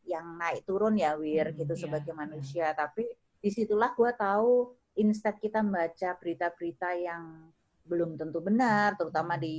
yang 0.07 0.39
naik 0.39 0.65
turun 0.65 0.97
ya 0.97 1.13
Wir 1.20 1.51
hmm, 1.51 1.61
gitu 1.61 1.74
yeah, 1.78 1.84
sebagai 1.86 2.13
manusia 2.15 2.72
yeah. 2.72 2.74
tapi 2.74 3.05
di 3.38 3.49
situlah 3.53 3.93
gue 3.93 4.11
tahu 4.18 4.74
instead 4.97 5.38
kita 5.38 5.61
membaca 5.61 6.15
berita-berita 6.18 6.89
yang 6.97 7.53
belum 7.88 8.20
tentu 8.20 8.44
benar 8.44 9.00
terutama 9.00 9.40
di 9.40 9.56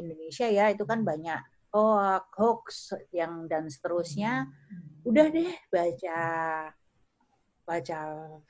Indonesia 0.00 0.48
ya 0.48 0.72
itu 0.72 0.82
kan 0.88 1.04
banyak 1.04 1.38
hoax 1.70 2.26
hoax 2.34 2.66
yang 3.14 3.46
dan 3.46 3.70
seterusnya. 3.70 4.48
Hmm. 4.48 5.06
udah 5.06 5.26
deh 5.30 5.54
baca 5.70 6.20
baca 7.62 7.98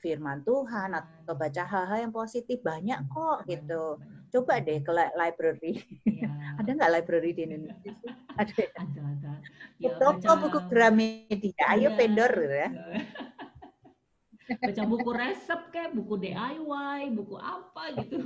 firman 0.01 0.41
Tuhan 0.41 0.97
atau 0.97 1.37
baca 1.37 1.63
hal-hal 1.69 2.09
yang 2.09 2.15
positif 2.15 2.65
banyak 2.65 2.97
kok 3.13 3.45
gitu. 3.45 4.01
coba 4.31 4.63
deh 4.63 4.79
ke 4.81 4.93
library. 4.95 5.83
Ya. 6.07 6.31
ada 6.63 6.71
nggak 6.71 6.93
library 6.97 7.35
di 7.35 7.43
Indonesia 7.51 7.93
ada 8.39 8.53
ada. 8.55 9.03
Ada 9.11 9.33
ya, 9.77 9.91
toko 9.99 10.23
baca... 10.23 10.41
buku 10.41 10.61
Gramedia? 10.71 11.65
Ayo 11.69 11.93
ya. 11.93 11.97
vendor 11.99 12.33
ya 12.47 12.69
baca 14.59 14.83
buku 14.89 15.11
resep 15.15 15.61
kayak 15.71 15.95
buku 15.95 16.15
DIY 16.19 17.15
buku 17.15 17.37
apa 17.39 17.83
gitu 18.03 18.19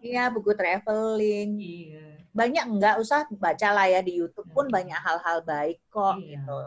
iya 0.00 0.32
buku 0.32 0.56
traveling 0.56 1.60
iya. 1.60 2.16
banyak 2.32 2.64
nggak 2.80 2.96
usah 3.02 3.28
baca 3.36 3.68
lah 3.76 3.86
ya 3.90 4.00
di 4.00 4.16
YouTube 4.16 4.48
pun 4.56 4.70
iya. 4.70 4.72
banyak 4.72 4.98
hal-hal 5.04 5.38
baik 5.44 5.84
kok 5.92 6.16
iya. 6.22 6.40
gitu 6.40 6.60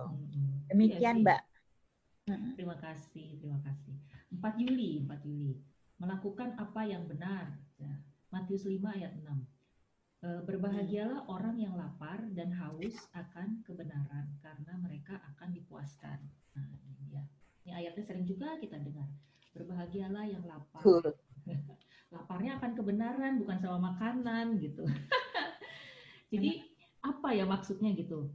demikian 0.70 1.22
iya 1.22 1.26
mbak 1.26 1.42
terima 2.54 2.78
kasih 2.78 3.42
terima 3.42 3.60
kasih 3.66 3.94
4 4.36 4.62
Juli 4.62 5.02
4 5.02 5.26
Juli 5.26 5.58
melakukan 6.00 6.60
apa 6.60 6.84
yang 6.84 7.08
benar 7.08 7.56
ya. 7.80 7.96
Matius 8.32 8.68
5 8.68 8.84
ayat 8.84 9.16
6. 9.16 9.32
E, 10.26 10.28
berbahagialah 10.44 11.24
orang 11.32 11.56
yang 11.56 11.74
lapar 11.80 12.20
dan 12.36 12.52
haus 12.52 13.08
akan 13.16 13.64
kebenaran 13.64 14.36
karena 14.44 14.74
mereka 14.76 15.24
akan 15.36 15.56
dipuaskan. 15.56 16.20
Nah, 16.56 16.68
ini. 16.84 16.96
Ini 17.66 17.72
ayatnya 17.74 18.04
sering 18.06 18.26
juga 18.30 18.56
kita 18.62 18.78
dengar. 18.78 19.10
Berbahagialah 19.58 20.26
yang 20.30 20.46
lapar. 20.46 20.82
Laparnya 22.14 22.62
akan 22.62 22.72
kebenaran 22.78 23.42
bukan 23.42 23.58
sama 23.60 23.92
makanan 23.92 24.62
gitu. 24.62 24.86
Jadi 26.32 26.62
apa 27.02 27.34
ya 27.34 27.50
maksudnya 27.50 27.92
gitu? 27.98 28.30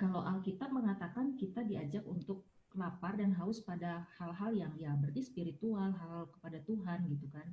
Kalau 0.00 0.24
Alkitab 0.24 0.72
mengatakan 0.72 1.36
kita 1.36 1.60
diajak 1.68 2.02
untuk 2.08 2.48
lapar 2.72 3.20
dan 3.20 3.36
haus 3.36 3.60
pada 3.60 4.08
hal-hal 4.16 4.56
yang 4.56 4.72
ya 4.80 4.96
berarti 4.96 5.20
spiritual, 5.20 5.92
hal, 5.92 6.08
-hal 6.08 6.24
kepada 6.32 6.58
Tuhan 6.64 6.98
gitu 7.12 7.26
kan. 7.28 7.48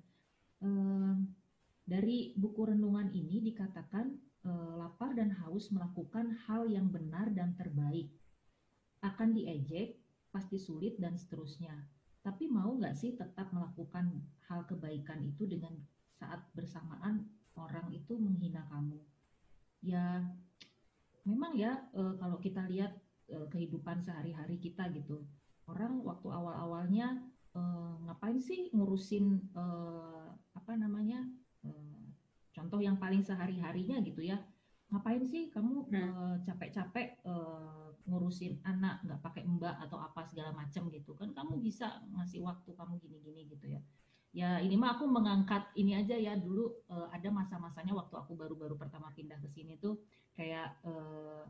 Ehm, 0.63 1.35
dari 1.87 2.35
buku 2.35 2.67
renungan 2.67 3.15
ini 3.15 3.39
dikatakan 3.39 4.11
e, 4.43 4.51
lapar 4.75 5.15
dan 5.15 5.31
haus 5.39 5.71
melakukan 5.71 6.35
hal 6.45 6.67
yang 6.67 6.91
benar 6.91 7.31
dan 7.31 7.55
terbaik. 7.55 8.11
Akan 8.99 9.31
diejek, 9.31 9.95
pasti 10.37 10.61
sulit 10.61 11.01
dan 11.01 11.17
seterusnya. 11.17 11.73
Tapi 12.21 12.45
mau 12.45 12.77
nggak 12.77 12.93
sih 12.93 13.17
tetap 13.17 13.49
melakukan 13.49 14.21
hal 14.45 14.69
kebaikan 14.69 15.25
itu 15.25 15.49
dengan 15.49 15.73
saat 16.13 16.45
bersamaan 16.53 17.25
orang 17.57 17.89
itu 17.89 18.13
menghina 18.21 18.61
kamu? 18.69 19.01
Ya, 19.81 20.21
memang 21.25 21.57
ya 21.57 21.89
e, 21.89 22.21
kalau 22.21 22.37
kita 22.37 22.69
lihat 22.69 22.93
e, 23.25 23.49
kehidupan 23.49 24.05
sehari-hari 24.05 24.61
kita 24.61 24.93
gitu, 24.93 25.25
orang 25.65 26.05
waktu 26.05 26.29
awal-awalnya 26.29 27.17
e, 27.57 27.61
ngapain 28.05 28.37
sih 28.37 28.69
ngurusin 28.77 29.41
e, 29.57 29.65
apa 30.53 30.77
namanya 30.77 31.25
contoh 32.53 32.81
yang 32.81 32.97
paling 32.97 33.21
sehari-harinya 33.21 34.01
gitu 34.01 34.25
ya 34.25 34.41
ngapain 34.87 35.23
sih 35.27 35.51
kamu 35.51 35.83
uh, 35.91 36.35
capek-capek 36.47 37.19
uh, 37.27 37.86
ngurusin 38.07 38.63
anak 38.63 39.03
nggak 39.03 39.19
pakai 39.19 39.43
mbak 39.43 39.75
atau 39.83 39.99
apa 39.99 40.23
segala 40.23 40.55
macam 40.55 40.87
gitu 40.87 41.11
kan 41.13 41.35
kamu 41.35 41.59
bisa 41.59 42.01
ngasih 42.15 42.39
waktu 42.41 42.71
kamu 42.71 42.97
gini-gini 43.03 43.45
gitu 43.51 43.67
ya. 43.67 43.81
Ya 44.35 44.49
ini 44.61 44.75
mah 44.77 44.99
aku 44.99 45.07
mengangkat 45.07 45.71
ini 45.79 45.97
aja 45.97 46.13
ya 46.13 46.35
dulu 46.37 46.71
uh, 46.91 47.09
ada 47.11 47.31
masa-masanya 47.31 47.95
waktu 47.95 48.15
aku 48.15 48.37
baru-baru 48.37 48.75
pertama 48.77 49.09
pindah 49.15 49.39
ke 49.39 49.49
sini 49.49 49.79
tuh 49.79 49.97
kayak 50.35 50.77
uh, 50.85 51.43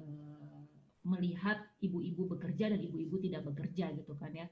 uh, 0.00 0.60
melihat 1.06 1.62
ibu-ibu 1.78 2.26
bekerja 2.34 2.74
dan 2.74 2.80
ibu-ibu 2.82 3.20
tidak 3.22 3.46
bekerja 3.46 3.94
gitu 3.94 4.18
kan 4.18 4.34
ya 4.34 4.46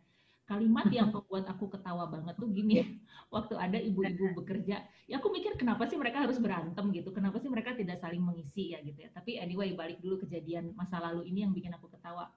kalimat 0.45 0.86
yang 0.92 1.09
membuat 1.14 1.49
aku 1.49 1.72
ketawa 1.72 2.09
banget 2.09 2.34
tuh 2.36 2.49
gini. 2.53 3.01
Waktu 3.34 3.55
ada 3.59 3.78
ibu-ibu 3.80 4.36
bekerja 4.38 4.84
ya 5.11 5.18
aku 5.18 5.28
mikir 5.34 5.59
kenapa 5.59 5.84
sih 5.90 5.99
mereka 5.99 6.22
harus 6.22 6.38
berantem? 6.38 6.84
gitu. 6.95 7.11
Kenapa 7.11 7.40
sih 7.42 7.51
mereka 7.51 7.74
tidak 7.74 7.99
saling 7.99 8.22
mengisi? 8.22 8.72
ya 8.72 8.78
gitu 8.84 9.05
ya. 9.05 9.11
Tapi 9.11 9.40
anyway 9.40 9.74
balik 9.74 9.99
dulu 9.99 10.22
kejadian 10.22 10.72
masa 10.78 11.03
lalu 11.03 11.26
ini 11.28 11.42
yang 11.42 11.53
bikin 11.53 11.74
aku 11.74 11.90
ketawa. 11.90 12.30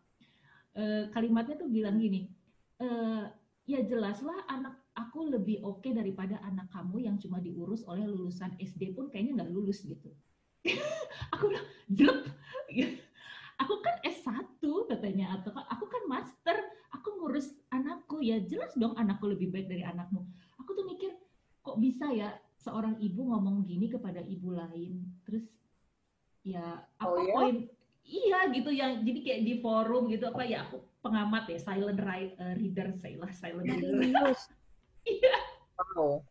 E, 0.74 1.10
kalimatnya 1.14 1.58
tuh 1.58 1.70
bilang 1.70 1.98
gini 1.98 2.30
e, 2.78 2.88
ya 3.66 3.82
jelaslah 3.82 4.46
anak 4.50 4.78
aku 4.94 5.30
lebih 5.30 5.62
oke 5.62 5.82
okay 5.82 5.92
daripada 5.94 6.42
anak 6.46 6.70
kamu 6.74 7.06
yang 7.06 7.16
cuma 7.22 7.38
diurus 7.38 7.86
oleh 7.86 8.06
lulusan 8.06 8.58
SD 8.58 8.98
pun 8.98 9.10
kayaknya 9.14 9.44
nggak 9.44 9.52
lulus 9.54 9.86
gitu. 9.86 10.10
Aku 11.38 11.50
bilang 11.50 11.68
jelek 11.88 12.28
aku 13.58 13.74
kan 13.82 13.96
S1 14.06 14.62
katanya 14.62 15.40
atau 15.40 15.52
aku 15.54 15.86
kan 15.90 16.04
master 16.06 16.58
aku 16.94 17.08
ngurus 17.20 17.52
anakku 17.74 18.22
ya 18.38 18.42
jelas 18.46 18.72
dong 18.78 18.94
anakku 18.94 19.26
lebih 19.26 19.50
baik 19.50 19.66
dari 19.66 19.82
anakmu 19.82 20.22
aku 20.62 20.78
tuh 20.78 20.86
mikir 20.86 21.12
kok 21.66 21.82
bisa 21.82 22.06
ya 22.14 22.38
seorang 22.62 23.02
ibu 23.02 23.26
ngomong 23.26 23.66
gini 23.66 23.90
kepada 23.90 24.22
ibu 24.22 24.54
lain 24.54 25.02
terus 25.26 25.50
ya 26.46 26.86
apa 27.02 27.18
oh, 27.18 27.26
ya? 27.26 27.34
poin 27.34 27.56
iya 28.08 28.48
gitu 28.54 28.70
yang 28.72 29.04
jadi 29.04 29.20
kayak 29.26 29.42
di 29.44 29.54
forum 29.60 30.08
gitu 30.08 30.30
apa 30.30 30.44
ya 30.46 30.70
aku 30.70 30.80
pengamat 31.04 31.50
ya 31.52 31.60
silent 31.60 32.00
eh, 32.00 32.54
reader 32.56 32.94
saya 32.96 33.18
lah 33.20 33.32
silent 33.36 33.68
reader 33.68 34.32
iya 35.18 35.36
wow. 35.96 36.24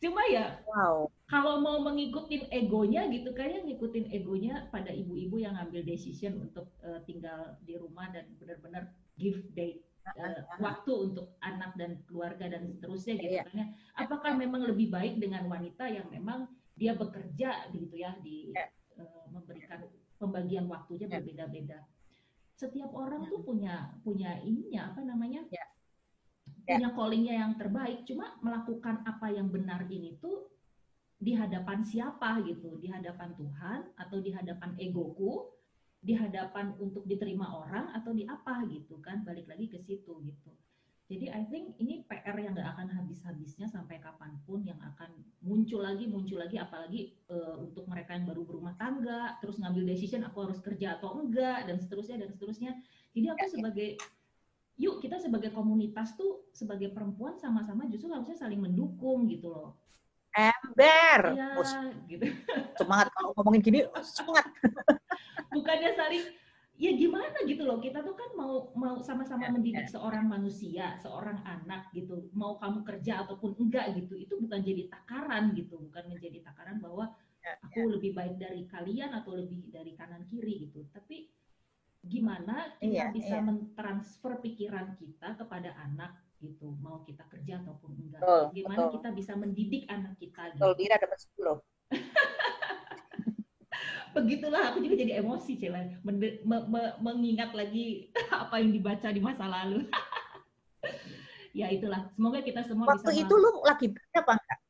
cuma 0.00 0.22
ya 0.32 0.60
wow. 0.64 1.10
kalau 1.28 1.60
mau 1.60 1.76
mengikutin 1.84 2.48
egonya 2.48 3.04
gitu 3.12 3.36
kayak 3.36 3.68
ngikutin 3.68 4.08
egonya 4.16 4.68
pada 4.72 4.90
ibu-ibu 4.94 5.40
yang 5.40 5.60
ngambil 5.60 5.84
decision 5.84 6.40
untuk 6.40 6.72
uh, 6.84 7.00
tinggal 7.04 7.56
di 7.68 7.76
rumah 7.76 8.08
dan 8.10 8.28
benar-benar 8.40 8.88
give 9.20 9.44
date 9.52 9.84
uh, 10.06 10.42
waktu 10.58 10.92
untuk 10.92 11.36
anak 11.42 11.74
dan 11.78 12.02
keluarga 12.06 12.50
dan 12.50 12.66
seterusnya 12.66 13.14
gitu 13.18 13.34
yeah. 13.38 13.46
kan 13.46 13.54
ya. 13.54 13.66
Apakah 13.98 14.32
memang 14.34 14.66
lebih 14.66 14.90
baik 14.90 15.18
dengan 15.22 15.46
wanita 15.46 15.86
yang 15.88 16.06
memang 16.10 16.50
dia 16.74 16.96
bekerja 16.96 17.70
gitu 17.70 17.94
ya 17.94 18.16
di 18.20 18.50
uh, 18.98 19.24
memberikan 19.30 19.86
pembagian 20.18 20.66
waktunya 20.66 21.06
berbeda-beda. 21.06 21.82
Setiap 22.58 22.94
orang 22.94 23.26
tuh 23.26 23.42
punya 23.42 23.90
punya 24.06 24.38
ininya 24.42 24.94
apa 24.94 25.00
namanya? 25.02 25.42
Yeah. 25.50 25.68
punya 26.62 26.94
callingnya 26.94 27.34
yang 27.42 27.52
terbaik. 27.58 28.06
Cuma 28.06 28.38
melakukan 28.38 29.02
apa 29.02 29.34
yang 29.34 29.50
benar 29.50 29.82
ini 29.90 30.14
tuh 30.22 30.46
di 31.22 31.34
hadapan 31.34 31.82
siapa 31.86 32.42
gitu, 32.46 32.78
di 32.82 32.90
hadapan 32.90 33.34
Tuhan 33.34 33.80
atau 33.98 34.18
di 34.18 34.30
hadapan 34.34 34.74
egoku 34.78 35.50
di 36.02 36.18
hadapan 36.18 36.74
untuk 36.82 37.06
diterima 37.06 37.46
orang 37.62 37.94
atau 37.94 38.10
di 38.10 38.26
apa 38.26 38.66
gitu 38.66 38.98
kan 38.98 39.22
balik 39.22 39.46
lagi 39.46 39.70
ke 39.70 39.78
situ 39.78 40.18
gitu. 40.26 40.50
Jadi 41.06 41.28
I 41.28 41.44
think 41.46 41.76
ini 41.78 42.02
PR 42.08 42.34
yang 42.40 42.56
nggak 42.56 42.72
akan 42.74 42.88
habis-habisnya 42.88 43.68
sampai 43.68 44.02
kapan 44.02 44.34
pun 44.42 44.64
yang 44.66 44.80
akan 44.82 45.12
muncul 45.44 45.84
lagi 45.84 46.08
muncul 46.08 46.40
lagi 46.40 46.56
apalagi 46.56 47.14
uh, 47.30 47.60
untuk 47.60 47.86
mereka 47.86 48.16
yang 48.16 48.26
baru 48.26 48.42
berumah 48.42 48.74
tangga 48.80 49.36
terus 49.38 49.60
ngambil 49.60 49.92
decision 49.92 50.26
aku 50.26 50.48
harus 50.48 50.58
kerja 50.58 50.98
atau 50.98 51.22
enggak 51.22 51.70
dan 51.70 51.76
seterusnya 51.78 52.16
dan 52.18 52.34
seterusnya. 52.34 52.72
Jadi 53.12 53.26
aku 53.28 53.44
sebagai 53.46 53.88
yuk 54.80 54.98
kita 55.04 55.20
sebagai 55.20 55.52
komunitas 55.52 56.16
tuh 56.18 56.48
sebagai 56.50 56.90
perempuan 56.90 57.36
sama-sama 57.38 57.86
justru 57.86 58.10
harusnya 58.10 58.34
saling 58.34 58.58
mendukung 58.58 59.28
gitu 59.30 59.52
loh. 59.52 59.78
Ember. 60.32 61.36
Ya, 61.36 61.60
gitu. 62.08 62.24
semangat 62.80 63.12
kalau 63.12 63.36
ngomongin 63.36 63.60
gini 63.60 63.84
semangat 64.00 64.48
bukannya 65.52 65.92
saling 65.94 66.24
ya 66.80 66.90
gimana 66.96 67.36
gitu 67.44 67.62
loh. 67.62 67.78
Kita 67.78 68.00
tuh 68.00 68.16
kan 68.16 68.32
mau 68.34 68.72
mau 68.74 68.98
sama-sama 69.04 69.46
ya, 69.46 69.52
mendidik 69.52 69.86
ya. 69.86 69.92
seorang 70.00 70.24
manusia 70.26 70.86
seorang 70.98 71.38
anak 71.44 71.92
gitu. 71.92 72.26
Mau 72.32 72.56
kamu 72.58 72.82
kerja 72.82 73.22
ataupun 73.22 73.54
enggak 73.60 73.92
gitu 73.94 74.16
itu 74.16 74.34
bukan 74.40 74.60
jadi 74.64 74.88
takaran 74.88 75.52
gitu. 75.52 75.78
Bukan 75.78 76.08
menjadi 76.08 76.42
takaran 76.42 76.80
bahwa 76.80 77.12
ya, 77.44 77.52
aku 77.62 77.92
lebih 77.92 78.16
baik 78.16 78.40
dari 78.40 78.64
kalian 78.66 79.12
atau 79.12 79.36
lebih 79.36 79.68
dari 79.68 79.92
kanan 79.94 80.24
kiri 80.26 80.68
gitu. 80.68 80.88
Tapi 80.90 81.28
gimana 82.02 82.74
kita 82.82 83.14
bisa 83.14 83.38
mentransfer 83.38 84.42
pikiran 84.42 84.98
kita 84.98 85.38
kepada 85.38 85.76
anak 85.78 86.18
gitu. 86.42 86.74
Mau 86.82 87.06
kita 87.06 87.22
kerja 87.30 87.62
ataupun 87.62 87.94
enggak. 87.94 88.18
Betul, 88.24 88.42
gimana 88.58 88.78
betul. 88.82 88.92
kita 88.98 89.08
bisa 89.14 89.32
mendidik 89.38 89.84
anak 89.86 90.18
kita 90.18 90.50
gitu. 90.50 90.58
Betul, 90.58 90.72
Dira 90.80 90.96
dapat 90.98 91.18
10 91.22 91.62
begitulah 94.12 94.72
aku 94.72 94.84
juga 94.84 94.96
jadi 95.00 95.24
emosi 95.24 95.52
cila 95.56 95.80
me 96.04 96.32
me 96.44 96.82
mengingat 97.00 97.56
lagi 97.56 98.12
apa 98.44 98.60
yang 98.60 98.70
dibaca 98.72 99.08
di 99.08 99.20
masa 99.20 99.48
lalu 99.48 99.88
ya 101.58 101.68
itulah 101.68 102.08
semoga 102.16 102.40
kita 102.44 102.64
semua 102.64 102.88
waktu 102.88 103.12
bisa 103.12 103.22
itu 103.24 103.34
lu 103.36 103.50
lagi 103.64 103.86
apa 104.16 104.32
enggak 104.36 104.60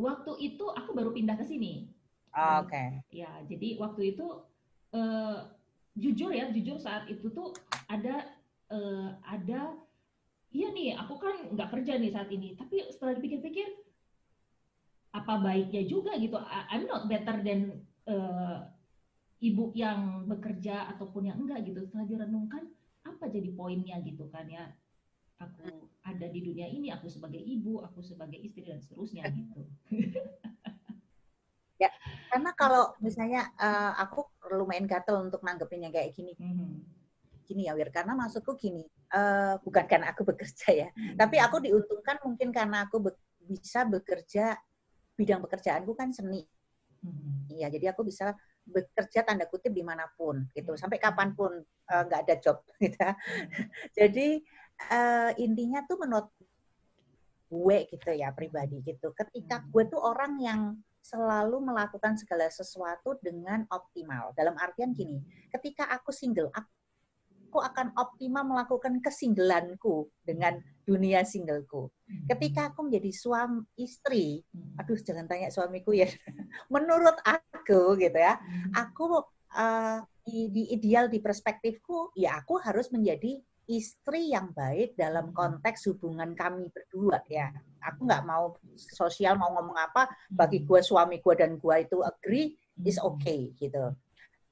waktu 0.00 0.32
itu 0.42 0.64
aku 0.64 0.90
baru 0.96 1.10
pindah 1.12 1.36
ke 1.38 1.44
sini 1.46 1.90
Oh, 2.30 2.62
Oke. 2.62 2.70
Okay. 2.70 2.88
Ya, 3.10 3.30
jadi 3.50 3.74
waktu 3.82 4.14
itu 4.14 4.26
uh, 4.94 5.50
jujur 5.98 6.30
ya, 6.30 6.46
jujur 6.54 6.78
saat 6.78 7.10
itu 7.10 7.26
tuh 7.34 7.50
ada 7.90 8.22
uh, 8.70 9.18
ada 9.26 9.74
iya 10.54 10.70
nih, 10.70 10.94
aku 10.94 11.18
kan 11.18 11.50
nggak 11.54 11.70
kerja 11.74 11.98
nih 11.98 12.10
saat 12.14 12.30
ini, 12.30 12.54
tapi 12.54 12.86
setelah 12.90 13.18
dipikir-pikir 13.18 13.66
apa 15.10 15.42
baiknya 15.42 15.82
juga 15.90 16.14
gitu. 16.22 16.38
I'm 16.70 16.86
not 16.86 17.10
better 17.10 17.42
than 17.42 17.82
uh, 18.10 18.58
ibu 19.40 19.72
yang 19.72 20.28
bekerja 20.28 20.90
ataupun 20.96 21.32
yang 21.32 21.38
enggak 21.40 21.64
gitu. 21.64 21.80
Setelah 21.86 22.06
direnungkan, 22.06 22.68
apa 23.06 23.24
jadi 23.30 23.50
poinnya 23.54 23.96
gitu 24.04 24.28
kan 24.28 24.44
ya? 24.50 24.68
Aku 25.40 25.88
ada 26.04 26.26
di 26.28 26.40
dunia 26.44 26.68
ini, 26.68 26.92
aku 26.92 27.08
sebagai 27.08 27.40
ibu, 27.40 27.80
aku 27.80 28.04
sebagai 28.04 28.36
istri 28.36 28.68
dan 28.68 28.76
seterusnya 28.76 29.24
gitu. 29.32 29.64
ya, 31.82 31.88
karena 32.28 32.52
kalau 32.52 32.92
misalnya 33.00 33.48
uh, 33.56 33.96
aku 34.04 34.28
lumayan 34.52 34.84
gatel 34.84 35.24
untuk 35.24 35.40
nanggepinnya 35.40 35.88
kayak 35.88 36.12
gini. 36.12 36.36
Mm 36.36 36.52
-hmm. 36.52 36.72
Gini 37.48 37.66
ya, 37.66 37.72
Wir, 37.72 37.88
karena 37.88 38.12
maksudku 38.14 38.54
gini, 38.60 38.84
uh, 39.16 39.56
bukan 39.64 39.88
karena 39.88 40.12
aku 40.12 40.28
bekerja 40.28 40.68
ya, 40.70 40.88
mm 40.92 41.00
-hmm. 41.00 41.16
tapi 41.16 41.40
aku 41.40 41.56
diuntungkan 41.64 42.20
mungkin 42.22 42.52
karena 42.52 42.84
aku 42.84 43.00
be 43.00 43.12
bisa 43.40 43.82
bekerja 43.82 44.54
bidang 45.18 45.42
pekerjaanku 45.42 45.96
kan 45.96 46.14
seni. 46.14 46.46
Iya, 47.50 47.66
hmm. 47.68 47.74
jadi 47.74 47.86
aku 47.96 48.04
bisa 48.04 48.36
bekerja 48.60 49.24
tanda 49.24 49.48
kutip 49.48 49.72
di 49.72 49.80
mana 49.80 50.06
pun 50.14 50.44
gitu, 50.52 50.76
sampai 50.76 51.00
kapan 51.00 51.32
pun 51.32 51.64
eh, 51.64 52.02
nggak 52.06 52.20
uh, 52.20 52.24
ada 52.28 52.34
job 52.38 52.60
gitu. 52.84 52.96
jadi 53.96 54.28
uh, 54.92 55.30
intinya 55.40 55.80
tuh 55.88 55.96
menurut 55.96 56.28
gue 57.50 57.78
gitu 57.90 58.10
ya 58.14 58.30
pribadi 58.30 58.78
gitu, 58.84 59.10
ketika 59.16 59.64
gue 59.66 59.84
tuh 59.90 59.98
orang 59.98 60.38
yang 60.38 60.60
selalu 61.00 61.64
melakukan 61.64 62.14
segala 62.20 62.46
sesuatu 62.52 63.16
dengan 63.24 63.64
optimal. 63.72 64.36
Dalam 64.36 64.54
artian 64.60 64.92
gini, 64.92 65.18
ketika 65.48 65.88
aku 65.88 66.12
single, 66.12 66.52
aku 66.52 66.68
aku 67.50 67.58
akan 67.58 67.90
optimal 67.98 68.46
melakukan 68.46 69.02
kesinggelanku 69.02 70.06
dengan 70.22 70.62
dunia 70.86 71.26
singleku. 71.26 71.90
Hmm. 71.90 72.30
Ketika 72.30 72.70
aku 72.70 72.86
menjadi 72.86 73.10
suami 73.10 73.66
istri, 73.74 74.46
hmm. 74.54 74.78
aduh 74.78 74.94
jangan 75.02 75.26
tanya 75.26 75.50
suamiku 75.50 75.90
ya. 75.90 76.06
Menurut 76.72 77.18
aku 77.26 77.98
gitu 77.98 78.14
ya, 78.14 78.38
hmm. 78.38 78.70
aku 78.78 79.26
uh, 79.58 79.98
di, 80.22 80.46
di 80.54 80.62
ideal 80.70 81.10
di 81.10 81.18
perspektifku, 81.18 82.14
ya 82.14 82.38
aku 82.38 82.62
harus 82.62 82.86
menjadi 82.94 83.42
istri 83.66 84.30
yang 84.30 84.54
baik 84.54 84.94
dalam 84.94 85.34
konteks 85.34 85.90
hubungan 85.90 86.38
kami 86.38 86.70
berdua 86.70 87.18
ya. 87.26 87.50
Aku 87.82 88.06
nggak 88.06 88.30
mau 88.30 88.54
sosial 88.78 89.34
mau 89.34 89.50
ngomong 89.58 89.74
apa, 89.74 90.06
bagi 90.30 90.62
gue 90.62 90.78
suami 90.86 91.18
gue 91.18 91.34
dan 91.34 91.58
gue 91.58 91.76
itu 91.82 91.98
agree 92.06 92.54
is 92.86 93.02
okay 93.02 93.50
gitu. 93.58 93.90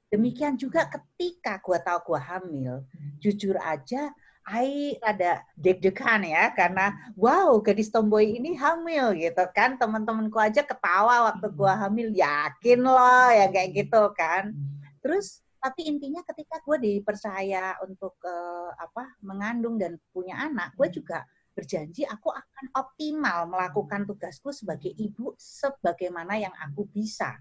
Demikian 0.09 0.57
juga 0.57 0.89
ketika 0.89 1.61
gue 1.61 1.77
tahu 1.77 1.99
gue 2.13 2.21
hamil, 2.21 2.73
hmm. 2.81 3.21
jujur 3.21 3.55
aja, 3.61 4.09
I 4.49 4.97
ada 5.05 5.45
deg-degan 5.53 6.25
ya 6.25 6.49
karena 6.57 6.89
wow 7.13 7.61
gadis 7.61 7.93
tomboy 7.93 8.33
ini 8.33 8.57
hamil 8.57 9.13
gitu 9.13 9.45
kan 9.53 9.77
teman-temanku 9.77 10.41
aja 10.41 10.65
ketawa 10.65 11.29
waktu 11.29 11.53
gue 11.53 11.69
hmm. 11.69 11.81
hamil 11.85 12.09
yakin 12.09 12.79
loh 12.81 13.29
ya 13.29 13.45
kayak 13.53 13.69
gitu 13.77 14.09
kan 14.17 14.49
hmm. 14.49 14.81
terus 15.05 15.45
tapi 15.61 15.85
intinya 15.85 16.25
ketika 16.25 16.63
gue 16.65 16.77
dipercaya 16.81 17.77
untuk 17.85 18.17
uh, 18.25 18.73
apa 18.73 19.21
mengandung 19.21 19.77
dan 19.77 20.01
punya 20.09 20.49
anak 20.49 20.73
gue 20.73 20.87
juga 20.97 21.29
berjanji 21.53 22.07
aku 22.07 22.31
akan 22.33 22.65
optimal 22.73 23.45
melakukan 23.51 24.07
tugasku 24.07 24.49
sebagai 24.49 24.89
ibu 24.95 25.35
sebagaimana 25.37 26.39
yang 26.41 26.55
aku 26.57 26.87
bisa 26.89 27.37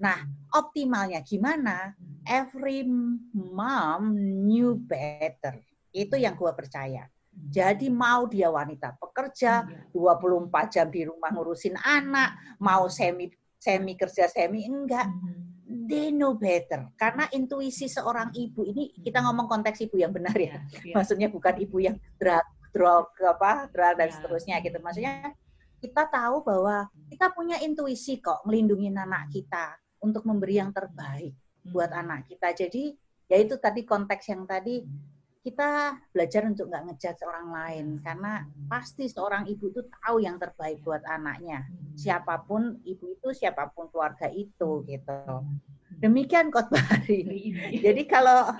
Nah, 0.00 0.24
optimalnya 0.56 1.20
gimana? 1.20 1.92
Every 2.24 2.88
mom 3.36 4.16
knew 4.16 4.80
better. 4.80 5.60
Itu 5.92 6.16
yang 6.16 6.34
gue 6.40 6.50
percaya. 6.56 7.04
Jadi 7.30 7.88
mau 7.88 8.26
dia 8.26 8.50
wanita 8.50 8.98
pekerja, 8.98 9.62
24 9.94 10.74
jam 10.74 10.86
di 10.90 11.06
rumah 11.06 11.30
ngurusin 11.30 11.78
anak, 11.78 12.58
mau 12.58 12.90
semi 12.90 13.30
semi 13.60 13.94
kerja 13.94 14.26
semi 14.26 14.66
enggak, 14.66 15.06
they 15.86 16.10
know 16.10 16.34
better. 16.34 16.90
Karena 16.98 17.30
intuisi 17.30 17.86
seorang 17.86 18.34
ibu 18.34 18.66
ini 18.66 18.90
kita 18.98 19.22
ngomong 19.22 19.46
konteks 19.46 19.84
ibu 19.86 20.00
yang 20.00 20.10
benar 20.10 20.34
ya. 20.34 20.58
Maksudnya 20.96 21.30
bukan 21.30 21.54
ibu 21.60 21.76
yang 21.78 21.96
drag 22.18 22.44
drug 22.70 23.10
apa 23.22 23.70
drug 23.70 23.94
dan 23.98 24.08
seterusnya 24.10 24.58
gitu. 24.62 24.78
Maksudnya 24.82 25.34
kita 25.80 26.06
tahu 26.12 26.44
bahwa 26.44 26.86
kita 27.08 27.32
punya 27.32 27.56
intuisi 27.64 28.20
kok 28.20 28.44
melindungi 28.44 28.92
anak 28.92 29.32
kita 29.32 29.79
untuk 30.00 30.24
memberi 30.24 30.60
yang 30.60 30.72
terbaik 30.72 31.36
buat 31.64 31.92
hmm. 31.92 32.00
anak 32.04 32.20
kita. 32.28 32.48
Jadi 32.66 32.96
ya 33.30 33.36
itu 33.38 33.54
tadi 33.60 33.86
konteks 33.86 34.24
yang 34.32 34.44
tadi 34.48 34.82
kita 35.40 35.96
belajar 36.12 36.44
untuk 36.44 36.68
nggak 36.68 36.84
ngejudge 36.92 37.22
orang 37.24 37.48
lain. 37.52 37.86
Karena 38.04 38.44
pasti 38.68 39.08
seorang 39.08 39.48
ibu 39.48 39.72
itu 39.72 39.80
tahu 39.88 40.20
yang 40.20 40.36
terbaik 40.36 40.84
buat 40.84 41.00
anaknya. 41.08 41.64
Siapa 41.96 42.44
pun 42.44 42.80
ibu 42.84 43.16
itu 43.16 43.28
siapa 43.32 43.72
pun 43.72 43.88
keluarga 43.88 44.28
itu 44.28 44.84
gitu. 44.84 45.20
Demikian 46.00 46.52
khotbah 46.52 46.80
hari 46.80 47.24
ini. 47.24 47.40
Jadi 47.84 48.04
kalau 48.04 48.52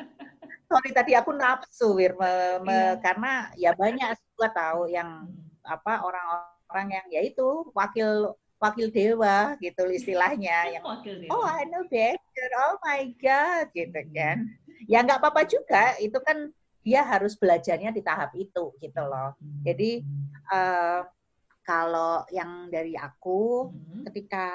sorry 0.70 0.90
tadi 0.94 1.12
aku 1.18 1.34
nafsu 1.34 1.98
Wir 1.98 2.14
me, 2.14 2.62
me, 2.62 2.72
iya. 2.72 2.88
karena 3.02 3.32
ya 3.58 3.70
banyak 3.74 4.14
juga 4.32 4.48
tahu 4.54 4.86
yang 4.86 5.26
apa 5.66 6.00
orang-orang 6.06 6.86
yang 6.94 7.06
yaitu 7.10 7.66
wakil 7.74 8.38
wakil 8.60 8.92
dewa 8.92 9.56
gitu 9.56 9.88
istilahnya 9.88 10.68
yang 10.76 10.84
oh 11.32 11.44
I 11.48 11.64
know 11.64 11.88
better 11.88 12.48
oh 12.68 12.76
my 12.84 13.08
god 13.16 13.72
gitu 13.72 14.00
hmm. 14.04 14.12
kan. 14.12 14.36
Ya 14.84 15.00
nggak 15.00 15.24
apa-apa 15.24 15.48
juga 15.48 15.96
itu 15.96 16.20
kan 16.20 16.52
dia 16.84 17.00
harus 17.04 17.36
belajarnya 17.36 17.92
di 17.92 18.04
tahap 18.04 18.36
itu 18.36 18.76
gitu 18.80 19.02
loh. 19.04 19.36
Hmm. 19.36 19.60
jadi 19.64 20.00
uh, 20.52 21.00
kalau 21.64 22.24
yang 22.32 22.68
dari 22.68 22.96
aku 22.96 23.72
hmm. 23.72 24.04
ketika 24.08 24.46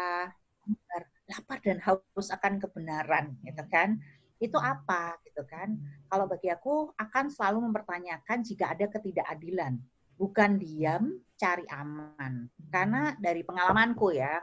lapar 1.25 1.57
dan 1.65 1.81
haus 1.81 2.29
akan 2.29 2.61
kebenaran 2.61 3.33
gitu 3.41 3.65
kan 3.69 3.97
itu 4.37 4.57
apa 4.59 5.15
gitu 5.25 5.41
kan? 5.47 5.79
Kalau 6.11 6.27
bagi 6.27 6.51
aku 6.51 6.91
akan 6.99 7.31
selalu 7.31 7.71
mempertanyakan 7.71 8.43
jika 8.43 8.75
ada 8.75 8.85
ketidakadilan 8.91 9.79
bukan 10.15 10.57
diam 10.59 11.19
cari 11.35 11.67
aman. 11.67 12.47
Karena 12.71 13.15
dari 13.19 13.43
pengalamanku 13.43 14.15
ya, 14.15 14.39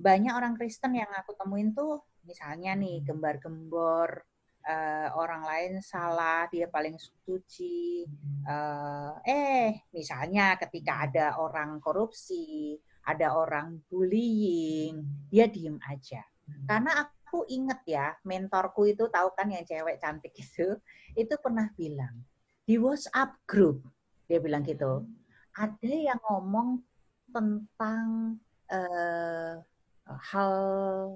banyak 0.00 0.32
orang 0.32 0.56
Kristen 0.56 0.96
yang 0.96 1.12
aku 1.12 1.36
temuin 1.36 1.76
tuh 1.76 2.00
misalnya 2.24 2.76
nih 2.76 3.04
gembar-gembor 3.04 4.24
uh, 4.64 5.08
orang 5.16 5.42
lain 5.44 5.72
salah, 5.84 6.48
dia 6.48 6.68
paling 6.68 6.96
suci. 6.96 8.04
Uh, 8.44 9.16
eh, 9.24 9.84
misalnya 9.92 10.56
ketika 10.56 11.08
ada 11.08 11.26
orang 11.40 11.80
korupsi, 11.80 12.76
ada 13.04 13.36
orang 13.36 13.80
bullying, 13.88 15.04
dia 15.28 15.48
diem 15.48 15.76
aja. 15.88 16.24
Karena 16.66 17.06
aku 17.06 17.46
inget 17.46 17.80
ya, 17.86 18.10
mentorku 18.26 18.90
itu 18.90 19.06
tahu 19.06 19.30
kan 19.38 19.46
yang 19.52 19.62
cewek 19.62 20.02
cantik 20.02 20.34
itu, 20.34 20.74
itu 21.14 21.34
pernah 21.38 21.70
bilang 21.78 22.26
di 22.66 22.78
WhatsApp 22.78 23.38
group, 23.46 23.82
dia 24.30 24.38
bilang 24.38 24.62
gitu 24.62 25.02
ada 25.58 25.90
yang 25.90 26.20
ngomong 26.30 26.78
tentang 27.30 28.38
uh, 28.70 29.54
hal 30.10 30.54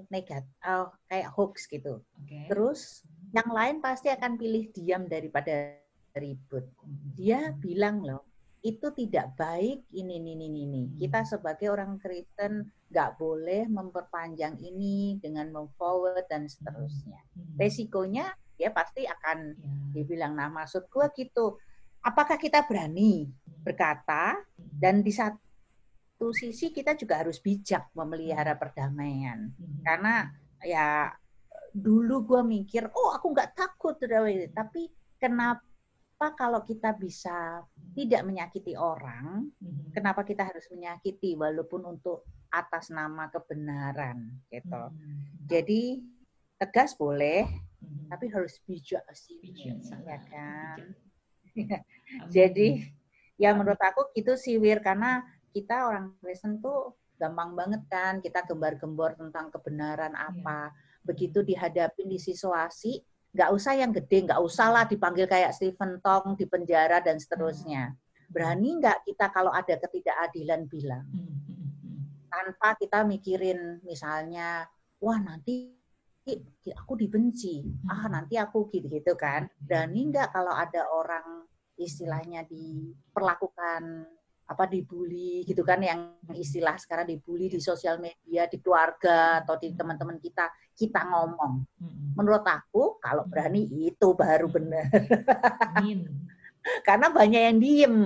negatif, 0.07 0.47
uh, 0.63 0.87
kayak 1.11 1.31
hoax 1.35 1.67
gitu. 1.67 1.99
Okay. 2.23 2.47
Terus 2.47 3.03
yang 3.35 3.51
lain 3.51 3.83
pasti 3.83 4.07
akan 4.11 4.39
pilih 4.39 4.71
diam 4.71 5.07
daripada 5.07 5.75
ribut. 6.15 6.63
Dia 7.19 7.51
hmm. 7.51 7.59
bilang 7.59 7.99
loh, 8.03 8.23
itu 8.63 8.87
tidak 8.95 9.35
baik 9.35 9.83
ini 9.91 10.19
ini 10.23 10.31
ini 10.39 10.47
ini. 10.47 10.81
Hmm. 10.87 10.95
Kita 10.95 11.19
sebagai 11.27 11.67
orang 11.67 11.99
Kristen 11.99 12.71
nggak 12.87 13.19
boleh 13.19 13.67
memperpanjang 13.67 14.55
ini 14.63 15.19
dengan 15.19 15.51
move 15.51 15.75
forward 15.75 16.23
dan 16.31 16.47
seterusnya. 16.47 17.19
Hmm. 17.35 17.59
Resikonya 17.59 18.31
dia 18.55 18.71
pasti 18.71 19.03
akan 19.03 19.59
yeah. 19.59 19.91
dibilang, 19.91 20.39
nah 20.39 20.47
maksud 20.47 20.87
gua 20.87 21.11
gitu. 21.11 21.59
Apakah 22.05 22.37
kita 22.37 22.61
berani 22.69 23.25
berkata 23.65 24.37
dan 24.57 25.01
di 25.01 25.09
satu 25.09 26.29
sisi 26.29 26.69
kita 26.69 26.93
juga 26.93 27.17
harus 27.17 27.41
bijak 27.41 27.89
memelihara 27.97 28.53
perdamaian? 28.53 29.49
Karena 29.81 30.29
ya 30.61 31.09
dulu 31.73 32.23
gue 32.23 32.41
mikir 32.45 32.87
oh 32.93 33.11
aku 33.11 33.33
nggak 33.35 33.51
takut 33.57 33.99
tapi 34.53 34.87
kenapa 35.19 36.31
kalau 36.37 36.63
kita 36.63 36.95
bisa 36.95 37.59
tidak 37.91 38.23
menyakiti 38.23 38.79
orang 38.79 39.51
kenapa 39.91 40.23
kita 40.23 40.47
harus 40.47 40.63
menyakiti 40.71 41.35
walaupun 41.35 41.83
untuk 41.83 42.23
atas 42.53 42.93
nama 42.93 43.27
kebenaran 43.33 44.29
gitu? 44.47 44.83
Jadi 45.49 45.99
tegas 46.55 46.95
boleh 46.95 47.43
tapi 48.07 48.31
harus 48.31 48.61
bijak 48.63 49.03
sih 49.11 49.41
ya 50.07 50.17
kan 50.31 50.95
jadi 52.35 52.83
ya 53.35 53.51
menurut 53.55 53.79
aku 53.79 54.11
gitu 54.15 54.35
sih 54.35 54.59
Wir 54.59 54.79
karena 54.79 55.23
kita 55.55 55.87
orang 55.87 56.15
Kristen 56.19 56.59
tuh 56.59 56.95
gampang 57.15 57.55
banget 57.55 57.81
kan 57.87 58.19
kita 58.19 58.43
gembar-gembor 58.43 59.15
tentang 59.15 59.47
kebenaran 59.51 60.11
iya. 60.11 60.31
apa. 60.31 60.75
Begitu 61.05 61.45
dihadapin 61.45 62.09
di 62.09 62.19
situasi, 62.19 62.99
nggak 63.31 63.49
usah 63.53 63.73
yang 63.77 63.93
gede, 63.93 64.27
nggak 64.31 64.41
usah 64.41 64.67
lah 64.73 64.83
dipanggil 64.83 65.29
kayak 65.29 65.53
Stephen 65.55 66.01
Tong 66.01 66.35
di 66.35 66.43
penjara 66.49 66.99
dan 66.99 67.21
seterusnya. 67.21 67.93
Hmm. 67.93 68.31
Berani 68.31 68.69
nggak 68.81 69.05
kita 69.05 69.29
kalau 69.31 69.53
ada 69.53 69.77
ketidakadilan 69.77 70.65
bilang? 70.65 71.05
Hmm, 71.13 71.39
hmm, 71.45 71.99
Tanpa 72.27 72.73
kita 72.75 73.05
mikirin 73.05 73.79
misalnya, 73.85 74.65
wah 74.97 75.19
nanti 75.21 75.77
aku 76.73 76.93
dibenci, 76.97 77.61
ah 77.85 78.09
nanti 78.09 78.41
aku 78.41 78.65
gitu-gitu 78.73 79.13
kan. 79.13 79.45
Berani 79.61 80.09
nggak 80.09 80.33
kalau 80.33 80.53
ada 80.53 80.89
orang 80.89 81.45
istilahnya 81.77 82.47
diperlakukan 82.49 84.09
apa 84.45 84.69
dibully 84.69 85.41
gitu 85.41 85.65
kan 85.65 85.81
yang 85.81 86.21
istilah 86.29 86.77
sekarang 86.77 87.09
dibully 87.09 87.49
di 87.49 87.57
sosial 87.57 87.97
media 87.97 88.45
di 88.45 88.61
keluarga 88.61 89.41
atau 89.41 89.57
di 89.57 89.73
teman-teman 89.73 90.21
kita 90.21 90.49
kita 90.77 91.01
ngomong. 91.01 91.65
Menurut 92.13 92.45
aku 92.45 93.01
kalau 93.01 93.25
berani 93.25 93.65
itu 93.89 94.07
baru 94.13 94.45
benar. 94.49 94.85
Karena 96.87 97.13
banyak 97.13 97.41
yang 97.53 97.57
diem 97.61 97.97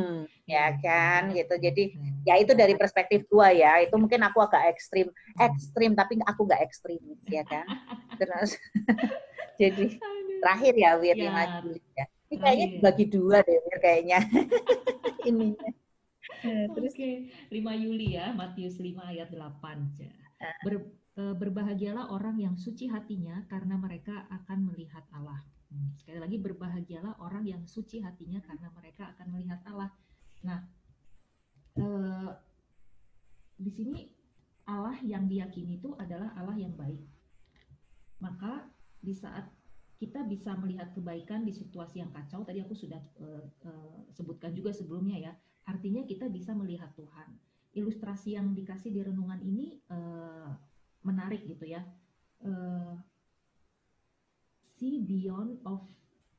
ya 0.44 0.76
kan 0.80 1.32
gitu. 1.32 1.56
Jadi 1.60 1.84
ya 2.28 2.36
itu 2.40 2.52
dari 2.56 2.76
perspektif 2.76 3.28
gua 3.28 3.52
ya. 3.52 3.84
Itu 3.84 4.00
mungkin 4.00 4.24
aku 4.24 4.40
agak 4.44 4.76
ekstrim 4.76 5.12
ekstrim 5.40 5.92
tapi 5.96 6.20
aku 6.24 6.48
nggak 6.48 6.64
ekstrim 6.64 7.00
ya 7.28 7.44
kan 7.48 7.68
terus 8.20 8.60
jadi 9.62 9.96
terakhir 10.44 10.74
ya 10.76 10.92
Wir 11.00 11.18
ya, 11.18 11.64
ya. 11.96 12.06
Ini 12.30 12.36
kayaknya 12.38 12.68
bagi 12.84 13.06
dua 13.10 13.42
deh 13.42 13.58
Wir 13.58 13.78
kayaknya 13.82 14.20
ininya 15.30 15.70
Terus 16.48 16.96
Oke, 16.96 17.28
5 17.52 17.84
Juli 17.84 18.16
ya, 18.16 18.32
Matius 18.32 18.80
5 18.80 18.96
ayat 19.12 19.28
8. 19.28 19.36
Ah. 20.40 20.56
Ber, 20.64 20.88
e, 21.20 21.24
berbahagialah 21.36 22.08
orang 22.16 22.40
yang 22.40 22.56
suci 22.56 22.88
hatinya 22.88 23.44
karena 23.52 23.76
mereka 23.76 24.24
akan 24.32 24.72
melihat 24.72 25.04
Allah. 25.12 25.44
Hmm, 25.70 25.94
sekali 26.00 26.18
lagi 26.18 26.38
berbahagialah 26.40 27.20
orang 27.22 27.46
yang 27.46 27.62
suci 27.68 28.00
hatinya 28.02 28.40
karena 28.42 28.72
mereka 28.74 29.12
akan 29.14 29.28
melihat 29.36 29.60
Allah. 29.68 29.92
Nah, 30.42 30.66
eh, 31.78 32.32
di 33.60 33.70
sini 33.70 34.08
Allah 34.66 34.98
yang 35.06 35.30
diyakini 35.30 35.78
itu 35.78 35.94
adalah 36.00 36.34
Allah 36.40 36.58
yang 36.58 36.74
baik. 36.74 37.04
Maka 38.20 38.68
di 39.00 39.16
saat 39.16 39.48
kita 40.00 40.24
bisa 40.28 40.56
melihat 40.56 40.92
kebaikan 40.96 41.44
di 41.44 41.52
situasi 41.52 42.00
yang 42.00 42.12
kacau, 42.16 42.44
tadi 42.48 42.64
aku 42.64 42.72
sudah 42.72 43.00
uh, 43.20 43.44
uh, 43.68 44.00
sebutkan 44.16 44.56
juga 44.56 44.72
sebelumnya 44.72 45.20
ya, 45.20 45.34
Artinya 45.70 46.02
kita 46.02 46.26
bisa 46.34 46.58
melihat 46.58 46.90
Tuhan. 46.98 47.30
Ilustrasi 47.78 48.34
yang 48.34 48.58
dikasih 48.58 48.90
di 48.90 49.06
renungan 49.06 49.38
ini 49.46 49.78
uh, 49.94 50.50
menarik 51.06 51.46
gitu 51.46 51.70
ya. 51.70 51.86
Uh, 52.42 52.98
see 54.82 55.06
beyond 55.06 55.62
of 55.70 55.86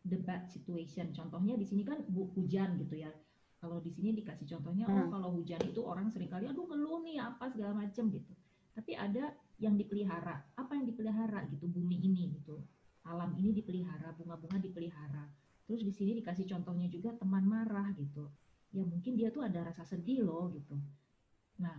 the 0.03 0.19
bad 0.19 0.51
situation. 0.51 1.15
Contohnya 1.15 1.55
di 1.55 1.63
sini 1.63 1.87
kan 1.87 2.03
hujan 2.11 2.75
gitu 2.83 2.99
ya. 2.99 3.15
Kalau 3.63 3.79
di 3.79 3.93
sini 3.93 4.17
dikasih 4.17 4.49
contohnya, 4.57 4.89
oh 4.89 5.07
hmm. 5.07 5.13
kalau 5.13 5.29
hujan 5.37 5.61
itu 5.63 5.85
orang 5.85 6.09
sering 6.09 6.33
kali 6.33 6.49
aduh 6.49 6.65
ngeluh 6.65 7.05
nih 7.05 7.21
apa 7.21 7.53
segala 7.53 7.77
macam 7.87 8.09
gitu. 8.09 8.33
Tapi 8.73 8.97
ada 8.97 9.37
yang 9.61 9.77
dipelihara. 9.77 10.43
Apa 10.57 10.75
yang 10.75 10.89
dipelihara 10.89 11.45
gitu 11.53 11.69
bumi 11.69 12.01
ini 12.01 12.33
gitu. 12.41 12.59
Alam 13.05 13.37
ini 13.37 13.53
dipelihara, 13.53 14.17
bunga-bunga 14.17 14.57
dipelihara. 14.59 15.29
Terus 15.69 15.85
di 15.85 15.93
sini 15.93 16.17
dikasih 16.19 16.49
contohnya 16.49 16.89
juga 16.89 17.15
teman 17.15 17.45
marah 17.47 17.93
gitu 17.95 18.27
ya 18.71 18.87
mungkin 18.87 19.19
dia 19.19 19.35
tuh 19.35 19.43
ada 19.43 19.67
rasa 19.67 19.83
sedih 19.83 20.23
loh 20.27 20.51
gitu. 20.55 20.79
Nah, 21.59 21.75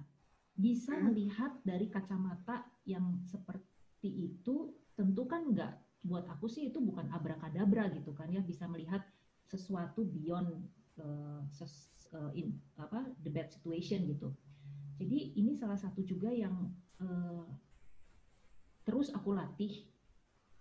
bisa 0.56 0.94
hmm. 0.94 1.04
melihat 1.12 1.52
dari 1.64 1.88
kacamata 1.88 2.68
yang 2.84 3.24
seperti 3.24 4.32
itu 4.32 4.76
tentu 4.94 5.24
kan 5.26 5.48
enggak 5.48 5.80
buat 6.02 6.28
aku 6.28 6.50
sih 6.50 6.74
itu 6.74 6.82
bukan 6.82 7.08
abrakadabra 7.14 7.94
gitu 7.94 8.12
kan 8.12 8.28
ya 8.28 8.42
bisa 8.42 8.66
melihat 8.66 9.06
sesuatu 9.46 10.02
beyond 10.02 10.50
uh, 10.98 11.46
ses, 11.54 11.94
uh, 12.12 12.34
in 12.34 12.58
apa 12.76 13.08
the 13.24 13.32
bad 13.32 13.48
situation 13.48 14.04
gitu. 14.10 14.34
Jadi 15.02 15.34
ini 15.40 15.58
salah 15.58 15.80
satu 15.80 16.06
juga 16.06 16.30
yang 16.30 16.70
uh, 17.02 17.46
terus 18.92 19.08
aku 19.16 19.32
latih 19.32 19.88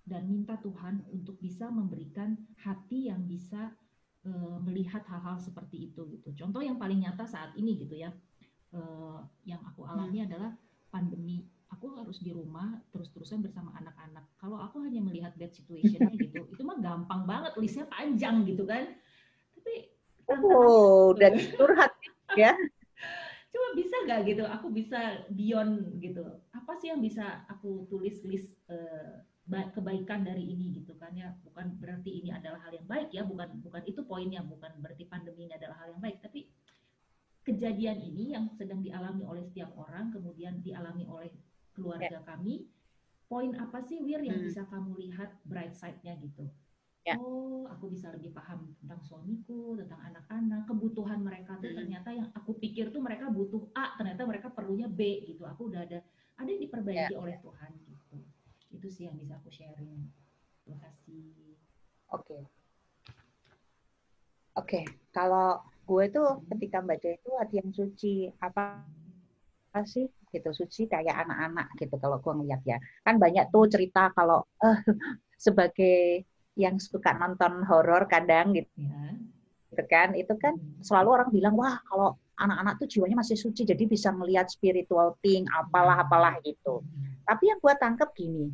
dan 0.07 0.31
minta 0.31 0.55
Tuhan 0.63 1.03
untuk 1.11 1.43
bisa 1.43 1.67
memberikan 1.67 2.39
hati 2.63 3.11
yang 3.11 3.27
bisa 3.27 3.75
Eh, 4.21 4.59
melihat 4.61 5.01
hal-hal 5.09 5.41
seperti 5.41 5.89
itu 5.89 6.05
gitu. 6.13 6.29
Contoh 6.45 6.61
yang 6.61 6.77
paling 6.77 7.01
nyata 7.01 7.25
saat 7.25 7.57
ini 7.57 7.81
gitu 7.81 7.97
ya, 7.97 8.13
uh, 8.77 9.25
yang 9.49 9.65
aku 9.65 9.89
alami 9.89 10.21
hmm. 10.21 10.29
adalah 10.29 10.53
pandemi. 10.93 11.49
Aku 11.73 11.97
harus 11.97 12.21
di 12.21 12.29
rumah 12.29 12.69
terus-terusan 12.93 13.41
bersama 13.41 13.73
anak-anak. 13.81 14.29
Kalau 14.37 14.61
aku 14.61 14.85
hanya 14.85 15.01
melihat 15.01 15.33
bad 15.41 15.57
situationnya 15.57 16.13
gitu, 16.21 16.37
itu 16.53 16.61
mah 16.61 16.77
gampang 16.85 17.25
banget, 17.25 17.57
listnya 17.57 17.89
panjang 17.89 18.45
gitu 18.45 18.69
kan. 18.69 18.93
Tapi 19.57 19.89
oh, 20.29 21.17
dan 21.17 21.41
curhat 21.57 21.97
ya. 22.37 22.53
Coba 23.51 23.69
bisa 23.75 23.97
nggak 24.07 24.21
gitu? 24.31 24.45
Aku 24.47 24.67
bisa 24.71 25.27
beyond 25.31 25.99
gitu. 25.99 26.23
Apa 26.55 26.79
sih 26.79 26.95
yang 26.95 27.03
bisa 27.03 27.43
aku 27.51 27.87
tulis 27.91 28.23
list 28.23 28.55
uh, 28.71 29.23
kebaikan 29.51 30.23
dari 30.23 30.47
ini 30.47 30.71
gitu 30.79 30.95
kan 30.95 31.11
ya 31.11 31.35
bukan 31.43 31.75
berarti 31.83 32.23
ini 32.23 32.31
adalah 32.31 32.63
hal 32.63 32.71
yang 32.71 32.87
baik 32.87 33.11
ya 33.11 33.27
bukan 33.27 33.59
bukan 33.59 33.83
itu 33.83 34.07
poinnya 34.07 34.47
bukan 34.47 34.71
berarti 34.79 35.11
pandemi 35.11 35.51
ini 35.51 35.59
adalah 35.59 35.75
hal 35.83 35.91
yang 35.91 35.99
baik 35.99 36.23
tapi 36.23 36.47
kejadian 37.43 37.99
ini 37.99 38.39
yang 38.39 38.47
sedang 38.55 38.79
dialami 38.79 39.27
oleh 39.27 39.43
setiap 39.43 39.75
orang 39.75 40.15
kemudian 40.15 40.63
dialami 40.63 41.03
oleh 41.03 41.35
keluarga 41.75 42.23
ya. 42.23 42.23
kami 42.23 42.71
poin 43.27 43.51
apa 43.59 43.83
sih 43.83 43.99
Wir 43.99 44.23
yang 44.23 44.39
hmm. 44.39 44.47
bisa 44.47 44.63
kamu 44.71 44.95
lihat 45.03 45.35
bright 45.43 45.75
side-nya 45.75 46.15
gitu 46.23 46.47
ya. 47.07 47.15
oh 47.17 47.65
aku 47.71 47.93
bisa 47.93 48.13
lebih 48.13 48.35
paham 48.37 48.73
tentang 48.83 49.01
suamiku 49.01 49.79
tentang 49.81 50.01
anak-anak 50.13 50.69
kebutuhan 50.69 51.21
mereka 51.25 51.57
tuh 51.59 51.73
hmm. 51.73 51.79
ternyata 51.85 52.09
yang 52.13 52.29
aku 52.37 52.57
pikir 52.61 52.93
tuh 52.93 53.01
mereka 53.01 53.33
butuh 53.33 53.69
A 53.73 53.97
ternyata 53.97 54.23
mereka 54.29 54.49
perlunya 54.53 54.87
B 54.91 55.25
gitu 55.25 55.49
aku 55.49 55.73
udah 55.73 55.87
ada 55.87 56.05
ada 56.41 56.49
yang 56.49 56.63
diperbaiki 56.65 57.15
ya. 57.15 57.19
oleh 57.21 57.37
Tuhan 57.41 57.71
gitu 57.89 58.17
itu 58.71 58.89
sih 58.89 59.05
yang 59.09 59.17
bisa 59.17 59.37
aku 59.37 59.51
sharing 59.51 60.09
terima 60.65 60.79
kasih 60.85 61.57
oke 62.13 62.25
okay. 62.25 62.43
oke 64.57 64.69
okay. 64.69 64.85
kalau 65.11 65.61
gue 65.91 66.05
tuh 66.15 66.47
ketika 66.55 66.79
baca 66.85 67.09
itu 67.11 67.31
hati 67.35 67.55
yang 67.59 67.71
suci 67.75 68.31
apa 68.39 68.87
apa 69.71 69.87
sih 69.87 70.07
gitu 70.31 70.51
suci 70.55 70.87
kayak 70.87 71.27
anak-anak 71.27 71.71
gitu 71.79 71.95
kalau 71.99 72.19
gue 72.23 72.33
ngeliat 72.43 72.63
ya 72.63 72.79
kan 73.03 73.19
banyak 73.19 73.51
tuh 73.51 73.67
cerita 73.67 74.15
kalau 74.15 74.47
uh, 74.63 74.79
sebagai 75.45 76.30
yang 76.61 76.77
suka 76.77 77.17
nonton 77.17 77.65
horor 77.65 78.05
kadang 78.05 78.53
gitu 78.53 78.69
ya. 78.77 79.17
gitu 79.73 79.83
kan 79.89 80.13
itu 80.13 80.35
kan 80.37 80.55
hmm. 80.55 80.85
selalu 80.85 81.09
orang 81.21 81.29
bilang 81.33 81.55
wah 81.57 81.81
kalau 81.89 82.21
anak-anak 82.37 82.81
tuh 82.81 82.89
jiwanya 82.89 83.21
masih 83.21 83.37
suci 83.37 83.65
jadi 83.65 83.85
bisa 83.85 84.13
melihat 84.13 84.49
spiritual 84.49 85.17
thing 85.25 85.49
apalah 85.57 86.05
apalah 86.05 86.37
gitu 86.45 86.85
tapi 87.31 87.47
yang 87.47 87.63
gue 87.63 87.75
tangkep 87.79 88.11
gini, 88.19 88.51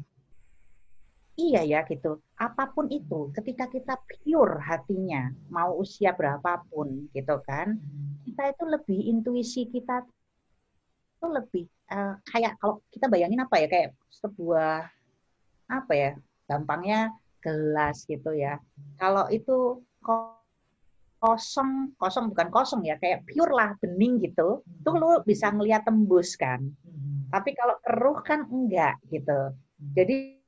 iya 1.41 1.65
ya 1.65 1.81
gitu. 1.89 2.21
Apa 2.37 2.69
pun 2.69 2.93
itu, 2.93 3.33
ketika 3.33 3.73
kita 3.73 3.97
pure 4.05 4.61
hatinya, 4.61 5.33
mau 5.49 5.81
usia 5.81 6.13
berapapun 6.13 7.09
gitu 7.17 7.41
kan, 7.41 7.81
kita 8.29 8.53
itu 8.53 8.65
lebih 8.69 9.01
intuisi 9.01 9.65
kita 9.73 10.05
itu 11.17 11.27
lebih 11.33 11.65
uh, 11.89 12.21
kayak 12.29 12.61
kalau 12.61 12.85
kita 12.93 13.09
bayangin 13.09 13.41
apa 13.41 13.65
ya 13.65 13.67
kayak 13.73 13.91
sebuah 14.13 14.85
apa 15.73 15.93
ya 15.97 16.13
gampangnya 16.45 17.17
gelas 17.47 18.03
gitu 18.11 18.35
ya. 18.35 18.59
Kalau 18.99 19.31
itu 19.31 19.87
kosong 21.23 21.95
kosong 21.95 22.35
bukan 22.35 22.51
kosong 22.51 22.83
ya 22.83 22.99
kayak 22.99 23.23
pure 23.31 23.55
lah 23.55 23.79
bening 23.79 24.19
gitu, 24.19 24.67
tuh 24.83 24.95
lu 24.99 25.23
bisa 25.23 25.55
ngeliat 25.55 25.87
tembus 25.87 26.35
kan. 26.35 26.67
Tapi 27.31 27.55
kalau 27.55 27.79
keruh 27.87 28.19
kan 28.27 28.51
enggak 28.51 28.99
gitu. 29.15 29.55
Jadi 29.95 30.43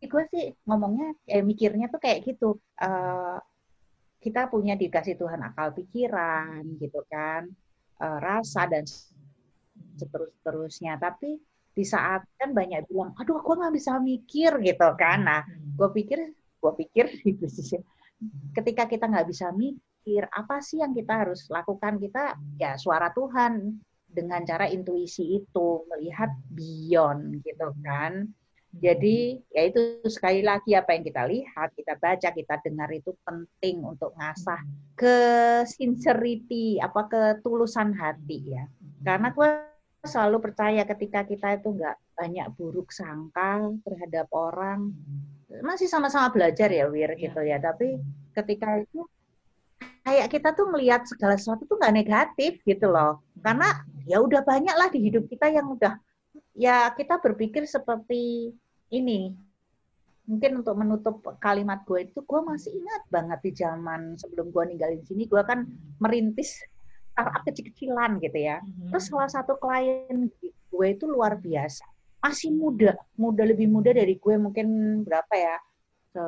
gue 0.00 0.22
sih 0.32 0.52
ngomongnya, 0.64 1.12
eh, 1.28 1.44
mikirnya 1.44 1.88
tuh 1.92 2.00
kayak 2.00 2.24
gitu. 2.24 2.56
Uh, 2.80 3.36
kita 4.20 4.52
punya 4.52 4.76
dikasih 4.76 5.16
Tuhan 5.16 5.40
akal 5.40 5.72
pikiran 5.72 6.60
gitu 6.76 7.00
kan, 7.08 7.48
uh, 8.00 8.18
rasa 8.20 8.68
dan 8.68 8.84
seterus-terusnya. 9.96 11.00
Tapi 11.00 11.40
di 11.70 11.84
saat 11.86 12.26
kan 12.36 12.50
banyak 12.50 12.86
bilang, 12.90 13.14
aduh 13.14 13.40
gue 13.40 13.54
nggak 13.54 13.74
bisa 13.74 13.96
mikir 14.02 14.58
gitu 14.60 14.88
kan. 14.98 15.22
Nah, 15.24 15.40
gue 15.50 15.88
pikir, 15.94 16.18
gue 16.34 16.72
pikir 16.86 17.06
ketika 18.56 18.84
kita 18.90 19.04
nggak 19.06 19.28
bisa 19.30 19.54
mikir, 19.54 20.26
apa 20.30 20.60
sih 20.60 20.82
yang 20.82 20.92
kita 20.92 21.24
harus 21.26 21.46
lakukan? 21.48 21.96
Kita 22.02 22.36
ya 22.58 22.74
suara 22.76 23.14
Tuhan 23.14 23.78
dengan 24.10 24.42
cara 24.42 24.66
intuisi 24.66 25.38
itu 25.38 25.86
melihat 25.86 26.34
beyond 26.50 27.40
gitu 27.46 27.70
kan. 27.86 28.26
Jadi 28.70 29.34
ya 29.50 29.66
itu 29.66 29.98
sekali 30.06 30.46
lagi 30.46 30.78
apa 30.78 30.94
yang 30.94 31.02
kita 31.02 31.26
lihat, 31.26 31.74
kita 31.74 31.98
baca, 31.98 32.28
kita 32.30 32.54
dengar 32.62 32.86
itu 32.94 33.10
penting 33.26 33.82
untuk 33.82 34.14
ngasah 34.14 34.62
ke 34.94 35.16
sincerity, 35.66 36.78
apa 36.78 37.10
ketulusan 37.10 37.90
hati 37.98 38.38
ya. 38.46 38.70
Karena 39.02 39.34
gue 39.34 39.69
selalu 40.00 40.40
percaya 40.40 40.82
ketika 40.88 41.28
kita 41.28 41.60
itu 41.60 41.76
nggak 41.76 41.96
banyak 42.16 42.46
buruk 42.56 42.88
sangka 42.88 43.68
terhadap 43.84 44.28
orang. 44.32 44.96
Masih 45.60 45.90
sama-sama 45.90 46.32
belajar 46.32 46.72
ya 46.72 46.88
Wir 46.88 47.12
ya. 47.16 47.28
gitu 47.28 47.40
ya. 47.44 47.60
Tapi 47.60 48.00
ketika 48.32 48.80
itu 48.80 49.04
kayak 50.00 50.32
kita 50.32 50.56
tuh 50.56 50.72
melihat 50.72 51.04
segala 51.04 51.36
sesuatu 51.36 51.68
tuh 51.68 51.76
nggak 51.76 51.94
negatif 51.96 52.60
gitu 52.64 52.88
loh. 52.88 53.20
Karena 53.44 53.84
ya 54.08 54.24
udah 54.24 54.40
banyak 54.40 54.72
lah 54.72 54.88
di 54.88 55.04
hidup 55.04 55.28
kita 55.28 55.52
yang 55.52 55.68
udah 55.68 56.00
ya 56.56 56.92
kita 56.96 57.20
berpikir 57.20 57.68
seperti 57.68 58.56
ini. 58.88 59.36
Mungkin 60.30 60.62
untuk 60.62 60.78
menutup 60.78 61.16
kalimat 61.42 61.82
gue 61.84 62.06
itu 62.06 62.22
gue 62.22 62.40
masih 62.46 62.70
ingat 62.70 63.02
banget 63.10 63.38
di 63.42 63.50
zaman 63.52 64.14
sebelum 64.14 64.54
gue 64.54 64.64
ninggalin 64.70 65.02
sini 65.02 65.26
gue 65.26 65.42
kan 65.42 65.66
merintis 65.98 66.62
startup 67.20 67.42
kecil-kecilan 67.44 68.10
gitu 68.24 68.38
ya. 68.40 68.56
Mm-hmm. 68.64 68.90
Terus 68.90 69.04
salah 69.12 69.30
satu 69.30 69.60
klien 69.60 70.32
gue 70.40 70.86
itu 70.88 71.04
luar 71.04 71.36
biasa. 71.36 71.84
Masih 72.20 72.52
muda, 72.52 72.96
muda 73.16 73.44
lebih 73.44 73.68
muda 73.68 73.92
dari 73.92 74.16
gue 74.16 74.34
mungkin 74.36 75.00
berapa 75.04 75.34
ya? 75.36 75.56
ke 76.10 76.26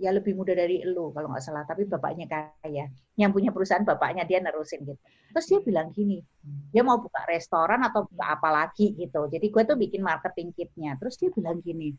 ya 0.00 0.08
lebih 0.08 0.32
muda 0.32 0.56
dari 0.56 0.80
lu 0.88 1.12
kalau 1.12 1.28
nggak 1.28 1.44
salah 1.44 1.68
tapi 1.68 1.84
bapaknya 1.84 2.24
kaya 2.24 2.88
yang 3.20 3.28
punya 3.28 3.52
perusahaan 3.52 3.84
bapaknya 3.84 4.24
dia 4.24 4.40
nerusin 4.40 4.80
gitu 4.88 4.96
terus 5.36 5.46
dia 5.52 5.60
bilang 5.60 5.92
gini 5.92 6.24
dia 6.72 6.80
mau 6.80 6.96
buka 6.96 7.28
restoran 7.28 7.84
atau 7.84 8.08
buka 8.08 8.24
apa 8.24 8.48
lagi 8.48 8.96
gitu 8.96 9.28
jadi 9.28 9.46
gue 9.52 9.62
tuh 9.68 9.76
bikin 9.76 10.00
marketing 10.00 10.56
kitnya 10.56 10.96
terus 10.96 11.20
dia 11.20 11.28
bilang 11.36 11.60
gini 11.60 11.92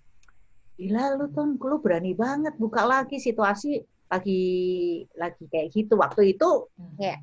gila 0.75 1.13
lu 1.21 1.29
tuh 1.29 1.53
lu 1.53 1.77
berani 1.77 2.17
banget 2.17 2.57
buka 2.57 2.81
lagi 2.81 3.21
situasi 3.21 3.85
lagi 4.09 4.41
lagi 5.13 5.45
kayak 5.45 5.69
gitu 5.69 5.93
waktu 6.01 6.33
itu 6.33 6.49
kayak 6.97 7.21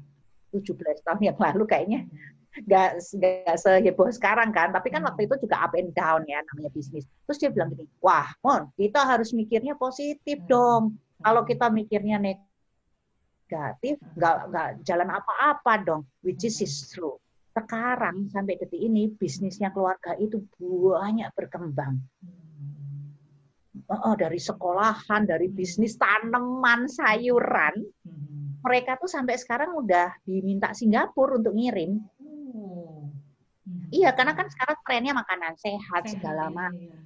17 0.52 1.02
tahun 1.02 1.20
yang 1.24 1.36
lalu 1.40 1.64
kayaknya. 1.64 2.04
Nggak 2.52 3.00
nggak 3.16 3.56
seheboh 3.56 4.12
sekarang 4.12 4.52
kan 4.52 4.76
tapi 4.76 4.92
kan 4.92 5.00
waktu 5.08 5.24
itu 5.24 5.48
juga 5.48 5.64
up 5.64 5.72
and 5.72 5.96
down 5.96 6.20
ya 6.28 6.44
namanya 6.52 6.68
bisnis. 6.68 7.08
Terus 7.24 7.40
dia 7.40 7.48
bilang 7.48 7.72
gini 7.72 7.88
wah 8.04 8.28
mon 8.44 8.68
kita 8.76 9.00
harus 9.08 9.32
mikirnya 9.32 9.72
positif 9.80 10.36
hmm. 10.44 10.48
dong. 10.48 11.00
Kalau 11.22 11.48
kita 11.48 11.72
mikirnya 11.72 12.20
negatif 12.20 13.96
nggak 14.20 14.36
nggak 14.52 14.68
jalan 14.84 15.08
apa-apa 15.08 15.72
dong. 15.80 16.04
Which 16.20 16.44
is, 16.44 16.60
is 16.60 16.92
true. 16.92 17.16
Sekarang 17.52 18.28
sampai 18.32 18.60
detik 18.60 18.80
ini 18.80 19.12
bisnisnya 19.12 19.72
keluarga 19.72 20.16
itu 20.16 20.40
banyak 20.56 21.32
berkembang. 21.36 22.00
Oh, 23.92 24.16
dari 24.16 24.40
sekolahan 24.40 25.28
dari 25.28 25.52
bisnis 25.52 26.00
tanaman 26.00 26.88
sayuran 26.88 27.76
mereka 28.62 28.94
tuh 28.96 29.10
sampai 29.10 29.34
sekarang 29.36 29.74
udah 29.74 30.14
diminta 30.22 30.70
Singapura 30.72 31.38
untuk 31.38 31.54
ngirim. 31.54 31.98
Oh. 32.22 33.10
Iya, 33.90 34.14
karena 34.14 34.32
kan 34.34 34.46
sekarang 34.48 34.78
trennya 34.86 35.12
makanan 35.14 35.54
sehat, 35.58 36.06
sehat 36.06 36.14
segala 36.18 36.48
iya, 36.48 36.54
macam. 36.54 36.78
Iya. 36.78 36.96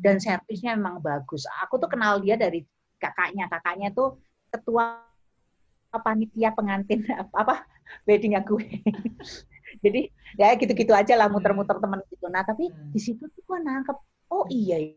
Dan 0.00 0.16
servisnya 0.20 0.72
memang 0.76 1.00
bagus. 1.00 1.44
Aku 1.64 1.76
tuh 1.76 1.88
kenal 1.88 2.20
dia 2.20 2.36
dari 2.36 2.64
kakaknya. 3.00 3.48
Kakaknya 3.48 3.88
tuh 3.92 4.20
ketua 4.52 5.04
panitia 5.90 6.54
pengantin 6.54 7.02
apa 7.40 7.64
weddingnya 8.06 8.44
gue. 8.44 8.64
Jadi 9.84 10.08
ya 10.36 10.54
gitu-gitu 10.54 10.92
aja 10.92 11.16
lah 11.16 11.26
muter-muter 11.26 11.80
teman 11.80 12.00
gitu. 12.08 12.28
Nah, 12.28 12.44
tapi 12.44 12.68
hmm. 12.68 12.92
di 12.92 13.00
situ 13.00 13.24
tuh 13.26 13.42
gue 13.42 13.58
nangkep, 13.60 13.96
oh 14.30 14.46
iya 14.48 14.94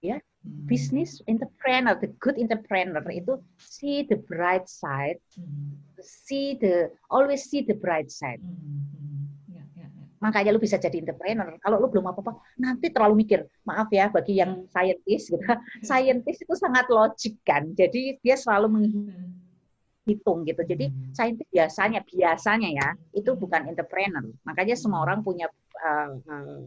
ya 0.00 0.16
Hmm. 0.50 0.66
Business 0.66 1.22
entrepreneur, 1.30 1.94
the 1.94 2.10
good 2.18 2.34
entrepreneur 2.34 2.98
itu 3.14 3.38
see 3.62 4.02
the 4.02 4.18
bright 4.18 4.66
side, 4.66 5.22
hmm. 5.38 5.78
see 6.02 6.58
the 6.58 6.90
always 7.06 7.46
see 7.46 7.62
the 7.62 7.78
bright 7.78 8.10
side. 8.10 8.42
Hmm. 8.42 9.30
Ya, 9.46 9.62
ya, 9.78 9.86
ya. 9.86 10.04
Makanya 10.18 10.50
lu 10.50 10.58
bisa 10.58 10.74
jadi 10.74 10.98
entrepreneur. 10.98 11.54
Kalau 11.62 11.78
lu 11.78 11.86
belum 11.86 12.10
apa-apa, 12.10 12.42
nanti 12.58 12.90
terlalu 12.90 13.22
mikir. 13.22 13.46
Maaf 13.62 13.94
ya 13.94 14.10
bagi 14.10 14.42
yang 14.42 14.66
scientist 14.74 15.30
gitu. 15.30 15.38
scientist 15.86 16.42
itu 16.42 16.54
sangat 16.58 16.90
logik 16.90 17.38
kan. 17.46 17.70
Jadi 17.78 18.18
dia 18.18 18.34
selalu 18.34 18.66
menghitung 18.74 20.42
gitu. 20.50 20.66
Jadi 20.66 20.90
scientist 21.14 21.50
biasanya 21.54 22.02
biasanya 22.02 22.68
ya 22.74 22.88
itu 23.14 23.38
bukan 23.38 23.70
entrepreneur. 23.70 24.26
Makanya 24.42 24.74
semua 24.74 25.06
orang 25.06 25.22
punya 25.22 25.46
uh, 25.78 26.18
uh, 26.18 26.58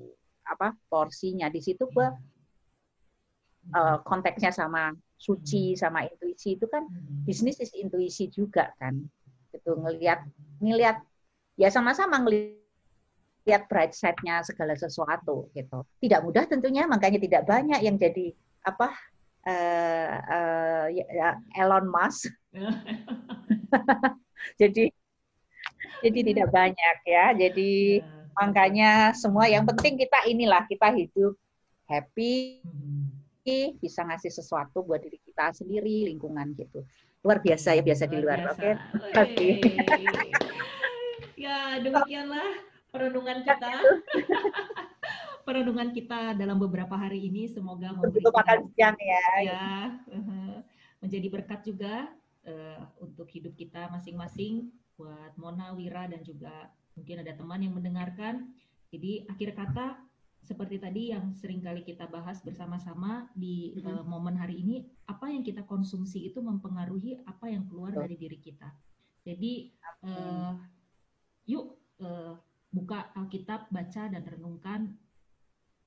apa 0.47 0.71
porsinya. 0.87 1.51
Di 1.51 1.59
situ 1.59 1.83
gua 1.91 2.15
uh, 3.71 3.97
konteksnya 4.03 4.51
sama 4.51 4.91
suci 5.15 5.73
hmm. 5.73 5.79
sama 5.79 6.03
intuisi 6.03 6.59
itu 6.59 6.67
kan 6.67 6.83
hmm. 6.83 7.23
bisnis 7.23 7.63
is 7.63 7.71
intuisi 7.71 8.27
juga 8.27 8.75
kan 8.75 8.99
itu 9.55 9.71
ngelihat 9.71 10.27
ngelihat 10.59 10.99
ya 11.55 11.71
sama-sama 11.71 12.19
ngelihat 12.25 13.63
bright 13.71 13.95
side-nya 13.95 14.43
segala 14.43 14.75
sesuatu 14.75 15.47
gitu 15.55 15.87
tidak 16.03 16.19
mudah 16.27 16.43
tentunya 16.49 16.83
makanya 16.89 17.21
tidak 17.21 17.47
banyak 17.47 17.79
yang 17.79 17.95
jadi 17.95 18.35
apa 18.67 18.91
uh, 19.47 20.11
uh, 20.27 20.85
ya, 20.91 21.39
Elon 21.55 21.87
Musk 21.87 22.27
jadi 24.61 24.91
jadi 26.03 26.19
tidak 26.33 26.49
banyak 26.51 26.97
ya 27.07 27.25
jadi 27.37 28.03
ya. 28.03 28.07
makanya 28.35 28.91
semua 29.15 29.47
yang 29.47 29.63
penting 29.63 29.95
kita 29.95 30.27
inilah 30.27 30.67
kita 30.67 30.91
hidup 30.91 31.37
happy 31.87 32.59
bisa 33.77 34.07
ngasih 34.07 34.31
sesuatu 34.31 34.81
buat 34.87 35.03
diri 35.03 35.19
kita 35.19 35.51
sendiri, 35.51 36.07
lingkungan 36.07 36.55
gitu. 36.55 36.87
Luar 37.23 37.43
biasa 37.43 37.75
ya 37.75 37.83
biasa 37.83 38.07
luar 38.07 38.11
di 38.11 38.17
luar. 38.23 38.39
Oke. 38.47 38.75
Okay? 39.15 39.53
ya, 41.45 41.79
demikianlah 41.83 42.49
perenungan 42.91 43.43
kita. 43.43 43.73
perenungan 45.47 45.91
kita 45.91 46.39
dalam 46.39 46.55
beberapa 46.55 46.95
hari 46.95 47.27
ini 47.27 47.51
semoga 47.51 47.91
memberikan 47.91 48.31
makan 48.31 48.59
siang 48.75 48.95
ya. 48.95 49.25
Ya, 49.43 49.67
uh, 50.15 50.55
menjadi 51.03 51.27
berkat 51.27 51.67
juga 51.67 52.07
uh, 52.47 52.81
untuk 53.03 53.27
hidup 53.27 53.51
kita 53.59 53.91
masing-masing 53.91 54.71
buat 54.95 55.35
Mona, 55.35 55.75
Wira 55.75 56.07
dan 56.07 56.23
juga 56.23 56.71
mungkin 56.95 57.27
ada 57.27 57.35
teman 57.35 57.59
yang 57.59 57.75
mendengarkan. 57.75 58.55
Jadi 58.93 59.27
akhir 59.27 59.57
kata 59.57 59.99
seperti 60.43 60.75
tadi 60.75 61.15
yang 61.15 61.31
sering 61.39 61.63
kali 61.63 61.87
kita 61.87 62.03
bahas 62.11 62.43
bersama-sama 62.43 63.31
di 63.31 63.79
mm-hmm. 63.79 64.03
uh, 64.03 64.03
momen 64.03 64.35
hari 64.35 64.59
ini, 64.59 64.83
apa 65.07 65.31
yang 65.31 65.39
kita 65.39 65.63
konsumsi 65.63 66.27
itu 66.27 66.43
mempengaruhi 66.43 67.23
apa 67.23 67.47
yang 67.47 67.63
keluar 67.71 67.95
dari 67.95 68.19
diri 68.19 68.35
kita. 68.43 68.67
Jadi 69.23 69.71
uh, 70.03 70.59
yuk 71.47 71.79
uh, 72.03 72.35
buka 72.75 73.15
Alkitab, 73.15 73.71
baca 73.71 74.03
dan 74.11 74.23
renungkan 74.27 74.91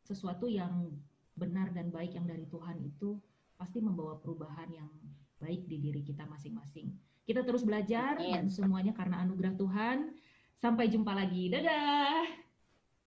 sesuatu 0.08 0.48
yang 0.48 0.88
benar 1.36 1.68
dan 1.76 1.92
baik 1.92 2.16
yang 2.16 2.24
dari 2.24 2.48
Tuhan 2.48 2.80
itu 2.80 3.20
pasti 3.60 3.84
membawa 3.84 4.16
perubahan 4.16 4.72
yang 4.72 4.88
baik 5.36 5.68
di 5.68 5.76
diri 5.84 6.00
kita 6.00 6.24
masing-masing. 6.24 6.96
Kita 7.28 7.44
terus 7.44 7.66
belajar 7.66 8.16
dan 8.16 8.48
semuanya 8.48 8.96
karena 8.96 9.20
anugerah 9.20 9.52
Tuhan. 9.58 10.16
Sampai 10.56 10.88
jumpa 10.88 11.12
lagi. 11.12 11.52
Dadah. 11.52 12.45